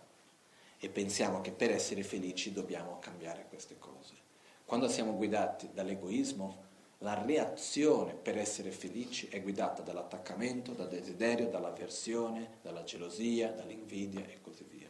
e 0.78 0.88
pensiamo 0.88 1.40
che 1.40 1.50
per 1.50 1.72
essere 1.72 2.04
felici 2.04 2.52
dobbiamo 2.52 2.98
cambiare 3.00 3.46
queste 3.48 3.76
cose. 3.78 4.25
Quando 4.66 4.88
siamo 4.88 5.14
guidati 5.14 5.70
dall'egoismo, 5.72 6.64
la 6.98 7.22
reazione 7.22 8.14
per 8.14 8.36
essere 8.36 8.72
felici 8.72 9.28
è 9.28 9.40
guidata 9.40 9.80
dall'attaccamento, 9.80 10.72
dal 10.72 10.88
desiderio, 10.88 11.48
dall'avversione, 11.48 12.58
dalla 12.62 12.82
gelosia, 12.82 13.52
dall'invidia 13.52 14.26
e 14.26 14.40
così 14.40 14.64
via. 14.68 14.88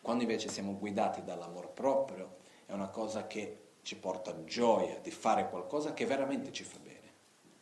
Quando 0.00 0.22
invece 0.22 0.48
siamo 0.48 0.78
guidati 0.78 1.24
dall'amor 1.24 1.70
proprio, 1.70 2.36
è 2.66 2.72
una 2.72 2.88
cosa 2.88 3.26
che 3.26 3.62
ci 3.82 3.96
porta 3.96 4.44
gioia 4.44 5.00
di 5.00 5.10
fare 5.10 5.50
qualcosa 5.50 5.92
che 5.92 6.06
veramente 6.06 6.52
ci 6.52 6.62
fa 6.62 6.78
bene. 6.78 7.12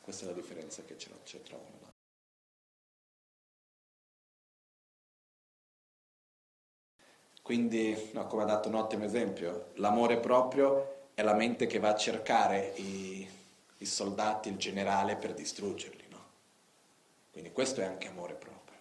Questa 0.03 0.27
è 0.27 0.29
la 0.29 0.35
differenza 0.35 0.83
che 0.83 0.97
c'è 0.97 1.09
tra 1.41 1.57
uno 1.57 1.67
e 1.67 1.81
l'altro. 1.81 1.93
Quindi, 7.41 8.11
no, 8.13 8.27
come 8.27 8.43
ha 8.43 8.47
dato 8.47 8.69
un 8.69 8.75
ottimo 8.75 9.05
esempio, 9.05 9.71
l'amore 9.77 10.19
proprio 10.19 10.94
è 11.15 11.23
la 11.23 11.35
mente 11.35 11.67
che 11.67 11.79
va 11.79 11.91
a 11.91 11.97
cercare 11.97 12.73
i, 12.77 13.27
i 13.79 13.87
soldati, 13.87 14.49
il 14.49 14.57
generale 14.57 15.15
per 15.15 15.33
distruggerli. 15.33 16.05
No? 16.11 16.23
Quindi 17.31 17.53
questo 17.53 17.81
è 17.81 17.85
anche 17.85 18.09
amore 18.09 18.35
proprio. 18.35 18.75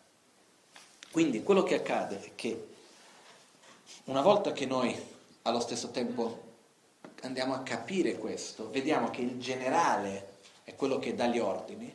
Quindi 1.12 1.44
quello 1.44 1.62
che 1.62 1.76
accade 1.76 2.20
è 2.24 2.32
che 2.34 2.68
una 4.06 4.22
volta 4.22 4.52
che 4.52 4.66
noi 4.66 5.00
allo 5.44 5.60
stesso 5.60 5.92
tempo 5.92 6.52
andiamo 7.22 7.54
a 7.54 7.62
capire 7.62 8.18
questo, 8.18 8.70
vediamo 8.72 9.12
che 9.12 9.22
il 9.22 9.40
generale 9.40 10.32
è 10.64 10.76
quello 10.76 10.98
che 10.98 11.14
dà 11.14 11.28
gli 11.28 11.38
ordini, 11.38 11.94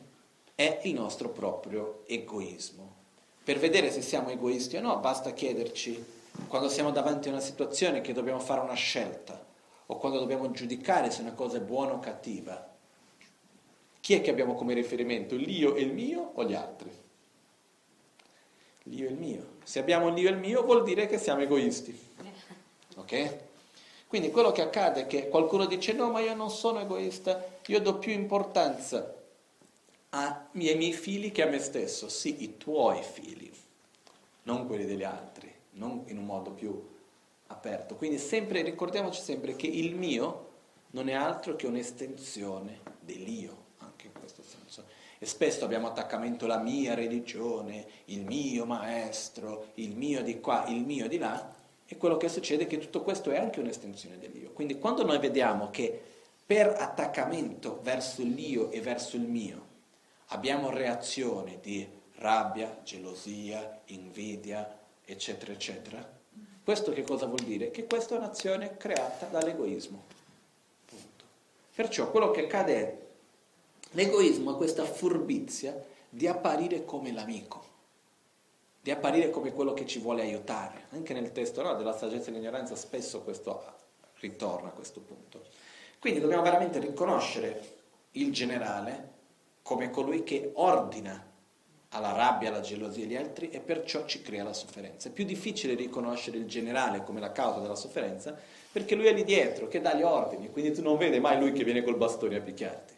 è 0.55 0.81
il 0.83 0.93
nostro 0.93 1.29
proprio 1.29 2.03
egoismo. 2.07 2.95
Per 3.43 3.59
vedere 3.59 3.91
se 3.91 4.01
siamo 4.01 4.29
egoisti 4.29 4.77
o 4.77 4.81
no, 4.81 4.97
basta 4.99 5.33
chiederci 5.33 6.17
quando 6.47 6.69
siamo 6.69 6.91
davanti 6.91 7.27
a 7.27 7.31
una 7.31 7.41
situazione 7.41 7.99
che 7.99 8.13
dobbiamo 8.13 8.39
fare 8.39 8.61
una 8.61 8.73
scelta 8.73 9.47
o 9.91 9.97
quando 9.97 10.19
dobbiamo 10.19 10.51
giudicare 10.51 11.09
se 11.09 11.21
una 11.21 11.33
cosa 11.33 11.57
è 11.57 11.61
buona 11.61 11.93
o 11.93 11.99
cattiva. 11.99 12.67
Chi 13.99 14.13
è 14.13 14.21
che 14.21 14.29
abbiamo 14.29 14.53
come 14.53 14.75
riferimento? 14.75 15.35
L'io 15.35 15.75
e 15.75 15.81
il 15.81 15.91
mio 15.91 16.31
o 16.35 16.43
gli 16.43 16.53
altri? 16.53 16.91
L'io 18.83 19.07
e 19.07 19.11
il 19.11 19.17
mio. 19.17 19.57
Se 19.63 19.79
abbiamo 19.79 20.09
l'io 20.09 20.29
e 20.29 20.31
il 20.31 20.37
mio 20.37 20.63
vuol 20.63 20.83
dire 20.83 21.07
che 21.07 21.17
siamo 21.17 21.41
egoisti. 21.41 22.07
Ok? 22.97 23.37
Quindi 24.07 24.29
quello 24.29 24.51
che 24.51 24.61
accade 24.61 25.01
è 25.01 25.07
che 25.07 25.27
qualcuno 25.27 25.65
dice 25.65 25.93
no, 25.93 26.11
ma 26.11 26.19
io 26.19 26.35
non 26.35 26.51
sono 26.51 26.79
egoista, 26.79 27.43
io 27.65 27.79
do 27.81 27.97
più 27.97 28.11
importanza 28.11 29.15
ai 30.09 30.33
miei 30.51 30.93
figli 30.93 31.31
che 31.31 31.41
a 31.43 31.47
me 31.47 31.59
stesso. 31.59 32.09
Sì, 32.09 32.43
i 32.43 32.57
tuoi 32.57 33.01
figli, 33.01 33.51
non 34.43 34.67
quelli 34.67 34.85
degli 34.85 35.03
altri, 35.03 35.51
non 35.71 36.03
in 36.07 36.17
un 36.17 36.25
modo 36.25 36.51
più 36.51 36.97
aperto. 37.49 37.95
Quindi 37.95 38.17
sempre, 38.17 38.61
ricordiamoci 38.63 39.21
sempre 39.21 39.55
che 39.55 39.67
il 39.67 39.95
mio 39.95 40.47
non 40.91 41.09
è 41.09 41.13
altro 41.13 41.55
che 41.55 41.67
un'estensione 41.67 42.79
dell'io. 42.99 43.67
E 45.21 45.25
spesso 45.25 45.65
abbiamo 45.65 45.87
attaccamento 45.87 46.45
alla 46.45 46.59
mia 46.59 46.93
religione, 46.93 47.85
il 48.05 48.23
mio 48.23 48.65
maestro, 48.65 49.71
il 49.73 49.93
mio 49.93 50.23
di 50.23 50.39
qua, 50.39 50.65
il 50.67 50.85
mio 50.85 51.09
di 51.09 51.17
là, 51.17 51.53
e 51.85 51.97
quello 51.97 52.15
che 52.15 52.29
succede 52.29 52.63
è 52.63 52.67
che 52.67 52.77
tutto 52.77 53.01
questo 53.01 53.29
è 53.29 53.37
anche 53.37 53.59
un'estensione 53.59 54.17
dell'io. 54.17 54.51
Quindi 54.53 54.79
quando 54.79 55.03
noi 55.03 55.19
vediamo 55.19 55.69
che 55.71 56.01
per 56.45 56.67
attaccamento 56.67 57.79
verso 57.81 58.23
l'io 58.23 58.71
e 58.71 58.79
verso 58.79 59.17
il 59.17 59.23
mio 59.23 59.67
abbiamo 60.27 60.69
reazione 60.69 61.59
di 61.61 61.85
rabbia, 62.15 62.79
gelosia, 62.83 63.81
invidia, 63.87 64.79
eccetera, 65.03 65.51
eccetera, 65.51 66.18
questo 66.69 66.91
che 66.91 67.01
cosa 67.01 67.25
vuol 67.25 67.39
dire? 67.39 67.71
Che 67.71 67.87
questa 67.87 68.13
è 68.13 68.19
un'azione 68.19 68.77
creata 68.77 69.25
dall'egoismo. 69.25 70.03
Punto. 70.85 71.25
Perciò 71.73 72.11
quello 72.11 72.29
che 72.29 72.41
accade 72.41 72.75
è 72.75 72.97
L'egoismo 73.93 74.53
è 74.53 74.55
questa 74.55 74.85
furbizia 74.85 75.83
di 76.07 76.27
apparire 76.27 76.85
come 76.85 77.11
l'amico. 77.11 77.65
di 78.81 78.91
apparire 78.91 79.31
come 79.31 79.51
quello 79.51 79.73
che 79.73 79.87
ci 79.87 79.97
vuole 79.97 80.21
aiutare. 80.21 80.85
Anche 80.91 81.13
nel 81.13 81.31
testo 81.31 81.63
no, 81.63 81.73
della 81.73 81.97
saggezza 81.97 82.29
e 82.29 82.33
dell'ignoranza 82.33 82.75
spesso 82.75 83.21
questo 83.21 83.63
ritorna 84.19 84.67
a 84.67 84.71
questo 84.71 84.99
punto. 84.99 85.41
Quindi 85.97 86.19
dobbiamo 86.19 86.43
veramente 86.43 86.77
riconoscere 86.77 87.77
il 88.11 88.31
generale 88.31 89.13
come 89.63 89.89
colui 89.89 90.23
che 90.23 90.51
ordina 90.53 91.28
alla 91.89 92.11
rabbia, 92.11 92.49
alla 92.49 92.61
gelosia 92.61 93.05
gli 93.05 93.15
altri 93.15 93.49
e 93.49 93.59
perciò 93.59 94.05
ci 94.05 94.21
crea 94.21 94.43
la 94.43 94.53
sofferenza. 94.53 95.09
È 95.09 95.11
più 95.11 95.25
difficile 95.25 95.73
riconoscere 95.73 96.37
il 96.37 96.45
generale 96.45 97.03
come 97.03 97.19
la 97.19 97.31
causa 97.31 97.59
della 97.59 97.75
sofferenza 97.75 98.37
perché 98.71 98.93
lui 98.95 99.07
è 99.07 99.13
lì 99.13 99.23
dietro, 99.23 99.67
che 99.67 99.81
dà 99.81 99.95
gli 99.95 100.03
ordini, 100.03 100.51
quindi 100.51 100.73
tu 100.73 100.83
non 100.83 100.97
vedi 100.97 101.19
mai 101.19 101.39
lui 101.39 101.51
che 101.51 101.63
viene 101.63 101.83
col 101.83 101.97
bastone 101.97 102.35
a 102.35 102.41
picchiarti. 102.41 102.93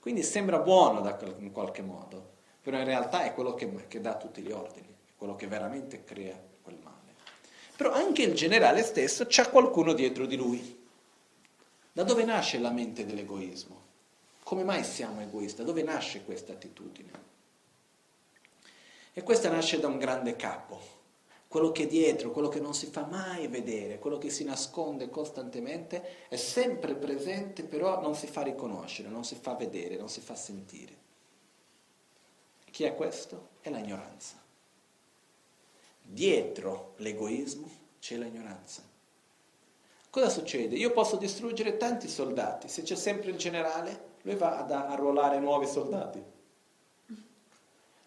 Quindi 0.00 0.22
sembra 0.22 0.58
buono 0.58 1.06
in 1.38 1.52
qualche 1.52 1.82
modo, 1.82 2.34
però 2.62 2.78
in 2.78 2.84
realtà 2.84 3.22
è 3.24 3.34
quello 3.34 3.54
che, 3.54 3.86
che 3.86 4.00
dà 4.00 4.16
tutti 4.16 4.42
gli 4.42 4.50
ordini, 4.50 4.86
è 4.88 5.12
quello 5.16 5.36
che 5.36 5.46
veramente 5.46 6.02
crea 6.02 6.36
quel 6.62 6.78
male. 6.82 7.14
Però 7.76 7.92
anche 7.92 8.22
il 8.22 8.34
generale 8.34 8.82
stesso 8.82 9.26
c'ha 9.28 9.48
qualcuno 9.48 9.92
dietro 9.92 10.26
di 10.26 10.36
lui. 10.36 10.84
Da 11.92 12.02
dove 12.02 12.24
nasce 12.24 12.58
la 12.58 12.70
mente 12.70 13.06
dell'egoismo? 13.06 13.84
Come 14.42 14.64
mai 14.64 14.84
siamo 14.84 15.20
egoisti? 15.20 15.58
Da 15.58 15.64
dove 15.64 15.82
nasce 15.82 16.24
questa 16.24 16.52
attitudine? 16.52 17.26
E 19.18 19.22
questa 19.22 19.48
nasce 19.48 19.80
da 19.80 19.86
un 19.86 19.96
grande 19.96 20.36
capo, 20.36 20.78
quello 21.48 21.72
che 21.72 21.84
è 21.84 21.86
dietro, 21.86 22.32
quello 22.32 22.48
che 22.48 22.60
non 22.60 22.74
si 22.74 22.84
fa 22.84 23.06
mai 23.06 23.48
vedere, 23.48 23.98
quello 23.98 24.18
che 24.18 24.28
si 24.28 24.44
nasconde 24.44 25.08
costantemente, 25.08 26.28
è 26.28 26.36
sempre 26.36 26.94
presente, 26.96 27.64
però 27.64 28.02
non 28.02 28.14
si 28.14 28.26
fa 28.26 28.42
riconoscere, 28.42 29.08
non 29.08 29.24
si 29.24 29.34
fa 29.34 29.54
vedere, 29.54 29.96
non 29.96 30.10
si 30.10 30.20
fa 30.20 30.34
sentire. 30.34 30.94
Chi 32.70 32.84
è 32.84 32.94
questo? 32.94 33.48
È 33.62 33.70
l'ignoranza. 33.70 34.34
Dietro 36.02 36.92
l'egoismo 36.96 37.70
c'è 37.98 38.18
l'ignoranza. 38.18 38.82
Cosa 40.10 40.28
succede? 40.28 40.76
Io 40.76 40.92
posso 40.92 41.16
distruggere 41.16 41.78
tanti 41.78 42.06
soldati, 42.06 42.68
se 42.68 42.82
c'è 42.82 42.96
sempre 42.96 43.30
il 43.30 43.38
generale, 43.38 44.16
lui 44.20 44.34
va 44.34 44.58
ad 44.58 44.70
arruolare 44.70 45.38
nuovi 45.38 45.66
soldati 45.66 46.34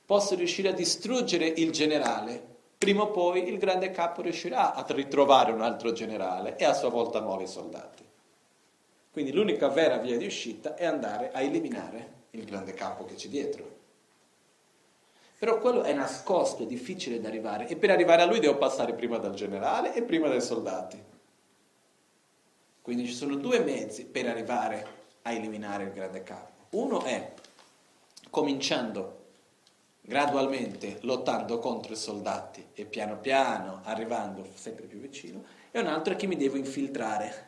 posso 0.09 0.33
riuscire 0.33 0.69
a 0.69 0.73
distruggere 0.73 1.45
il 1.45 1.69
generale, 1.69 2.43
prima 2.79 3.03
o 3.03 3.11
poi 3.11 3.47
il 3.47 3.59
grande 3.59 3.91
capo 3.91 4.23
riuscirà 4.23 4.73
a 4.73 4.83
ritrovare 4.87 5.51
un 5.51 5.61
altro 5.61 5.91
generale 5.91 6.55
e 6.55 6.65
a 6.65 6.73
sua 6.73 6.89
volta 6.89 7.19
nuovi 7.19 7.45
soldati. 7.45 8.03
Quindi 9.11 9.31
l'unica 9.31 9.67
vera 9.67 9.97
via 9.97 10.17
di 10.17 10.25
uscita 10.25 10.73
è 10.73 10.83
andare 10.83 11.31
a 11.31 11.41
eliminare 11.41 12.13
il 12.31 12.43
grande 12.43 12.73
capo 12.73 13.05
che 13.05 13.13
c'è 13.13 13.27
dietro. 13.27 13.77
Però 15.37 15.59
quello 15.59 15.83
è 15.83 15.93
nascosto, 15.93 16.63
è 16.63 16.65
difficile 16.65 17.21
da 17.21 17.27
arrivare 17.27 17.67
e 17.67 17.75
per 17.75 17.91
arrivare 17.91 18.23
a 18.23 18.25
lui 18.25 18.39
devo 18.39 18.57
passare 18.57 18.93
prima 18.93 19.19
dal 19.19 19.35
generale 19.35 19.93
e 19.93 20.01
prima 20.01 20.27
dai 20.27 20.41
soldati. 20.41 20.99
Quindi 22.81 23.05
ci 23.05 23.13
sono 23.13 23.35
due 23.35 23.59
mezzi 23.59 24.05
per 24.05 24.25
arrivare 24.25 24.87
a 25.21 25.33
eliminare 25.33 25.83
il 25.83 25.91
grande 25.91 26.23
capo. 26.23 26.65
Uno 26.71 27.03
è 27.03 27.31
cominciando 28.31 29.17
gradualmente 30.09 30.97
lottando 31.01 31.59
contro 31.59 31.93
i 31.93 31.95
soldati 31.95 32.69
e 32.73 32.85
piano 32.85 33.19
piano 33.19 33.81
arrivando 33.83 34.43
sempre 34.55 34.87
più 34.87 34.97
vicino, 34.97 35.43
e 35.69 35.79
un 35.79 35.85
altro 35.85 36.13
è 36.13 36.15
che 36.15 36.25
mi 36.25 36.35
devo 36.35 36.57
infiltrare 36.57 37.47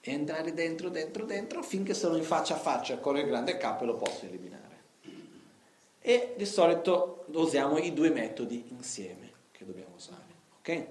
e 0.00 0.10
entrare 0.10 0.52
dentro, 0.52 0.88
dentro, 0.88 1.24
dentro, 1.24 1.62
finché 1.62 1.94
sono 1.94 2.16
in 2.16 2.24
faccia 2.24 2.54
a 2.54 2.58
faccia 2.58 2.98
con 2.98 3.16
il 3.16 3.24
grande 3.24 3.56
capo 3.56 3.84
e 3.84 3.86
lo 3.86 3.94
posso 3.94 4.24
eliminare. 4.24 4.64
E 6.00 6.34
di 6.36 6.44
solito 6.44 7.26
usiamo 7.28 7.78
i 7.78 7.92
due 7.92 8.10
metodi 8.10 8.66
insieme 8.70 9.30
che 9.52 9.64
dobbiamo 9.64 9.94
usare, 9.94 10.34
ok? 10.58 10.86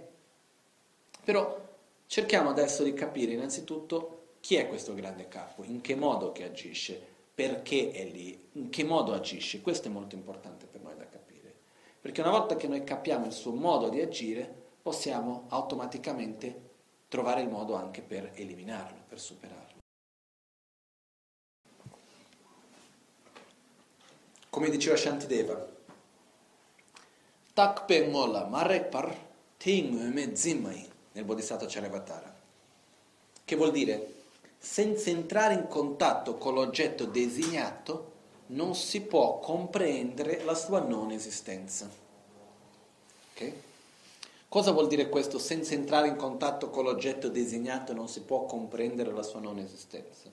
Però 1.26 1.62
cerchiamo 2.08 2.52
adesso 2.52 2.84
di 2.84 2.94
capire 2.94 3.34
innanzitutto 3.34 4.28
chi 4.40 4.56
è 4.56 4.70
questo 4.70 4.94
grande 4.94 5.28
capo, 5.28 5.66
in 5.66 5.82
che 5.82 5.96
modo 5.96 6.32
che 6.32 6.46
agisce, 6.46 7.15
perché 7.36 7.92
è 7.92 8.06
lì, 8.06 8.50
in 8.54 8.70
che 8.70 8.86
modo 8.86 9.14
agisce. 9.14 9.62
Questo 9.62 9.90
è 9.90 9.92
molto 9.92 10.16
importante 10.16 10.66
per 10.66 10.82
noi 10.82 10.96
da 10.96 11.06
capire. 11.08 11.54
Perché 12.00 12.22
una 12.22 12.30
volta 12.32 12.56
che 12.56 12.70
noi 12.70 12.86
capiamo 12.86 13.26
il 13.26 13.34
suo 13.34 13.52
modo 13.52 13.90
di 13.90 14.00
agire, 14.00 14.64
possiamo 14.82 15.46
automaticamente 15.50 16.62
trovare 17.10 17.42
il 17.42 17.50
modo 17.50 17.76
anche 17.76 18.02
per 18.02 18.32
eliminarlo, 18.36 19.04
per 19.08 19.20
superarlo. 19.20 19.80
Come 24.50 24.70
diceva 24.70 24.96
Shantideva, 24.96 25.74
Takpe 27.54 28.08
mola 28.08 28.46
marepar 28.46 29.16
ting 29.58 29.94
me 30.14 30.36
zimai 30.36 30.88
nel 31.14 31.26
Bodhisattva 31.26 31.68
Charyavatara. 31.68 32.36
Che 33.44 33.56
vuol 33.56 33.72
dire 33.72 34.15
senza 34.66 35.12
entrare 35.12 35.54
in 35.54 35.68
contatto 35.68 36.38
con 36.38 36.56
l'oggetto 36.56 37.06
designato, 37.06 38.14
non 38.48 38.74
si 38.74 39.02
può 39.02 39.40
comprendere 39.40 40.44
la 40.44 40.56
sua 40.56 40.80
non 40.80 41.12
esistenza. 41.12 41.88
Okay? 43.32 43.54
Cosa 44.50 44.72
vuol 44.72 44.88
dire 44.88 45.08
questo? 45.08 45.38
Senza 45.38 45.76
entrare 45.76 46.08
in 46.08 46.16
contatto 46.16 46.72
con 46.72 46.84
l'oggetto 46.84 47.30
designato 47.30 47.94
non 47.94 48.10
si 48.10 48.22
può 48.22 48.46
comprendere 48.46 49.12
la 49.12 49.22
sua 49.22 49.40
non 49.40 49.60
esistenza. 49.60 50.30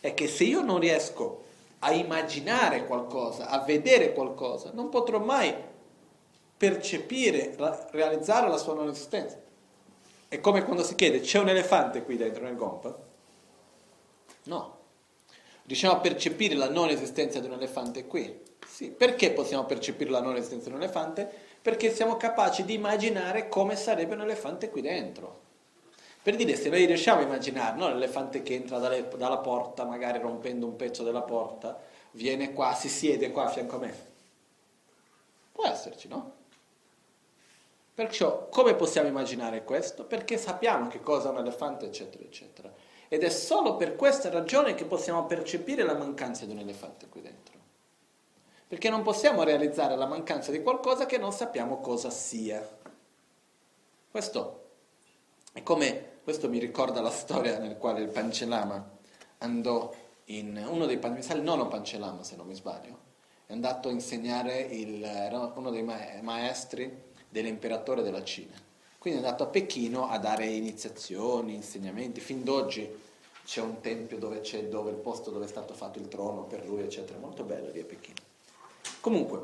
È 0.00 0.12
che 0.12 0.26
se 0.26 0.42
io 0.42 0.60
non 0.60 0.80
riesco 0.80 1.44
a 1.78 1.92
immaginare 1.92 2.84
qualcosa, 2.84 3.48
a 3.48 3.60
vedere 3.60 4.12
qualcosa, 4.12 4.72
non 4.74 4.88
potrò 4.88 5.20
mai 5.20 5.54
percepire, 6.56 7.54
realizzare 7.92 8.48
la 8.48 8.58
sua 8.58 8.74
non 8.74 8.88
esistenza. 8.88 9.40
È 10.26 10.40
come 10.40 10.64
quando 10.64 10.82
si 10.82 10.96
chiede, 10.96 11.20
c'è 11.20 11.38
un 11.38 11.48
elefante 11.48 12.02
qui 12.02 12.16
dentro 12.16 12.42
nel 12.42 12.56
gompa? 12.56 13.10
No. 14.44 14.78
Riusciamo 15.64 15.94
a 15.94 16.00
percepire 16.00 16.54
la 16.54 16.68
non 16.68 16.88
esistenza 16.88 17.40
di 17.40 17.46
un 17.46 17.52
elefante 17.52 18.06
qui? 18.06 18.40
Sì. 18.66 18.90
Perché 18.90 19.30
possiamo 19.32 19.64
percepire 19.64 20.10
la 20.10 20.20
non 20.20 20.36
esistenza 20.36 20.68
di 20.68 20.74
un 20.74 20.82
elefante? 20.82 21.30
Perché 21.60 21.92
siamo 21.92 22.16
capaci 22.16 22.64
di 22.64 22.74
immaginare 22.74 23.48
come 23.48 23.76
sarebbe 23.76 24.14
un 24.14 24.22
elefante 24.22 24.70
qui 24.70 24.80
dentro. 24.80 25.40
Per 26.22 26.36
dire, 26.36 26.54
se 26.56 26.68
noi 26.68 26.84
riusciamo 26.86 27.20
a 27.20 27.24
immaginare 27.24 27.76
no, 27.76 27.88
l'elefante 27.88 28.42
che 28.42 28.54
entra 28.54 28.78
dalle, 28.78 29.08
dalla 29.16 29.38
porta, 29.38 29.84
magari 29.84 30.18
rompendo 30.18 30.66
un 30.66 30.76
pezzo 30.76 31.02
della 31.02 31.22
porta, 31.22 31.80
viene 32.12 32.52
qua, 32.52 32.74
si 32.74 32.88
siede 32.88 33.30
qua 33.30 33.44
a 33.44 33.48
fianco 33.48 33.76
a 33.76 33.78
me. 33.80 34.10
Può 35.52 35.66
esserci, 35.66 36.08
no? 36.08 36.40
Perciò, 37.94 38.48
come 38.48 38.74
possiamo 38.74 39.08
immaginare 39.08 39.64
questo? 39.64 40.04
Perché 40.04 40.38
sappiamo 40.38 40.88
che 40.88 41.00
cosa 41.00 41.28
è 41.28 41.32
un 41.32 41.38
elefante, 41.38 41.86
eccetera, 41.86 42.24
eccetera. 42.24 42.72
Ed 43.12 43.24
è 43.24 43.28
solo 43.28 43.76
per 43.76 43.94
questa 43.94 44.30
ragione 44.30 44.72
che 44.72 44.86
possiamo 44.86 45.26
percepire 45.26 45.82
la 45.82 45.92
mancanza 45.92 46.46
di 46.46 46.52
un 46.52 46.60
elefante 46.60 47.10
qui 47.10 47.20
dentro. 47.20 47.58
Perché 48.66 48.88
non 48.88 49.02
possiamo 49.02 49.42
realizzare 49.42 49.96
la 49.96 50.06
mancanza 50.06 50.50
di 50.50 50.62
qualcosa 50.62 51.04
che 51.04 51.18
non 51.18 51.30
sappiamo 51.30 51.78
cosa 51.80 52.08
sia. 52.08 52.66
Questo 54.10 54.70
è 55.52 55.62
come, 55.62 56.20
questo 56.24 56.48
mi 56.48 56.58
ricorda 56.58 57.02
la 57.02 57.10
storia 57.10 57.58
nel 57.58 57.76
quale 57.76 58.00
il 58.00 58.08
Pancellama 58.08 58.96
andò 59.40 59.94
in, 60.24 60.64
uno 60.66 60.86
dei, 60.86 60.96
mi 60.96 61.20
sa 61.20 61.34
il 61.34 61.42
nono 61.42 61.68
Pancellama 61.68 62.22
se 62.22 62.36
non 62.36 62.46
mi 62.46 62.54
sbaglio, 62.54 62.98
è 63.44 63.52
andato 63.52 63.90
a 63.90 63.92
insegnare, 63.92 64.58
il, 64.58 65.52
uno 65.54 65.68
dei 65.68 65.82
maestri 65.82 67.12
dell'imperatore 67.28 68.00
della 68.00 68.24
Cina 68.24 68.70
quindi 69.02 69.18
è 69.18 69.24
andato 69.24 69.42
a 69.42 69.46
Pechino 69.48 70.08
a 70.08 70.16
dare 70.16 70.46
iniziazioni, 70.46 71.56
insegnamenti. 71.56 72.20
Fin 72.20 72.44
d'oggi 72.44 72.88
c'è 73.44 73.60
un 73.60 73.80
tempio 73.80 74.16
dove 74.16 74.42
c'è 74.42 74.62
dove, 74.66 74.90
il 74.90 74.96
posto 74.96 75.32
dove 75.32 75.46
è 75.46 75.48
stato 75.48 75.74
fatto 75.74 75.98
il 75.98 76.06
trono 76.06 76.44
per 76.44 76.64
lui, 76.64 76.82
eccetera. 76.82 77.18
Molto 77.18 77.42
bello 77.42 77.72
lì 77.72 77.80
a 77.80 77.84
Pechino. 77.84 78.18
Comunque, 79.00 79.40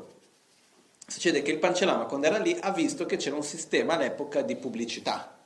succede 1.05 1.41
che 1.41 1.51
il 1.51 1.57
Pancellama, 1.57 2.05
quando 2.05 2.27
era 2.27 2.37
lì, 2.37 2.57
ha 2.57 2.71
visto 2.71 3.05
che 3.05 3.17
c'era 3.17 3.35
un 3.35 3.43
sistema 3.43 3.95
all'epoca 3.95 4.43
di 4.43 4.55
pubblicità. 4.55 5.37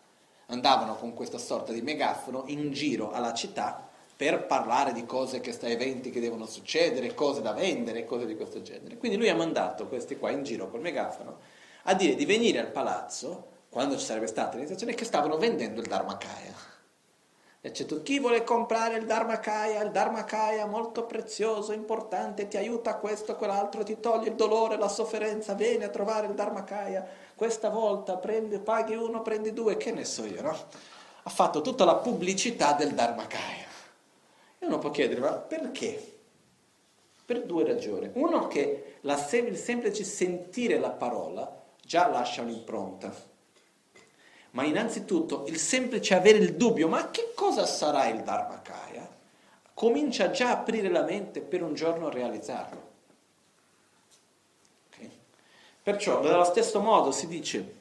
Andavano 0.45 0.95
con 0.95 1.15
questa 1.15 1.39
sorta 1.39 1.73
di 1.73 1.81
megafono 1.81 2.43
in 2.45 2.71
giro 2.71 3.09
alla 3.09 3.33
città 3.33 3.89
per 4.15 4.45
parlare 4.45 4.93
di 4.93 5.07
cose 5.07 5.39
che 5.39 5.51
sta 5.51 5.65
eventi 5.65 6.11
che 6.11 6.19
devono 6.19 6.45
succedere, 6.45 7.15
cose 7.15 7.41
da 7.41 7.53
vendere, 7.53 8.05
cose 8.05 8.27
di 8.27 8.35
questo 8.35 8.61
genere. 8.61 8.97
Quindi 8.97 9.17
lui 9.17 9.29
ha 9.29 9.35
mandato 9.35 9.87
questi 9.87 10.17
qua 10.17 10.29
in 10.29 10.43
giro 10.43 10.69
col 10.69 10.81
megafono 10.81 11.39
a 11.85 11.95
dire 11.95 12.13
di 12.13 12.25
venire 12.25 12.59
al 12.59 12.69
palazzo 12.69 13.49
quando 13.73 13.97
ci 13.97 14.05
sarebbe 14.05 14.27
stata 14.27 14.53
l'iniziazione, 14.53 14.93
che 14.93 15.03
stavano 15.03 15.35
vendendo 15.37 15.81
il 15.81 15.87
Dharmakaya. 15.87 16.53
E 17.59 17.71
c'è 17.71 17.85
tu, 17.85 18.03
chi 18.03 18.19
vuole 18.19 18.43
comprare 18.43 18.97
il 18.97 19.05
Dharmakaya? 19.07 19.81
Il 19.81 19.89
Dharmakaya 19.89 20.67
molto 20.67 21.05
prezioso, 21.05 21.73
importante, 21.73 22.47
ti 22.47 22.55
aiuta 22.55 22.97
questo, 22.97 23.35
quell'altro, 23.35 23.83
ti 23.83 23.99
toglie 23.99 24.29
il 24.29 24.35
dolore, 24.35 24.77
la 24.77 24.89
sofferenza, 24.89 25.55
vieni 25.55 25.85
a 25.85 25.89
trovare 25.89 26.27
il 26.27 26.35
Dharmakaya. 26.35 27.03
Questa 27.33 27.69
volta 27.69 28.17
prendi, 28.17 28.59
paghi 28.59 28.93
uno, 28.93 29.23
prendi 29.23 29.53
due, 29.53 29.75
che 29.75 29.91
ne 29.91 30.05
so 30.05 30.23
io, 30.23 30.43
no? 30.43 30.55
Ha 31.23 31.29
fatto 31.31 31.61
tutta 31.61 31.83
la 31.83 31.95
pubblicità 31.95 32.73
del 32.73 32.93
Dharmakaya. 32.93 33.65
E 34.59 34.65
uno 34.67 34.77
può 34.77 34.91
chiedere, 34.91 35.19
ma 35.19 35.31
perché? 35.31 36.17
Per 37.25 37.43
due 37.43 37.65
ragioni. 37.65 38.11
Uno 38.13 38.47
che 38.47 38.97
la, 39.01 39.15
il 39.31 39.57
semplice 39.57 40.03
sentire 40.03 40.77
la 40.77 40.91
parola 40.91 41.61
già 41.83 42.07
lascia 42.07 42.43
un'impronta. 42.43 43.31
Ma 44.53 44.63
innanzitutto 44.63 45.45
il 45.47 45.57
semplice 45.57 46.13
avere 46.13 46.37
il 46.37 46.55
dubbio, 46.55 46.87
ma 46.87 47.09
che 47.09 47.31
cosa 47.33 47.65
sarà 47.65 48.07
il 48.07 48.21
Dharmakaya? 48.21 49.09
Comincia 49.73 50.29
già 50.29 50.49
a 50.49 50.59
aprire 50.59 50.89
la 50.89 51.01
mente 51.01 51.41
per 51.41 51.63
un 51.63 51.73
giorno 51.73 52.09
realizzarlo. 52.09 52.91
Okay? 54.87 55.11
Perciò, 55.81 56.21
nello 56.21 56.43
stesso 56.43 56.79
modo 56.81 57.11
si 57.11 57.27
dice, 57.27 57.75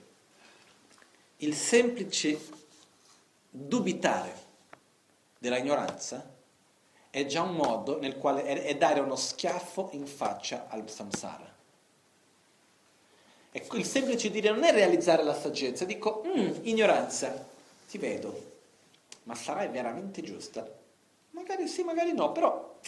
il 1.37 1.55
semplice 1.55 2.41
dubitare 3.51 4.35
della 5.39 5.59
ignoranza 5.59 6.27
è 7.11 7.27
già 7.27 7.43
un 7.43 7.55
modo 7.55 7.99
nel 8.01 8.17
quale 8.17 8.45
è, 8.45 8.75
dare 8.77 9.01
uno 9.01 9.17
schiaffo 9.17 9.91
in 9.93 10.07
faccia 10.07 10.69
al 10.69 10.89
samsara. 10.89 11.52
Ecco, 13.55 13.77
il 13.77 13.85
semplice 13.85 14.31
dire 14.31 14.51
non 14.51 14.65
è 14.65 14.73
realizzare 14.73 15.23
la 15.23 15.39
saggezza, 15.39 15.85
dico, 15.85 16.25
mm, 16.27 16.61
ignoranza, 16.63 17.47
ti 17.87 17.99
vedo, 17.99 18.51
ma 19.25 19.35
sarai 19.35 19.69
veramente 19.69 20.23
giusta? 20.23 20.67
Magari 21.31 21.69
sì, 21.69 21.83
magari 21.83 22.15
no, 22.15 22.33
però 22.33 22.79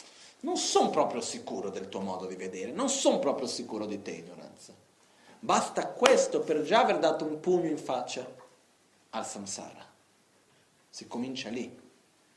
non 0.41 0.57
sono 0.57 0.89
proprio 0.89 1.21
sicuro 1.21 1.69
del 1.69 1.91
tuo 1.91 2.01
modo 2.01 2.25
di 2.25 2.35
vedere, 2.35 2.73
non 2.73 2.89
sono 2.89 3.19
proprio 3.19 3.47
sicuro 3.47 3.85
di 3.85 4.01
te, 4.01 4.13
ignoranza. 4.13 4.73
Basta 5.39 5.89
questo 5.89 6.41
per 6.41 6.63
già 6.63 6.81
aver 6.81 6.99
dato 6.99 7.27
un 7.27 7.41
pugno 7.41 7.69
in 7.69 7.77
faccia 7.77 8.27
al 9.11 9.27
samsara. 9.27 9.85
Si 10.89 11.07
comincia 11.07 11.51
lì. 11.51 11.83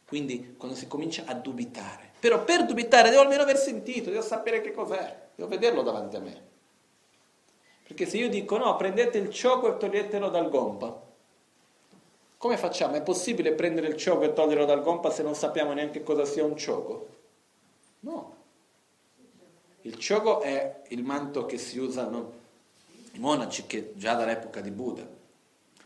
Quindi 0.05 0.55
quando 0.57 0.75
si 0.75 0.88
comincia 0.88 1.23
a 1.25 1.34
dubitare. 1.34 2.11
Però 2.19 2.43
per 2.43 2.65
dubitare 2.65 3.09
devo 3.09 3.21
almeno 3.21 3.43
aver 3.43 3.57
sentito, 3.57 4.09
devo 4.09 4.21
sapere 4.21 4.59
che 4.59 4.73
cos'è, 4.73 5.30
devo 5.36 5.47
vederlo 5.47 5.84
davanti 5.84 6.15
a 6.17 6.19
me. 6.19 6.41
Perché 7.88 8.06
se 8.06 8.18
io 8.18 8.28
dico 8.28 8.58
no, 8.58 8.76
prendete 8.76 9.18
il 9.18 9.30
cioco 9.30 9.74
e 9.74 9.78
toglietelo 9.78 10.28
dal 10.28 10.50
gompa, 10.50 11.02
come 12.38 12.58
facciamo? 12.58 12.96
È 12.96 13.02
possibile 13.02 13.54
prendere 13.54 13.88
il 13.88 13.96
cioco 13.96 14.24
e 14.24 14.34
toglierlo 14.34 14.66
dal 14.66 14.84
gompa 14.84 15.10
se 15.10 15.24
non 15.24 15.36
sappiamo 15.36 15.72
neanche 15.72 16.04
cosa 16.04 16.26
sia 16.26 16.44
un 16.44 16.58
cioco? 16.58 17.08
No. 18.02 18.36
Il 19.82 19.98
cioco 19.98 20.42
è 20.42 20.82
il 20.90 21.02
manto 21.04 21.46
che 21.46 21.58
si 21.58 21.80
usano 21.80 22.34
i 23.14 23.20
monaci 23.20 23.66
che 23.66 23.94
già 23.96 24.16
dall'epoca 24.16 24.60
di 24.60 24.70
Buddha. 24.70 25.08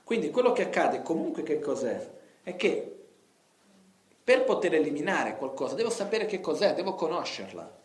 Quindi 0.04 0.32
quello 0.32 0.52
che 0.54 0.64
accade 0.64 1.04
comunque 1.04 1.43
che 1.43 1.60
cos'è? 1.60 2.10
È 2.41 2.56
che 2.56 2.95
per 4.24 4.43
poter 4.43 4.74
eliminare 4.74 5.38
qualcosa 5.38 5.76
devo 5.76 5.91
sapere 5.91 6.26
che 6.26 6.41
cos'è, 6.41 6.74
devo 6.74 6.95
conoscerla. 6.95 7.80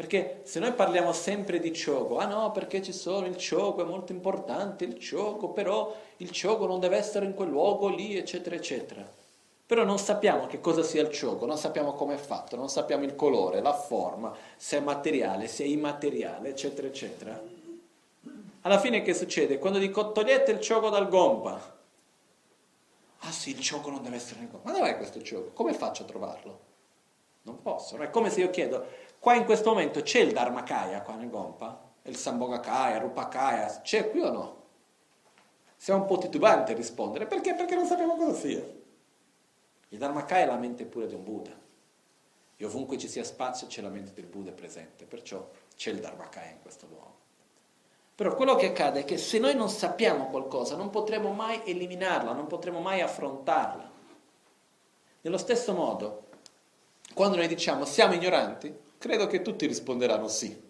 Perché 0.00 0.40
se 0.44 0.60
noi 0.60 0.72
parliamo 0.72 1.12
sempre 1.12 1.60
di 1.60 1.74
cioco, 1.74 2.16
ah 2.16 2.24
no, 2.24 2.52
perché 2.52 2.80
ci 2.80 2.90
sono 2.90 3.26
il 3.26 3.36
cioco, 3.36 3.82
è 3.82 3.84
molto 3.84 4.12
importante 4.12 4.84
il 4.84 4.98
cioco, 4.98 5.50
però 5.50 5.94
il 6.16 6.30
cioco 6.30 6.64
non 6.64 6.80
deve 6.80 6.96
essere 6.96 7.26
in 7.26 7.34
quel 7.34 7.50
luogo 7.50 7.88
lì, 7.88 8.16
eccetera, 8.16 8.56
eccetera. 8.56 9.06
Però 9.66 9.84
non 9.84 9.98
sappiamo 9.98 10.46
che 10.46 10.58
cosa 10.58 10.82
sia 10.82 11.02
il 11.02 11.10
cioco, 11.10 11.44
non 11.44 11.58
sappiamo 11.58 11.92
come 11.92 12.14
è 12.14 12.16
fatto, 12.16 12.56
non 12.56 12.70
sappiamo 12.70 13.04
il 13.04 13.14
colore, 13.14 13.60
la 13.60 13.74
forma, 13.74 14.34
se 14.56 14.78
è 14.78 14.80
materiale, 14.80 15.48
se 15.48 15.64
è 15.64 15.66
immateriale, 15.66 16.48
eccetera, 16.48 16.86
eccetera. 16.86 17.38
Alla 18.62 18.78
fine 18.78 19.02
che 19.02 19.12
succede? 19.12 19.58
Quando 19.58 19.78
dico 19.78 20.12
togliete 20.12 20.50
il 20.50 20.60
cioco 20.60 20.88
dal 20.88 21.10
gompa, 21.10 21.76
ah 23.18 23.30
sì, 23.30 23.50
il 23.50 23.60
cioco 23.60 23.90
non 23.90 24.02
deve 24.02 24.16
essere 24.16 24.40
nel 24.40 24.48
gompa, 24.48 24.70
ma 24.70 24.78
dov'è 24.78 24.96
questo 24.96 25.20
cioco? 25.20 25.50
Come 25.52 25.74
faccio 25.74 26.04
a 26.04 26.06
trovarlo? 26.06 26.68
Non 27.42 27.60
posso, 27.60 27.96
no? 27.96 28.02
è 28.02 28.10
come 28.10 28.30
se 28.30 28.40
io 28.40 28.50
chiedo, 28.50 29.08
qua 29.20 29.34
in 29.34 29.44
questo 29.44 29.68
momento 29.68 30.02
c'è 30.02 30.18
il 30.18 30.32
Dharmakaya 30.32 31.02
qua 31.02 31.14
nel 31.14 31.30
gompa? 31.30 31.88
Il 32.02 32.16
Sambhogakaya, 32.16 32.98
Rupakaya, 32.98 33.80
c'è 33.82 34.10
qui 34.10 34.20
o 34.20 34.32
no? 34.32 34.62
Siamo 35.76 36.00
un 36.00 36.06
po' 36.06 36.18
titubanti 36.18 36.72
a 36.72 36.74
rispondere, 36.74 37.26
perché? 37.26 37.54
Perché 37.54 37.76
non 37.76 37.86
sappiamo 37.86 38.16
cosa 38.16 38.34
sia. 38.34 38.62
Il 39.90 39.98
Dharmakaya 39.98 40.44
è 40.44 40.46
la 40.46 40.56
mente 40.56 40.84
pura 40.84 41.06
di 41.06 41.14
un 41.14 41.22
Buddha. 41.22 41.58
E 42.56 42.64
ovunque 42.64 42.98
ci 42.98 43.08
sia 43.08 43.24
spazio 43.24 43.66
c'è 43.66 43.80
la 43.80 43.88
mente 43.88 44.12
del 44.12 44.26
Buddha 44.26 44.50
presente, 44.52 45.04
perciò 45.04 45.48
c'è 45.76 45.90
il 45.90 46.00
Dharmakaya 46.00 46.50
in 46.50 46.60
questo 46.60 46.86
luogo. 46.86 47.18
Però 48.14 48.34
quello 48.34 48.54
che 48.54 48.66
accade 48.66 49.00
è 49.00 49.04
che 49.04 49.16
se 49.16 49.38
noi 49.38 49.54
non 49.54 49.70
sappiamo 49.70 50.26
qualcosa 50.26 50.76
non 50.76 50.90
potremo 50.90 51.32
mai 51.32 51.62
eliminarla, 51.64 52.32
non 52.32 52.46
potremo 52.46 52.80
mai 52.80 53.00
affrontarla. 53.00 53.90
Nello 55.22 55.38
stesso 55.38 55.72
modo, 55.72 56.26
quando 57.14 57.36
noi 57.36 57.48
diciamo 57.48 57.86
siamo 57.86 58.12
ignoranti, 58.12 58.88
credo 59.00 59.26
che 59.26 59.40
tutti 59.40 59.66
risponderanno 59.66 60.28
sì. 60.28 60.68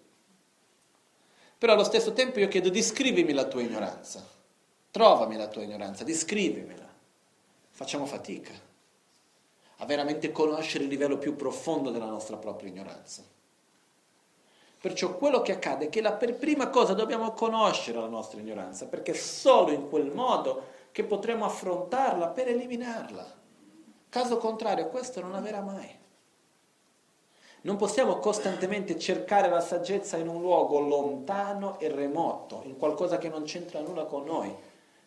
Però 1.59 1.73
allo 1.73 1.83
stesso 1.83 2.13
tempo 2.13 2.39
io 2.39 2.47
chiedo 2.47 2.71
descrivimi 2.71 3.33
la 3.33 3.45
tua 3.45 3.61
ignoranza, 3.61 4.25
trovami 4.93 5.37
la 5.37 5.49
tua 5.49 5.65
ignoranza, 5.65 6.05
descrivimela. 6.05 6.89
Facciamo 7.71 8.07
fatica 8.07 8.53
a 9.79 9.85
veramente 9.85 10.31
conoscere 10.31 10.85
il 10.85 10.91
livello 10.91 11.19
più 11.19 11.35
profondo 11.35 11.91
della 11.91 12.07
nostra 12.07 12.37
propria 12.37 12.69
ignoranza. 12.69 13.25
Perciò 14.81 15.17
quello 15.17 15.43
che 15.43 15.53
accade 15.53 15.87
è 15.87 15.89
che 15.89 16.01
la 16.01 16.13
per 16.13 16.35
prima 16.35 16.69
cosa 16.69 16.95
dobbiamo 16.95 17.33
conoscere 17.33 17.99
la 17.99 18.07
nostra 18.07 18.39
ignoranza, 18.39 18.87
perché 18.87 19.11
è 19.11 19.17
solo 19.17 19.73
in 19.73 19.89
quel 19.89 20.13
modo 20.13 20.79
che 20.93 21.03
potremo 21.03 21.47
affrontarla 21.47 22.29
per 22.29 22.47
eliminarla. 22.47 23.39
Caso 24.09 24.37
contrario, 24.39 24.89
questo 24.89 25.21
non 25.21 25.35
avverrà 25.35 25.63
mai. 25.63 26.00
Non 27.63 27.77
possiamo 27.77 28.19
costantemente 28.19 28.99
cercare 28.99 29.49
la 29.49 29.61
saggezza 29.61 30.17
in 30.17 30.29
un 30.29 30.41
luogo 30.41 30.81
lontano 30.81 31.79
e 31.79 31.89
remoto, 31.89 32.63
in 32.65 32.77
qualcosa 32.77 33.19
che 33.19 33.29
non 33.29 33.43
c'entra 33.45 33.81
nulla 33.81 34.05
con 34.05 34.25
noi. 34.25 34.55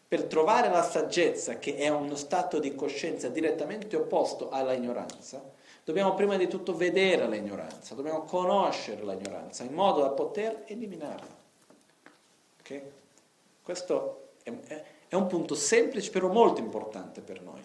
Per 0.08 0.26
trovare 0.26 0.70
la 0.70 0.84
saggezza, 0.84 1.58
che 1.58 1.76
è 1.76 1.90
uno 1.90 2.16
stato 2.16 2.60
di 2.60 2.76
coscienza 2.76 3.30
direttamente 3.30 3.96
opposto 3.96 4.50
alla 4.50 4.74
ignoranza, 4.74 5.42
Dobbiamo 5.86 6.14
prima 6.14 6.38
di 6.38 6.48
tutto 6.48 6.76
vedere 6.76 7.28
l'ignoranza, 7.28 7.94
dobbiamo 7.94 8.24
conoscere 8.24 9.04
l'ignoranza 9.04 9.64
in 9.64 9.74
modo 9.74 10.00
da 10.00 10.12
poter 10.12 10.64
eliminarla. 10.68 11.42
Okay? 12.62 12.82
Questo 13.62 14.30
è, 14.44 14.54
è, 14.68 14.84
è 15.10 15.16
un 15.16 15.28
punto 15.28 15.56
semplice 15.56 16.10
però 16.10 16.30
molto 16.30 16.62
importante 16.62 17.20
per 17.20 17.42
noi. 17.42 17.62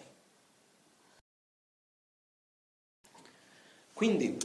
Quindi 3.93 4.37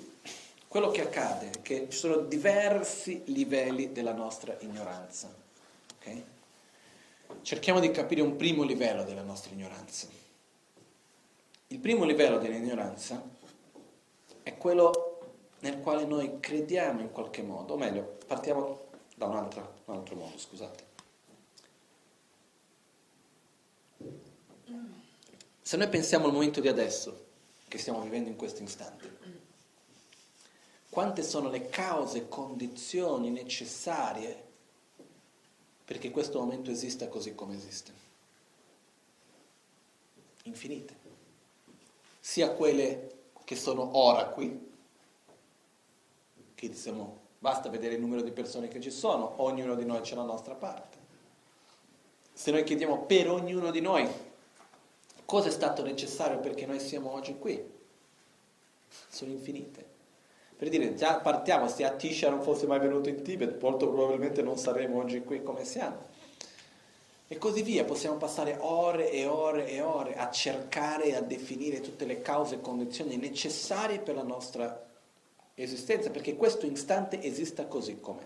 quello 0.74 0.90
che 0.90 1.02
accade 1.02 1.50
è 1.50 1.62
che 1.62 1.86
ci 1.88 1.96
sono 1.96 2.16
diversi 2.16 3.22
livelli 3.26 3.92
della 3.92 4.12
nostra 4.12 4.56
ignoranza. 4.58 5.32
Okay? 5.98 6.24
Cerchiamo 7.42 7.78
di 7.78 7.92
capire 7.92 8.22
un 8.22 8.34
primo 8.34 8.64
livello 8.64 9.04
della 9.04 9.22
nostra 9.22 9.52
ignoranza. 9.52 10.08
Il 11.68 11.78
primo 11.78 12.02
livello 12.04 12.38
dell'ignoranza 12.38 13.22
è 14.42 14.58
quello 14.58 15.20
nel 15.60 15.78
quale 15.78 16.06
noi 16.06 16.40
crediamo 16.40 17.02
in 17.02 17.12
qualche 17.12 17.42
modo, 17.42 17.74
o 17.74 17.76
meglio, 17.76 18.18
partiamo 18.26 18.86
da 19.14 19.26
un 19.26 19.36
altro, 19.36 19.74
un 19.84 19.94
altro 19.94 20.16
modo, 20.16 20.36
scusate. 20.36 20.84
Se 25.62 25.76
noi 25.76 25.88
pensiamo 25.88 26.26
al 26.26 26.32
momento 26.32 26.60
di 26.60 26.66
adesso, 26.66 27.26
che 27.68 27.78
stiamo 27.78 28.00
vivendo 28.00 28.28
in 28.28 28.34
questo 28.34 28.64
istante, 28.64 29.23
quante 30.94 31.24
sono 31.24 31.50
le 31.50 31.66
cause, 31.70 32.28
condizioni 32.28 33.28
necessarie 33.30 34.44
perché 35.84 36.12
questo 36.12 36.38
momento 36.38 36.70
esista 36.70 37.08
così 37.08 37.34
come 37.34 37.56
esiste? 37.56 37.92
Infinite. 40.44 40.94
Sia 42.20 42.52
quelle 42.52 43.10
che 43.42 43.56
sono 43.56 43.98
ora 43.98 44.26
qui, 44.26 44.72
che 46.54 46.68
diciamo 46.68 47.22
basta 47.40 47.68
vedere 47.68 47.94
il 47.94 48.00
numero 48.00 48.22
di 48.22 48.30
persone 48.30 48.68
che 48.68 48.80
ci 48.80 48.92
sono, 48.92 49.42
ognuno 49.42 49.74
di 49.74 49.84
noi 49.84 50.00
c'è 50.00 50.14
la 50.14 50.22
nostra 50.22 50.54
parte. 50.54 50.96
Se 52.32 52.52
noi 52.52 52.62
chiediamo 52.62 53.00
per 53.00 53.28
ognuno 53.28 53.72
di 53.72 53.80
noi 53.80 54.08
cosa 55.24 55.48
è 55.48 55.50
stato 55.50 55.82
necessario 55.82 56.38
perché 56.38 56.66
noi 56.66 56.78
siamo 56.78 57.10
oggi 57.10 57.36
qui, 57.36 57.60
sono 59.08 59.32
infinite. 59.32 59.93
Per 60.56 60.68
dire, 60.68 60.94
già 60.94 61.16
partiamo, 61.16 61.68
se 61.68 61.84
Atisha 61.84 62.30
non 62.30 62.42
fosse 62.42 62.66
mai 62.66 62.78
venuto 62.78 63.08
in 63.08 63.22
Tibet, 63.22 63.60
molto 63.60 63.88
probabilmente 63.88 64.42
non 64.42 64.56
saremmo 64.56 64.98
oggi 64.98 65.22
qui 65.22 65.42
come 65.42 65.64
siamo. 65.64 66.12
E 67.26 67.38
così 67.38 67.62
via, 67.62 67.84
possiamo 67.84 68.16
passare 68.16 68.56
ore 68.60 69.10
e 69.10 69.26
ore 69.26 69.68
e 69.68 69.80
ore 69.80 70.14
a 70.14 70.30
cercare 70.30 71.04
e 71.04 71.16
a 71.16 71.20
definire 71.20 71.80
tutte 71.80 72.04
le 72.04 72.20
cause 72.20 72.56
e 72.56 72.60
condizioni 72.60 73.16
necessarie 73.16 73.98
per 73.98 74.14
la 74.14 74.22
nostra 74.22 74.86
esistenza, 75.54 76.10
perché 76.10 76.36
questo 76.36 76.66
istante 76.66 77.20
esista 77.22 77.66
così 77.66 77.98
com'è. 78.00 78.22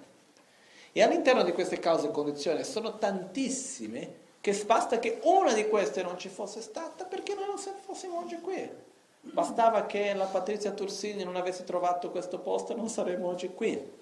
E 0.93 1.03
all'interno 1.03 1.43
di 1.43 1.53
queste 1.53 1.79
cause 1.79 2.09
e 2.09 2.11
condizioni 2.11 2.65
sono 2.65 2.99
tantissime 2.99 4.27
che 4.41 4.53
basta 4.65 4.99
che 4.99 5.21
una 5.23 5.53
di 5.53 5.69
queste 5.69 6.03
non 6.03 6.19
ci 6.19 6.29
fosse 6.29 6.61
stata 6.61 7.05
perché 7.05 7.35
noi 7.35 7.47
non 7.47 7.59
fossimo 7.59 8.19
oggi 8.19 8.41
qui. 8.41 8.87
Bastava 9.21 9.87
che 9.87 10.15
la 10.15 10.27
Patrizia 10.27 10.73
Tursini 10.73 11.25
non 11.25 11.37
avesse 11.37 11.65
trovato 11.65 12.11
questo 12.11 12.39
posto, 12.39 12.75
non 12.75 12.89
saremmo 12.89 13.29
oggi 13.29 13.49
qui. 13.49 13.97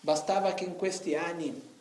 Bastava 0.00 0.52
che 0.52 0.64
in 0.64 0.76
questi 0.76 1.14
anni 1.14 1.74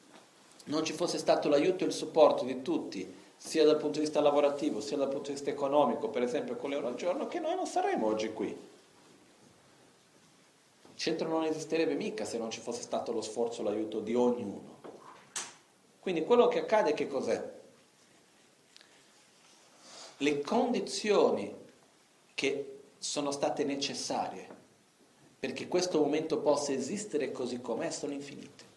non 0.66 0.84
ci 0.84 0.94
fosse 0.94 1.18
stato 1.18 1.50
l'aiuto 1.50 1.84
e 1.84 1.88
il 1.88 1.94
supporto 1.94 2.46
di 2.46 2.62
tutti, 2.62 3.24
sia 3.38 3.66
dal 3.66 3.78
punto 3.78 4.00
di 4.00 4.06
vista 4.06 4.22
lavorativo, 4.22 4.82
sia 4.82 4.98
dal 4.98 5.10
punto 5.10 5.28
di 5.28 5.34
vista 5.34 5.50
economico, 5.50 6.10
per 6.10 6.24
esempio 6.24 6.56
con 6.56 6.70
l'euro 6.70 6.88
al 6.88 6.96
giorno, 6.96 7.28
che 7.28 7.40
noi 7.40 7.56
non 7.56 7.68
saremmo 7.68 8.08
oggi 8.08 8.34
qui. 8.34 8.48
Il 8.48 11.02
centro 11.02 11.28
non 11.28 11.44
esisterebbe 11.44 11.96
mica 11.96 12.24
se 12.24 12.38
non 12.38 12.50
ci 12.50 12.62
fosse 12.62 12.82
stato 12.82 13.12
lo 13.12 13.22
sforzo 13.22 13.62
e 13.62 13.66
l'aiuto 13.66 14.00
di 14.00 14.16
ognuno. 14.16 14.74
Quindi 16.00 16.24
quello 16.24 16.48
che 16.48 16.60
accade 16.60 16.94
che 16.94 17.08
cos'è? 17.08 17.54
Le 20.18 20.42
condizioni 20.42 21.54
che 22.34 22.75
sono 23.06 23.32
state 23.32 23.64
necessarie 23.64 24.64
perché 25.40 25.68
questo 25.68 26.00
momento 26.00 26.40
possa 26.40 26.74
esistere 26.74 27.32
così 27.32 27.62
com'è 27.62 27.92
sono 27.92 28.14
infinite. 28.14 28.74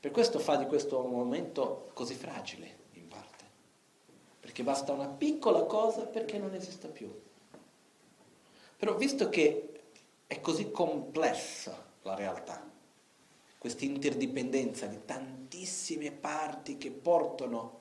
Per 0.00 0.10
questo 0.10 0.40
fa 0.40 0.56
di 0.56 0.66
questo 0.66 1.00
momento 1.00 1.90
così 1.94 2.14
fragile, 2.14 2.76
in 2.94 3.06
parte. 3.06 3.44
Perché 4.40 4.64
basta 4.64 4.92
una 4.92 5.06
piccola 5.06 5.62
cosa 5.62 6.02
perché 6.02 6.38
non 6.38 6.52
esista 6.52 6.88
più. 6.88 7.08
Però 8.76 8.94
visto 8.96 9.28
che 9.28 9.80
è 10.26 10.40
così 10.40 10.70
complessa 10.72 11.84
la 12.02 12.14
realtà, 12.16 12.68
questa 13.56 13.84
interdipendenza 13.84 14.86
di 14.86 14.98
tantissime 15.04 16.10
parti 16.10 16.76
che 16.76 16.90
portano 16.90 17.80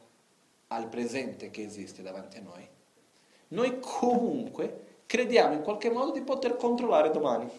al 0.68 0.88
presente 0.88 1.50
che 1.50 1.64
esiste 1.64 2.04
davanti 2.04 2.38
a 2.38 2.42
noi, 2.42 2.68
noi 3.50 3.80
comunque 3.80 4.85
crediamo 5.06 5.54
in 5.54 5.62
qualche 5.62 5.90
modo 5.90 6.12
di 6.12 6.22
poter 6.22 6.56
controllare 6.56 7.12
domani, 7.12 7.50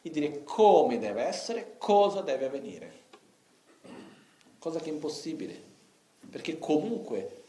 di 0.00 0.10
dire 0.10 0.42
come 0.44 0.98
deve 0.98 1.22
essere, 1.22 1.74
cosa 1.78 2.20
deve 2.20 2.46
avvenire 2.46 3.00
cosa 4.62 4.78
che 4.78 4.90
è 4.90 4.92
impossibile, 4.92 5.60
perché 6.30 6.56
comunque 6.60 7.42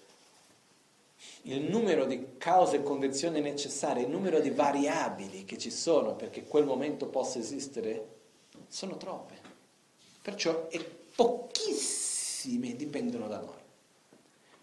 il 1.43 1.61
numero 1.61 2.05
di 2.05 2.37
cause 2.39 2.77
e 2.77 2.81
condizioni 2.81 3.39
necessarie, 3.39 4.05
il 4.05 4.09
numero 4.09 4.39
di 4.39 4.49
variabili 4.49 5.45
che 5.45 5.59
ci 5.59 5.69
sono 5.69 6.15
perché 6.15 6.43
quel 6.43 6.65
momento 6.65 7.05
possa 7.05 7.37
esistere, 7.37 8.07
sono 8.67 8.97
troppe. 8.97 9.35
Perciò 10.23 10.67
pochissime 11.13 12.75
dipendono 12.75 13.27
da 13.27 13.41
noi. 13.41 13.61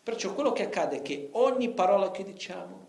Perciò 0.02 0.34
quello 0.34 0.50
che 0.50 0.64
accade 0.64 0.96
è 0.96 1.02
che 1.02 1.28
ogni 1.34 1.70
parola 1.70 2.10
che 2.10 2.24
diciamo, 2.24 2.88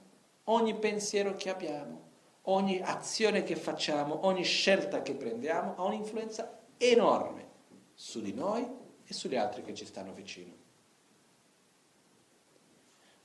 ogni 0.52 0.76
pensiero 0.76 1.36
che 1.36 1.50
abbiamo, 1.50 2.10
ogni 2.44 2.82
azione 2.82 3.44
che 3.44 3.56
facciamo, 3.56 4.26
ogni 4.26 4.44
scelta 4.44 5.02
che 5.02 5.14
prendiamo 5.14 5.76
ha 5.78 5.84
un'influenza 5.84 6.60
enorme 6.78 7.48
su 7.94 8.22
di 8.22 8.34
noi 8.34 8.68
e 9.06 9.14
sugli 9.14 9.36
altri 9.36 9.62
che 9.64 9.74
ci 9.74 9.86
stanno 9.86 10.14
vicino. 10.14 10.60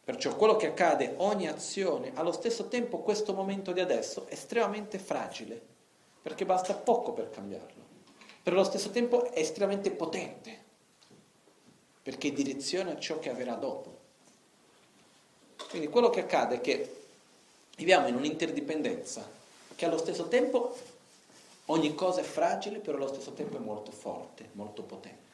Perciò 0.04 0.36
quello 0.36 0.54
che 0.54 0.68
accade, 0.68 1.14
ogni 1.16 1.48
azione, 1.48 2.12
allo 2.14 2.30
stesso 2.30 2.68
tempo 2.68 2.98
questo 2.98 3.34
momento 3.34 3.72
di 3.72 3.80
adesso 3.80 4.26
è 4.28 4.34
estremamente 4.34 4.98
fragile, 4.98 5.60
perché 6.22 6.44
basta 6.44 6.74
poco 6.74 7.12
per 7.12 7.30
cambiarlo. 7.30 7.84
Per 8.40 8.52
lo 8.52 8.62
stesso 8.62 8.90
tempo 8.90 9.24
è 9.32 9.40
estremamente 9.40 9.90
potente, 9.90 10.64
perché 12.02 12.30
direziona 12.30 12.96
ciò 12.98 13.18
che 13.18 13.30
avverrà 13.30 13.54
dopo. 13.54 13.94
Quindi 15.68 15.88
quello 15.88 16.10
che 16.10 16.20
accade 16.20 16.56
è 16.56 16.60
che 16.60 16.95
viviamo 17.76 18.08
in 18.08 18.16
un'interdipendenza, 18.16 19.28
che 19.74 19.84
allo 19.84 19.98
stesso 19.98 20.28
tempo 20.28 20.74
ogni 21.66 21.94
cosa 21.94 22.20
è 22.20 22.24
fragile, 22.24 22.78
però 22.78 22.96
allo 22.96 23.08
stesso 23.08 23.32
tempo 23.32 23.56
è 23.56 23.60
molto 23.60 23.92
forte, 23.92 24.48
molto 24.52 24.82
potente. 24.82 25.24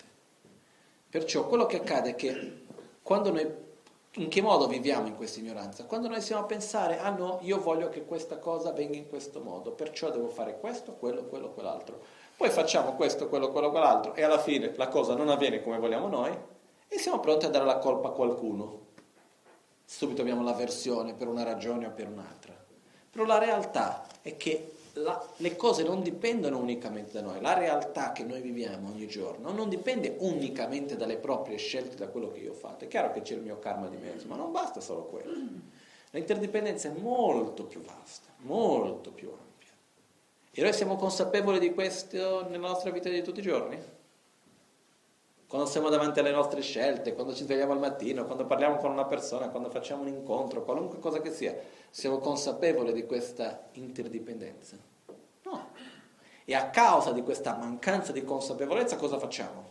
Perciò 1.08 1.46
quello 1.46 1.66
che 1.66 1.76
accade 1.76 2.10
è 2.10 2.14
che 2.14 2.60
quando 3.02 3.30
noi, 3.30 3.46
in 4.12 4.28
che 4.28 4.40
modo 4.40 4.66
viviamo 4.66 5.06
in 5.06 5.16
questa 5.16 5.40
ignoranza? 5.40 5.84
Quando 5.84 6.08
noi 6.08 6.20
siamo 6.20 6.42
a 6.42 6.46
pensare, 6.46 6.98
ah 6.98 7.10
no, 7.10 7.38
io 7.42 7.60
voglio 7.60 7.88
che 7.88 8.04
questa 8.04 8.38
cosa 8.38 8.70
avvenga 8.70 8.96
in 8.96 9.08
questo 9.08 9.40
modo, 9.40 9.72
perciò 9.72 10.10
devo 10.10 10.28
fare 10.28 10.58
questo, 10.58 10.94
quello, 10.94 11.24
quello, 11.24 11.50
quell'altro. 11.50 12.00
Poi 12.36 12.50
facciamo 12.50 12.94
questo, 12.94 13.28
quello, 13.28 13.52
quello, 13.52 13.70
quell'altro 13.70 14.14
e 14.14 14.22
alla 14.22 14.40
fine 14.40 14.72
la 14.76 14.88
cosa 14.88 15.14
non 15.14 15.28
avviene 15.28 15.62
come 15.62 15.78
vogliamo 15.78 16.08
noi 16.08 16.36
e 16.88 16.98
siamo 16.98 17.20
pronti 17.20 17.44
a 17.44 17.50
dare 17.50 17.64
la 17.64 17.78
colpa 17.78 18.08
a 18.08 18.12
qualcuno. 18.12 18.81
Subito 19.94 20.22
abbiamo 20.22 20.42
l'avversione 20.42 21.12
per 21.12 21.28
una 21.28 21.42
ragione 21.42 21.84
o 21.84 21.90
per 21.90 22.08
un'altra. 22.08 22.56
Però 23.10 23.26
la 23.26 23.36
realtà 23.36 24.06
è 24.22 24.38
che 24.38 24.72
la, 24.94 25.22
le 25.36 25.54
cose 25.54 25.82
non 25.82 26.02
dipendono 26.02 26.56
unicamente 26.56 27.12
da 27.12 27.20
noi, 27.20 27.42
la 27.42 27.52
realtà 27.52 28.12
che 28.12 28.24
noi 28.24 28.40
viviamo 28.40 28.88
ogni 28.88 29.06
giorno 29.06 29.52
non 29.52 29.68
dipende 29.68 30.16
unicamente 30.20 30.96
dalle 30.96 31.18
proprie 31.18 31.58
scelte, 31.58 31.96
da 31.96 32.08
quello 32.08 32.32
che 32.32 32.40
io 32.40 32.52
ho 32.52 32.54
fatto. 32.54 32.84
È 32.84 32.88
chiaro 32.88 33.12
che 33.12 33.20
c'è 33.20 33.34
il 33.34 33.42
mio 33.42 33.58
karma 33.58 33.88
di 33.88 33.98
mezzo, 33.98 34.26
ma 34.28 34.36
non 34.36 34.50
basta 34.50 34.80
solo 34.80 35.04
quello. 35.04 35.30
L'interdipendenza 36.10 36.88
è 36.88 36.98
molto 36.98 37.64
più 37.64 37.82
vasta, 37.82 38.28
molto 38.38 39.10
più 39.10 39.28
ampia. 39.28 39.72
E 40.52 40.62
noi 40.62 40.72
siamo 40.72 40.96
consapevoli 40.96 41.58
di 41.58 41.74
questo 41.74 42.48
nella 42.48 42.68
nostra 42.68 42.90
vita 42.90 43.10
di 43.10 43.22
tutti 43.22 43.40
i 43.40 43.42
giorni? 43.42 43.78
Quando 45.52 45.68
siamo 45.68 45.90
davanti 45.90 46.18
alle 46.18 46.30
nostre 46.30 46.62
scelte, 46.62 47.12
quando 47.12 47.34
ci 47.34 47.42
svegliamo 47.42 47.72
al 47.72 47.78
mattino, 47.78 48.24
quando 48.24 48.46
parliamo 48.46 48.78
con 48.78 48.90
una 48.90 49.04
persona, 49.04 49.50
quando 49.50 49.68
facciamo 49.68 50.00
un 50.00 50.08
incontro, 50.08 50.64
qualunque 50.64 50.98
cosa 50.98 51.20
che 51.20 51.30
sia 51.30 51.54
siamo 51.90 52.16
consapevoli 52.20 52.94
di 52.94 53.04
questa 53.04 53.68
interdipendenza? 53.72 54.78
No. 55.42 55.68
E 56.46 56.54
a 56.54 56.70
causa 56.70 57.12
di 57.12 57.20
questa 57.20 57.54
mancanza 57.54 58.12
di 58.12 58.24
consapevolezza 58.24 58.96
cosa 58.96 59.18
facciamo? 59.18 59.68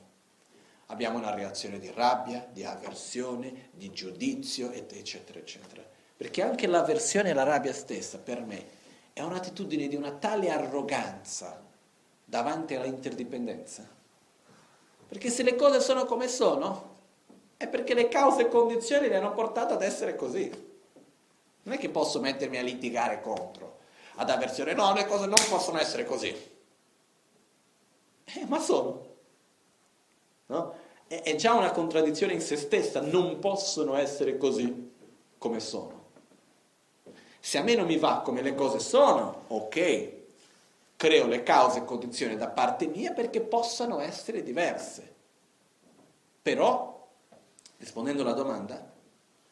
Abbiamo 0.86 1.18
una 1.18 1.34
reazione 1.34 1.80
di 1.80 1.92
rabbia, 1.92 2.48
di 2.48 2.64
avversione, 2.64 3.70
di 3.72 3.90
giudizio, 3.90 4.72
eccetera, 4.72 5.40
eccetera. 5.40 5.84
Perché 6.16 6.44
anche 6.44 6.68
l'avversione 6.68 7.32
e 7.32 7.34
la 7.34 7.42
rabbia 7.42 7.74
stessa, 7.74 8.20
per 8.20 8.42
me, 8.42 8.66
è 9.14 9.22
un'attitudine 9.24 9.88
di 9.88 9.96
una 9.96 10.12
tale 10.12 10.52
arroganza 10.52 11.60
davanti 12.24 12.76
all'interdipendenza. 12.76 13.98
Perché 15.12 15.30
se 15.30 15.44
le 15.44 15.58
cose 15.58 15.82
sono 15.82 16.06
come 16.06 16.30
sono, 16.30 17.00
è 17.58 17.68
perché 17.68 17.94
le 17.94 18.08
cause 18.08 18.44
e 18.44 18.48
condizioni 18.48 19.10
le 19.10 19.18
hanno 19.18 19.34
portate 19.34 19.74
ad 19.74 19.82
essere 19.82 20.16
così. 20.16 20.50
Non 21.64 21.76
è 21.76 21.78
che 21.78 21.90
posso 21.90 22.22
mettermi 22.22 22.58
a 22.58 22.62
litigare 22.62 23.20
contro, 23.20 23.80
ad 24.16 24.30
avversione, 24.30 24.74
no, 24.74 24.94
le 24.94 25.06
cose 25.06 25.26
non 25.26 25.36
possono 25.50 25.80
essere 25.82 26.06
così. 26.06 26.34
Eh, 28.24 28.46
ma 28.48 28.58
sono. 28.62 29.06
No? 30.46 30.76
È, 31.06 31.22
è 31.24 31.36
già 31.36 31.56
una 31.56 31.72
contraddizione 31.72 32.32
in 32.32 32.40
se 32.40 32.56
stessa, 32.56 33.02
non 33.02 33.40
possono 33.40 33.98
essere 33.98 34.38
così 34.38 34.94
come 35.38 35.60
sono. 35.60 36.06
Se 37.38 37.58
a 37.58 37.64
me 37.64 37.76
non 37.76 37.86
mi 37.86 37.98
va 37.98 38.22
come 38.24 38.42
le 38.42 38.56
cose 38.56 38.80
sono, 38.80 39.44
ok, 39.48 40.21
creo 41.02 41.26
le 41.26 41.42
cause 41.42 41.80
e 41.80 41.84
condizioni 41.84 42.38
da 42.38 42.50
parte 42.50 42.86
mia 42.86 43.12
perché 43.12 43.42
possano 43.42 44.02
essere 44.02 44.44
diverse. 44.44 45.12
Però, 46.44 47.10
rispondendo 47.78 48.22
alla 48.22 48.34
domanda, 48.34 48.88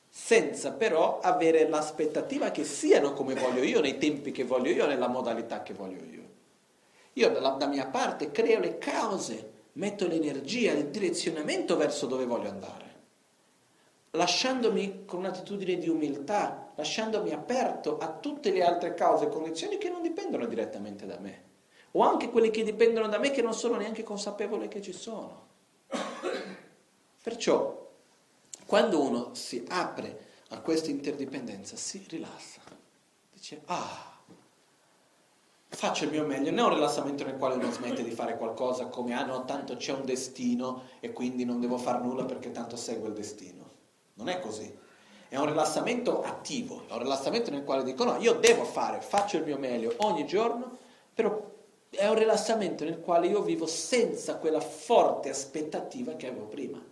senza 0.07 0.73
però 0.73 1.19
avere 1.19 1.67
l'aspettativa 1.67 2.51
che 2.51 2.63
siano 2.63 3.13
come 3.13 3.33
voglio 3.33 3.63
io, 3.63 3.81
nei 3.81 3.97
tempi 3.97 4.31
che 4.31 4.43
voglio 4.43 4.69
io, 4.69 4.85
nella 4.85 5.07
modalità 5.07 5.63
che 5.63 5.73
voglio 5.73 6.03
io. 6.03 6.23
Io 7.13 7.31
dalla, 7.31 7.49
da 7.49 7.65
mia 7.65 7.87
parte 7.87 8.29
creo 8.29 8.59
le 8.59 8.77
cause, 8.77 9.53
metto 9.73 10.05
l'energia, 10.05 10.73
il 10.73 10.89
direzionamento 10.89 11.75
verso 11.77 12.05
dove 12.05 12.25
voglio 12.25 12.49
andare, 12.49 12.88
lasciandomi 14.11 15.05
con 15.05 15.19
un'attitudine 15.19 15.77
di 15.77 15.89
umiltà, 15.89 16.71
lasciandomi 16.75 17.31
aperto 17.31 17.97
a 17.97 18.07
tutte 18.11 18.51
le 18.51 18.63
altre 18.63 18.93
cause 18.93 19.25
e 19.25 19.29
condizioni 19.29 19.77
che 19.77 19.89
non 19.89 20.01
dipendono 20.01 20.45
direttamente 20.45 21.05
da 21.05 21.19
me, 21.19 21.43
o 21.91 22.01
anche 22.01 22.29
quelle 22.29 22.49
che 22.49 22.63
dipendono 22.63 23.07
da 23.07 23.19
me 23.19 23.31
che 23.31 23.41
non 23.41 23.53
sono 23.53 23.75
neanche 23.75 24.03
consapevole 24.03 24.67
che 24.67 24.81
ci 24.81 24.93
sono. 24.93 25.47
Perciò 27.21 27.87
quando 28.65 29.01
uno 29.01 29.33
si 29.33 29.65
apre 29.67 30.27
a 30.49 30.59
questa 30.61 30.89
interdipendenza, 30.89 31.75
si 31.75 32.05
rilassa. 32.07 32.61
Dice, 33.33 33.61
ah, 33.65 34.09
faccio 35.67 36.03
il 36.03 36.11
mio 36.11 36.25
meglio. 36.25 36.51
Non 36.51 36.59
è 36.59 36.63
un 36.63 36.73
rilassamento 36.75 37.23
nel 37.23 37.37
quale 37.37 37.55
uno 37.55 37.71
smette 37.71 38.03
di 38.03 38.11
fare 38.11 38.37
qualcosa 38.37 38.85
come, 38.87 39.13
ah 39.13 39.25
no, 39.25 39.45
tanto 39.45 39.75
c'è 39.75 39.93
un 39.93 40.05
destino 40.05 40.83
e 40.99 41.11
quindi 41.11 41.45
non 41.45 41.59
devo 41.59 41.77
fare 41.77 42.03
nulla 42.03 42.25
perché 42.25 42.51
tanto 42.51 42.75
segue 42.75 43.07
il 43.07 43.15
destino. 43.15 43.58
Non 44.19 44.27
è 44.27 44.39
così. 44.39 44.77
È 45.29 45.37
un 45.37 45.45
rilassamento 45.45 46.21
attivo, 46.21 46.83
è 46.87 46.93
un 46.93 46.99
rilassamento 46.99 47.51
nel 47.51 47.63
quale 47.63 47.83
dico, 47.83 48.03
no, 48.03 48.17
io 48.17 48.33
devo 48.33 48.65
fare, 48.65 48.99
faccio 48.99 49.37
il 49.37 49.45
mio 49.45 49.57
meglio 49.57 49.93
ogni 49.99 50.25
giorno, 50.25 50.77
però 51.13 51.49
è 51.89 52.07
un 52.07 52.15
rilassamento 52.15 52.83
nel 52.83 52.99
quale 52.99 53.27
io 53.27 53.41
vivo 53.41 53.65
senza 53.65 54.37
quella 54.37 54.59
forte 54.59 55.29
aspettativa 55.29 56.15
che 56.15 56.27
avevo 56.27 56.45
prima. 56.45 56.83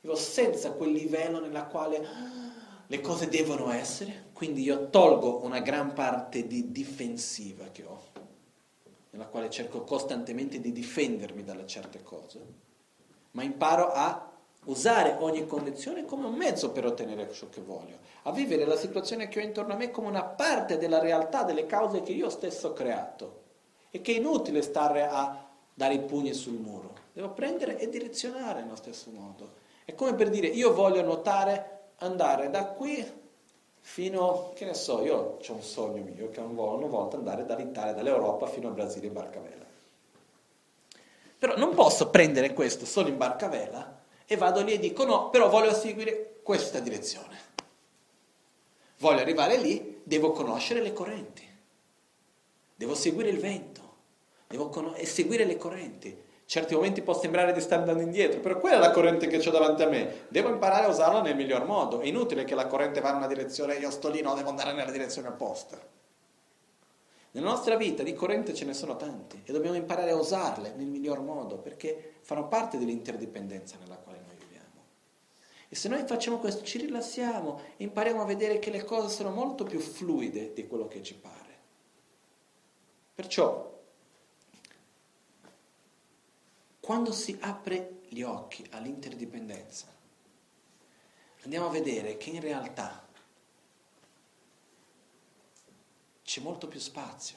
Vivo 0.00 0.14
senza 0.16 0.72
quel 0.72 0.92
livello 0.92 1.40
nella 1.40 1.64
quale 1.64 2.06
le 2.86 3.00
cose 3.00 3.28
devono 3.28 3.70
essere, 3.70 4.26
Quindi 4.32 4.62
io 4.62 4.90
tolgo 4.90 5.44
una 5.44 5.60
gran 5.60 5.92
parte 5.92 6.46
di 6.46 6.70
difensiva 6.70 7.66
che 7.72 7.84
ho, 7.84 8.02
nella 9.10 9.26
quale 9.26 9.50
cerco 9.50 9.82
costantemente 9.82 10.60
di 10.60 10.72
difendermi 10.72 11.44
dalle 11.44 11.66
certe 11.66 12.02
cose, 12.02 12.40
ma 13.32 13.42
imparo 13.42 13.90
a 13.92 14.33
usare 14.64 15.16
ogni 15.20 15.46
condizione 15.46 16.04
come 16.04 16.26
un 16.26 16.34
mezzo 16.34 16.70
per 16.70 16.86
ottenere 16.86 17.30
ciò 17.32 17.48
che 17.48 17.60
voglio, 17.60 17.98
a 18.22 18.32
vivere 18.32 18.64
la 18.64 18.76
situazione 18.76 19.28
che 19.28 19.40
ho 19.40 19.42
intorno 19.42 19.74
a 19.74 19.76
me 19.76 19.90
come 19.90 20.08
una 20.08 20.22
parte 20.22 20.78
della 20.78 20.98
realtà, 20.98 21.42
delle 21.42 21.66
cause 21.66 22.02
che 22.02 22.12
io 22.12 22.30
stesso 22.30 22.68
ho 22.68 22.72
creato 22.72 23.42
e 23.90 24.00
che 24.00 24.12
è 24.12 24.16
inutile 24.16 24.62
stare 24.62 25.06
a 25.06 25.46
dare 25.74 25.94
i 25.94 26.00
pugni 26.00 26.32
sul 26.32 26.54
muro, 26.54 26.92
devo 27.12 27.30
prendere 27.30 27.78
e 27.78 27.88
direzionare 27.88 28.62
nello 28.62 28.76
stesso 28.76 29.10
modo. 29.10 29.62
È 29.84 29.94
come 29.94 30.14
per 30.14 30.30
dire 30.30 30.46
io 30.46 30.72
voglio 30.72 31.02
nuotare, 31.02 31.70
andare 31.98 32.48
da 32.48 32.64
qui 32.64 33.22
fino, 33.80 34.52
che 34.54 34.64
ne 34.64 34.74
so, 34.74 35.02
io 35.02 35.38
ho 35.46 35.52
un 35.52 35.62
sogno 35.62 36.02
mio 36.02 36.30
che 36.30 36.40
una 36.40 36.86
volta 36.86 37.16
andare 37.16 37.44
dall'Italia, 37.44 37.92
dall'Europa 37.92 38.46
fino 38.46 38.68
al 38.68 38.74
Brasile 38.74 39.08
in 39.08 39.12
barcavela. 39.12 39.64
Però 41.38 41.56
non 41.58 41.74
posso 41.74 42.08
prendere 42.08 42.54
questo 42.54 42.86
solo 42.86 43.08
in 43.08 43.18
barcavela 43.18 44.02
e 44.26 44.36
vado 44.36 44.62
lì 44.62 44.72
e 44.72 44.78
dico 44.78 45.04
no, 45.04 45.30
però 45.30 45.48
voglio 45.48 45.72
seguire 45.72 46.40
questa 46.42 46.78
direzione. 46.80 47.52
Voglio 48.98 49.20
arrivare 49.20 49.56
lì, 49.56 50.00
devo 50.02 50.32
conoscere 50.32 50.80
le 50.80 50.92
correnti, 50.92 51.46
devo 52.74 52.94
seguire 52.94 53.28
il 53.28 53.38
vento, 53.38 53.96
devo 54.46 54.68
con- 54.68 54.94
seguire 55.02 55.44
le 55.44 55.56
correnti. 55.56 56.22
Certi 56.46 56.74
momenti 56.74 57.00
può 57.00 57.18
sembrare 57.18 57.52
di 57.52 57.60
stare 57.60 57.80
andando 57.80 58.02
indietro, 58.02 58.40
però 58.40 58.60
quella 58.60 58.76
è 58.76 58.78
la 58.78 58.90
corrente 58.90 59.26
che 59.26 59.36
ho 59.36 59.50
davanti 59.50 59.82
a 59.82 59.88
me. 59.88 60.26
Devo 60.28 60.50
imparare 60.50 60.84
a 60.86 60.88
usarla 60.88 61.22
nel 61.22 61.34
miglior 61.34 61.64
modo. 61.64 62.00
È 62.00 62.06
inutile 62.06 62.44
che 62.44 62.54
la 62.54 62.66
corrente 62.66 63.00
va 63.00 63.10
in 63.10 63.16
una 63.16 63.26
direzione 63.26 63.76
e 63.76 63.80
io 63.80 63.90
sto 63.90 64.10
lì, 64.10 64.20
no, 64.20 64.34
devo 64.34 64.50
andare 64.50 64.72
nella 64.72 64.90
direzione 64.90 65.28
opposta. 65.28 65.78
Nella 67.34 67.50
nostra 67.50 67.76
vita 67.76 68.04
di 68.04 68.14
corrente 68.14 68.54
ce 68.54 68.64
ne 68.64 68.74
sono 68.74 68.94
tante 68.94 69.42
e 69.44 69.50
dobbiamo 69.50 69.74
imparare 69.74 70.12
a 70.12 70.16
usarle 70.16 70.72
nel 70.76 70.86
miglior 70.86 71.20
modo 71.20 71.58
perché 71.58 72.14
fanno 72.20 72.46
parte 72.46 72.78
dell'interdipendenza 72.78 73.76
nella 73.80 73.96
quale 73.96 74.20
noi 74.24 74.36
viviamo. 74.36 74.84
E 75.68 75.74
se 75.74 75.88
noi 75.88 76.06
facciamo 76.06 76.38
questo, 76.38 76.62
ci 76.62 76.78
rilassiamo 76.78 77.60
e 77.76 77.82
impariamo 77.82 78.22
a 78.22 78.24
vedere 78.24 78.60
che 78.60 78.70
le 78.70 78.84
cose 78.84 79.08
sono 79.08 79.30
molto 79.30 79.64
più 79.64 79.80
fluide 79.80 80.52
di 80.52 80.68
quello 80.68 80.86
che 80.86 81.02
ci 81.02 81.16
pare. 81.16 81.58
Perciò 83.16 83.72
Quando 86.78 87.10
si 87.10 87.36
apre 87.40 88.02
gli 88.08 88.22
occhi 88.22 88.64
all'interdipendenza, 88.70 89.86
andiamo 91.42 91.66
a 91.66 91.70
vedere 91.70 92.16
che 92.16 92.30
in 92.30 92.40
realtà 92.40 93.03
c'è 96.34 96.40
molto 96.40 96.66
più 96.66 96.80
spazio. 96.80 97.36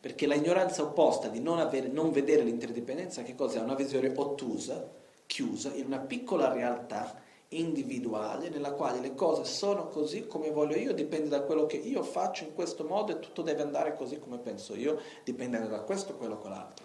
Perché 0.00 0.26
la 0.26 0.34
ignoranza 0.34 0.82
opposta 0.82 1.28
di 1.28 1.40
non, 1.40 1.58
avere, 1.58 1.88
non 1.88 2.12
vedere 2.12 2.42
l'interdipendenza, 2.42 3.22
che 3.22 3.34
cosa 3.34 3.58
è? 3.58 3.62
Una 3.62 3.74
visione 3.74 4.12
ottusa, 4.14 4.86
chiusa, 5.24 5.72
in 5.72 5.86
una 5.86 5.98
piccola 5.98 6.52
realtà 6.52 7.22
individuale 7.48 8.50
nella 8.50 8.72
quale 8.72 9.00
le 9.00 9.14
cose 9.14 9.46
sono 9.46 9.88
così 9.88 10.26
come 10.26 10.50
voglio 10.50 10.76
io, 10.76 10.92
dipende 10.92 11.30
da 11.30 11.40
quello 11.40 11.64
che 11.64 11.78
io 11.78 12.02
faccio 12.02 12.44
in 12.44 12.54
questo 12.54 12.84
modo 12.84 13.12
e 13.12 13.18
tutto 13.18 13.40
deve 13.40 13.62
andare 13.62 13.96
così 13.96 14.18
come 14.18 14.36
penso 14.36 14.74
io, 14.74 15.00
dipendendo 15.24 15.68
da 15.68 15.80
questo, 15.80 16.16
quello 16.16 16.36
quell'altro. 16.36 16.84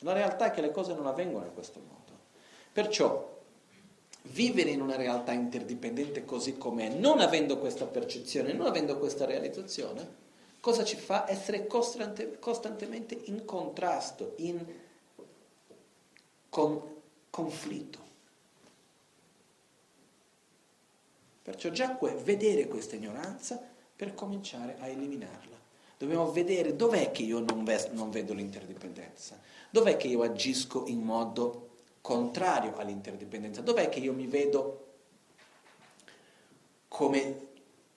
La 0.00 0.12
realtà 0.12 0.48
è 0.48 0.50
che 0.50 0.60
le 0.60 0.70
cose 0.70 0.92
non 0.92 1.06
avvengono 1.06 1.46
in 1.46 1.54
questo 1.54 1.80
modo. 1.80 2.12
Perciò 2.74 3.37
vivere 4.22 4.70
in 4.70 4.80
una 4.80 4.96
realtà 4.96 5.32
interdipendente 5.32 6.24
così 6.24 6.58
com'è, 6.58 6.88
non 6.88 7.20
avendo 7.20 7.58
questa 7.58 7.86
percezione, 7.86 8.52
non 8.52 8.66
avendo 8.66 8.98
questa 8.98 9.24
realizzazione, 9.24 10.06
cosa 10.60 10.84
ci 10.84 10.96
fa? 10.96 11.28
Essere 11.28 11.66
costante, 11.66 12.38
costantemente 12.38 13.18
in 13.24 13.44
contrasto, 13.44 14.34
in 14.36 14.64
con, 16.48 16.80
conflitto. 17.30 18.06
Perciò 21.42 21.70
già 21.70 21.94
que- 21.94 22.14
vedere 22.14 22.68
questa 22.68 22.96
ignoranza 22.96 23.60
per 23.96 24.14
cominciare 24.14 24.76
a 24.80 24.86
eliminarla. 24.86 25.56
Dobbiamo 25.96 26.30
vedere 26.30 26.76
dov'è 26.76 27.10
che 27.10 27.22
io 27.22 27.40
non, 27.40 27.64
ves- 27.64 27.88
non 27.88 28.10
vedo 28.10 28.32
l'interdipendenza, 28.32 29.40
dov'è 29.70 29.96
che 29.96 30.06
io 30.06 30.22
agisco 30.22 30.84
in 30.86 31.00
modo 31.00 31.67
contrario 32.00 32.76
all'interdipendenza, 32.76 33.60
dov'è 33.60 33.88
che 33.88 33.98
io 33.98 34.12
mi 34.12 34.26
vedo 34.26 34.86
come 36.88 37.46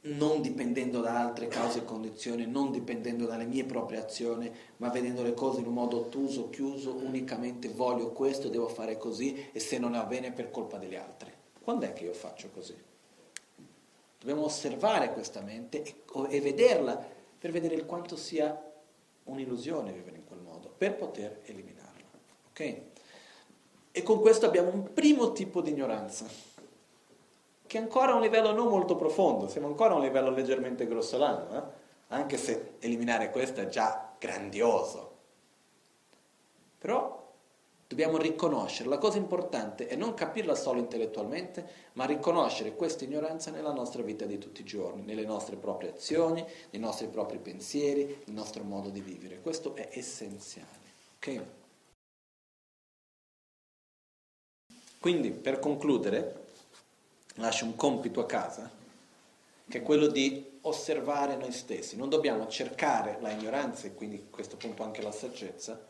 non 0.03 0.41
dipendendo 0.41 0.99
da 0.99 1.19
altre 1.19 1.47
cause 1.47 1.79
e 1.79 1.85
condizioni, 1.85 2.47
non 2.47 2.71
dipendendo 2.71 3.25
dalle 3.25 3.45
mie 3.45 3.65
proprie 3.65 3.99
azioni, 3.99 4.51
ma 4.77 4.89
vedendo 4.89 5.21
le 5.21 5.33
cose 5.33 5.59
in 5.59 5.67
un 5.67 5.73
modo 5.73 5.97
ottuso, 5.97 6.49
chiuso, 6.49 6.95
unicamente 6.95 7.69
voglio 7.69 8.11
questo, 8.11 8.49
devo 8.49 8.67
fare 8.67 8.97
così 8.97 9.49
e 9.51 9.59
se 9.59 9.77
non 9.77 9.93
avviene 9.93 10.31
per 10.31 10.49
colpa 10.49 10.77
degli 10.77 10.95
altri. 10.95 11.31
Quando 11.61 11.85
è 11.85 11.93
che 11.93 12.05
io 12.05 12.13
faccio 12.13 12.49
così? 12.49 12.75
Dobbiamo 14.17 14.43
osservare 14.43 15.13
questa 15.13 15.41
mente 15.41 15.83
e, 15.83 15.95
e 16.29 16.41
vederla 16.41 16.99
per 17.37 17.51
vedere 17.51 17.75
il 17.75 17.85
quanto 17.85 18.15
sia 18.15 18.69
un'illusione 19.25 19.91
vivere 19.91 20.17
in 20.17 20.25
quel 20.25 20.39
modo, 20.39 20.73
per 20.75 20.95
poter 20.95 21.41
eliminarla. 21.45 22.05
Ok? 22.49 22.81
E 23.91 24.03
con 24.03 24.19
questo 24.21 24.45
abbiamo 24.45 24.71
un 24.71 24.93
primo 24.93 25.31
tipo 25.31 25.61
di 25.61 25.71
ignoranza, 25.71 26.25
che 27.67 27.77
è 27.77 27.81
ancora 27.81 28.13
a 28.13 28.15
un 28.15 28.21
livello 28.21 28.51
non 28.51 28.67
molto 28.67 28.95
profondo, 28.95 29.47
siamo 29.47 29.67
ancora 29.67 29.93
a 29.93 29.97
un 29.97 30.03
livello 30.03 30.29
leggermente 30.29 30.87
grossolano, 30.87 31.57
eh? 31.57 31.79
anche 32.07 32.37
se 32.37 32.73
eliminare 32.79 33.31
questo 33.31 33.61
è 33.61 33.67
già 33.67 34.13
grandioso. 34.17 35.09
Però 36.77 37.21
Dobbiamo 37.91 38.17
riconoscere, 38.17 38.87
la 38.87 38.97
cosa 38.97 39.17
importante 39.17 39.87
è 39.87 39.97
non 39.97 40.13
capirla 40.13 40.55
solo 40.55 40.79
intellettualmente, 40.79 41.89
ma 41.93 42.05
riconoscere 42.05 42.73
questa 42.73 43.03
ignoranza 43.03 43.51
nella 43.51 43.73
nostra 43.73 44.01
vita 44.01 44.23
di 44.23 44.37
tutti 44.37 44.61
i 44.61 44.63
giorni, 44.63 45.03
nelle 45.03 45.25
nostre 45.25 45.57
proprie 45.57 45.89
azioni, 45.89 46.41
nei 46.69 46.79
nostri 46.79 47.07
propri 47.07 47.37
pensieri, 47.39 48.05
nel 48.05 48.33
nostro 48.33 48.63
modo 48.63 48.87
di 48.87 49.01
vivere. 49.01 49.41
Questo 49.41 49.75
è 49.75 49.89
essenziale. 49.91 50.69
Okay? 51.17 51.45
Quindi, 55.01 55.31
per 55.31 55.57
concludere, 55.57 56.43
lascio 57.37 57.65
un 57.65 57.75
compito 57.75 58.19
a 58.19 58.27
casa, 58.27 58.69
che 59.67 59.79
è 59.79 59.81
quello 59.81 60.05
di 60.05 60.59
osservare 60.61 61.37
noi 61.37 61.51
stessi. 61.51 61.95
Non 61.95 62.07
dobbiamo 62.07 62.47
cercare 62.47 63.17
la 63.19 63.31
ignoranza 63.31 63.87
e 63.87 63.95
quindi 63.95 64.17
a 64.17 64.29
questo 64.29 64.57
punto 64.57 64.83
anche 64.83 65.01
la 65.01 65.11
saggezza, 65.11 65.83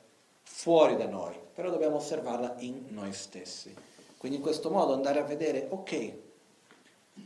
fuori 0.44 0.96
da 0.96 1.08
noi, 1.08 1.36
però 1.54 1.70
dobbiamo 1.70 1.98
osservarla 1.98 2.56
in 2.60 2.86
noi 2.88 3.12
stessi. 3.12 3.76
Quindi 4.16 4.38
in 4.38 4.44
questo 4.44 4.70
modo 4.70 4.94
andare 4.94 5.20
a 5.20 5.24
vedere, 5.24 5.68
ok, 5.70 6.14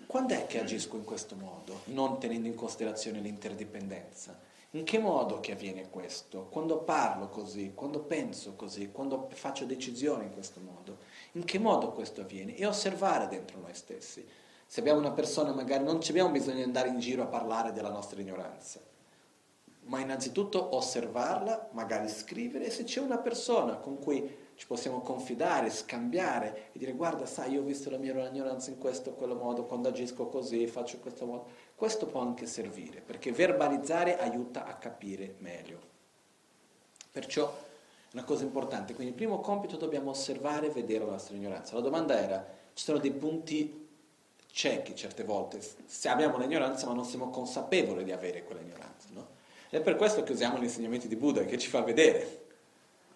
quando 0.08 0.34
è 0.34 0.48
che 0.48 0.60
agisco 0.60 0.96
in 0.96 1.04
questo 1.04 1.36
modo, 1.36 1.82
non 1.84 2.20
tenendo 2.20 2.48
in 2.48 2.56
considerazione 2.56 3.20
l'interdipendenza? 3.20 4.40
In 4.72 4.86
che 4.86 4.98
modo 4.98 5.40
che 5.40 5.52
avviene 5.52 5.92
questo? 5.92 6.48
Quando 6.50 6.80
parlo 6.80 7.30
così, 7.30 7.74
quando 7.76 8.00
penso 8.00 8.56
così, 8.56 8.90
quando 8.92 9.30
faccio 9.34 9.66
decisioni 9.66 10.24
in 10.24 10.34
questo 10.34 10.60
modo? 10.60 10.98
In 11.36 11.46
che 11.46 11.60
modo 11.60 11.92
questo 11.92 12.22
avviene? 12.22 12.56
E 12.56 12.66
osservare 12.66 13.28
dentro 13.28 13.60
noi 13.60 13.74
stessi. 13.74 14.28
Se 14.68 14.80
abbiamo 14.82 15.00
una 15.00 15.12
persona, 15.12 15.54
magari 15.54 15.84
non 15.84 16.00
abbiamo 16.08 16.32
bisogno 16.32 16.58
di 16.58 16.64
andare 16.64 16.90
in 16.90 17.00
giro 17.00 17.24
a 17.24 17.28
parlare 17.28 17.72
della 17.72 17.92
nostra 17.92 18.20
ignoranza 18.20 18.82
ma 19.86 20.00
innanzitutto 20.00 20.76
osservarla, 20.76 21.70
magari 21.72 22.10
scrivere, 22.10 22.66
e 22.66 22.70
se 22.72 22.84
c'è 22.86 23.02
una 23.02 23.18
persona 23.18 23.76
con 23.76 24.00
cui 24.00 24.44
ci 24.56 24.66
possiamo 24.68 25.02
confidare, 25.02 25.70
scambiare 25.70 26.70
e 26.72 26.80
dire 26.80 26.94
guarda, 26.94 27.26
sai, 27.26 27.52
io 27.52 27.62
ho 27.62 27.64
visto 27.64 27.90
la 27.90 27.98
mia 27.98 28.28
ignoranza 28.28 28.72
in 28.72 28.78
questo 28.78 29.12
o 29.12 29.14
quello 29.14 29.36
modo, 29.36 29.66
quando 29.66 29.90
agisco 29.90 30.28
così, 30.28 30.66
faccio 30.68 31.00
questo 31.00 31.26
modo, 31.26 31.48
questo 31.76 32.08
può 32.08 32.22
anche 32.22 32.46
servire, 32.48 33.02
perché 33.02 33.32
verbalizzare 33.32 34.18
aiuta 34.18 34.66
a 34.66 34.74
capire 34.76 35.36
meglio. 35.40 35.94
Perciò 37.12 37.54
una 38.16 38.24
cosa 38.24 38.44
importante, 38.44 38.94
quindi 38.94 39.12
il 39.12 39.18
primo 39.18 39.42
compito 39.42 39.76
dobbiamo 39.76 40.12
osservare 40.12 40.68
e 40.68 40.70
vedere 40.70 41.04
la 41.04 41.12
nostra 41.12 41.36
ignoranza. 41.36 41.76
La 41.76 41.82
domanda 41.82 42.18
era, 42.18 42.48
ci 42.74 42.86
sono 42.86 42.98
dei 42.98 43.12
punti 43.12 43.88
ciechi 44.50 44.96
certe 44.96 45.26
volte, 45.26 45.60
se 45.86 46.08
abbiamo 46.08 46.38
l'ignoranza 46.38 46.88
ma 46.88 46.94
non 46.94 47.04
siamo 47.04 47.30
consapevoli 47.30 48.06
di 48.06 48.14
avere 48.14 48.46
quella 48.46 48.62
ignoranza, 48.62 49.10
no? 49.12 49.28
Ed 49.70 49.82
è 49.82 49.84
per 49.84 49.98
questo 49.98 50.24
che 50.24 50.32
usiamo 50.32 50.58
gli 50.58 50.64
insegnamenti 50.64 51.10
di 51.10 51.18
Buddha, 51.18 51.44
che 51.44 51.58
ci 51.58 51.68
fa 51.68 51.82
vedere. 51.82 52.44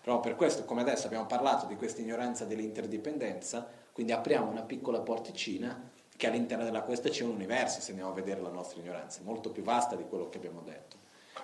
Proprio 0.02 0.20
per 0.20 0.36
questo, 0.36 0.66
come 0.66 0.82
adesso 0.82 1.08
abbiamo 1.08 1.28
parlato 1.28 1.66
di 1.66 1.78
questa 1.78 2.02
ignoranza 2.02 2.43
dell'interdipendenza, 2.43 3.66
quindi 3.93 4.12
apriamo 4.12 4.52
una 4.52 4.64
piccola 4.64 5.00
porticina 5.00 5.91
che 6.18 6.28
all'interno 6.28 6.66
della 6.66 6.82
questa 6.82 7.08
c'è 7.08 7.24
un 7.24 7.32
universo, 7.32 7.80
se 7.80 7.91
andiamo 7.91 8.12
a 8.12 8.16
vedere 8.16 8.41
la 8.41 8.50
nostra 8.50 8.82
ignoranza, 8.82 9.22
molto 9.24 9.50
più 9.50 9.64
vasta 9.64 9.95
di 9.95 10.04
quello 10.04 10.28
che 10.28 10.36
abbiamo 10.36 10.60
detto. 10.60 10.99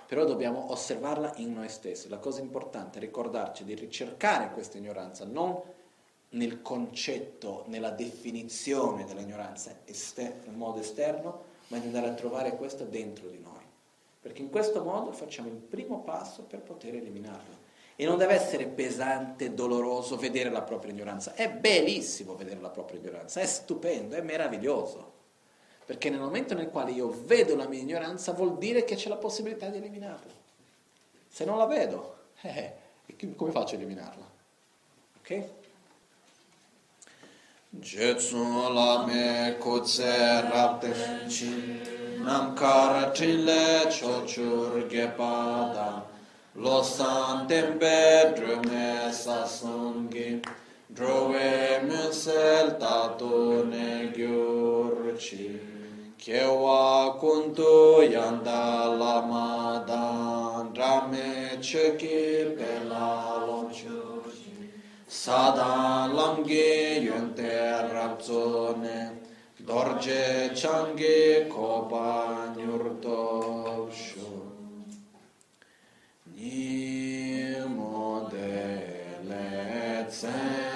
Però 0.06 0.24
dobbiamo 0.24 0.70
osservarla 0.70 1.34
in 1.36 1.52
noi 1.52 1.68
stessi. 1.68 2.08
La 2.08 2.18
cosa 2.18 2.40
importante 2.40 2.98
è 2.98 3.00
ricordarci 3.00 3.64
di 3.64 3.74
ricercare 3.74 4.50
questa 4.50 4.78
ignoranza, 4.78 5.24
non 5.24 5.60
nel 6.30 6.60
concetto, 6.62 7.64
nella 7.68 7.90
definizione 7.90 9.04
dell'ignoranza 9.04 9.80
ester- 9.84 10.46
in 10.46 10.54
modo 10.54 10.80
esterno, 10.80 11.54
ma 11.68 11.78
di 11.78 11.86
andare 11.86 12.08
a 12.08 12.14
trovare 12.14 12.56
questo 12.56 12.84
dentro 12.84 13.28
di 13.28 13.38
noi. 13.38 13.64
Perché 14.20 14.42
in 14.42 14.50
questo 14.50 14.82
modo 14.82 15.12
facciamo 15.12 15.48
il 15.48 15.54
primo 15.54 16.00
passo 16.02 16.42
per 16.42 16.60
poter 16.60 16.94
eliminarla. 16.96 17.64
E 17.94 18.04
non 18.04 18.18
deve 18.18 18.34
essere 18.34 18.66
pesante, 18.66 19.54
doloroso 19.54 20.16
vedere 20.16 20.50
la 20.50 20.62
propria 20.62 20.92
ignoranza. 20.92 21.32
È 21.32 21.50
bellissimo 21.50 22.34
vedere 22.34 22.60
la 22.60 22.68
propria 22.68 22.98
ignoranza, 22.98 23.40
è 23.40 23.46
stupendo, 23.46 24.16
è 24.16 24.20
meraviglioso. 24.20 25.14
Perché 25.86 26.10
nel 26.10 26.18
momento 26.18 26.54
nel 26.54 26.68
quale 26.68 26.90
io 26.90 27.14
vedo 27.24 27.54
la 27.54 27.68
mia 27.68 27.80
ignoranza 27.80 28.32
vuol 28.32 28.58
dire 28.58 28.84
che 28.84 28.96
c'è 28.96 29.08
la 29.08 29.16
possibilità 29.16 29.68
di 29.68 29.76
eliminarla. 29.78 30.32
Se 31.28 31.44
non 31.44 31.58
la 31.58 31.66
vedo, 31.66 32.16
eh, 32.42 32.72
come 33.36 33.52
faccio 33.52 33.74
a 33.74 33.78
eliminarla? 33.78 34.30
Ok? 35.20 35.44
Jetsu 37.70 38.72
lame 38.72 39.56
kutse 39.58 40.40
rapte 40.40 40.94
chin 41.28 41.80
nam 42.22 42.54
kara 42.54 43.10
trile 43.10 43.86
chochur 43.88 44.86
gepada 44.88 46.04
lo 46.54 46.82
san 46.82 47.46
tempe 47.46 48.32
drume 48.34 49.12
sasungi 49.12 50.40
drove 50.86 51.82
musel 51.82 52.76
tato 52.78 53.62
ne 53.64 54.10
gyurchi 54.10 55.75
kewa 56.26 57.14
kuntu 57.22 58.02
yanda 58.02 58.90
lama 58.98 59.78
dan 59.86 60.74
drame 60.74 61.54
cheki 61.62 62.50
pela 62.58 63.46
lonchu 63.46 64.02
Sada 65.06 66.10
lamge 66.10 66.98
yönte 67.06 67.54
rapzone 67.94 69.22
dorje 69.64 70.50
change 70.50 71.46
kopa 71.46 72.50
nyurtoshu 72.58 74.30
ni 76.34 77.54
modele 77.70 79.46
tsendele 80.10 80.75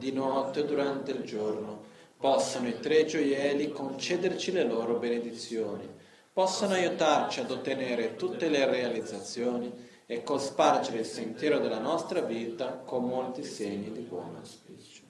di 0.00 0.10
notte 0.12 0.60
o 0.60 0.64
durante 0.64 1.12
il 1.12 1.22
giorno, 1.22 1.82
possano 2.16 2.66
i 2.66 2.80
tre 2.80 3.04
gioielli 3.04 3.70
concederci 3.70 4.50
le 4.50 4.64
loro 4.64 4.98
benedizioni, 4.98 5.88
possano 6.32 6.74
aiutarci 6.74 7.40
ad 7.40 7.50
ottenere 7.50 8.16
tutte 8.16 8.48
le 8.48 8.64
realizzazioni 8.66 9.72
e 10.06 10.24
cospargere 10.24 10.98
il 10.98 11.04
sentiero 11.04 11.58
della 11.58 11.78
nostra 11.78 12.20
vita 12.20 12.82
con 12.84 13.04
molti 13.04 13.44
segni 13.44 13.92
di 13.92 14.00
buon 14.00 14.36
auspicio. 14.36 15.02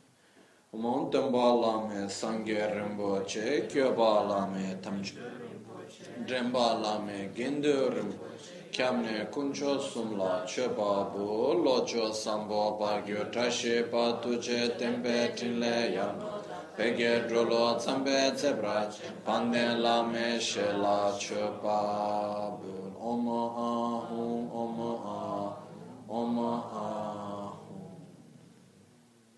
Montemba 0.73 1.53
lame 1.55 2.09
sangye 2.09 2.73
rinpoche, 2.73 3.67
kyoba 3.67 4.23
lame 4.23 4.79
tamche, 4.81 5.15
dremba 6.25 6.79
lame 6.79 7.31
gendo 7.33 7.93
rinpoche, 7.93 8.30
kyamne 8.73 9.27
kuncho 9.31 9.79
sumla 9.79 10.45
chepa 10.47 11.13
bu 11.13 11.63
locho 11.65 12.13
sambo 12.13 12.79
bagyo 12.81 13.31
tashi 13.33 13.83
pa 13.91 14.21
tuche 14.23 14.77
tempe 14.79 15.35
tinle 15.37 15.93
yam 15.95 16.17
pege 16.77 17.27
drolo 17.29 17.77
tsambe 17.79 18.33
tsebra 18.35 18.89
pande 19.25 19.79
la 19.79 20.03
me 20.03 20.39
she 20.39 20.73
la 20.73 21.13
chepa 21.19 22.59
bu. 22.61 22.81
Omo 23.01 23.41
ahum 23.57 24.51
omo 24.53 24.91
ahum 25.05 25.55
omo 26.09 26.51
ahum 26.71 27.00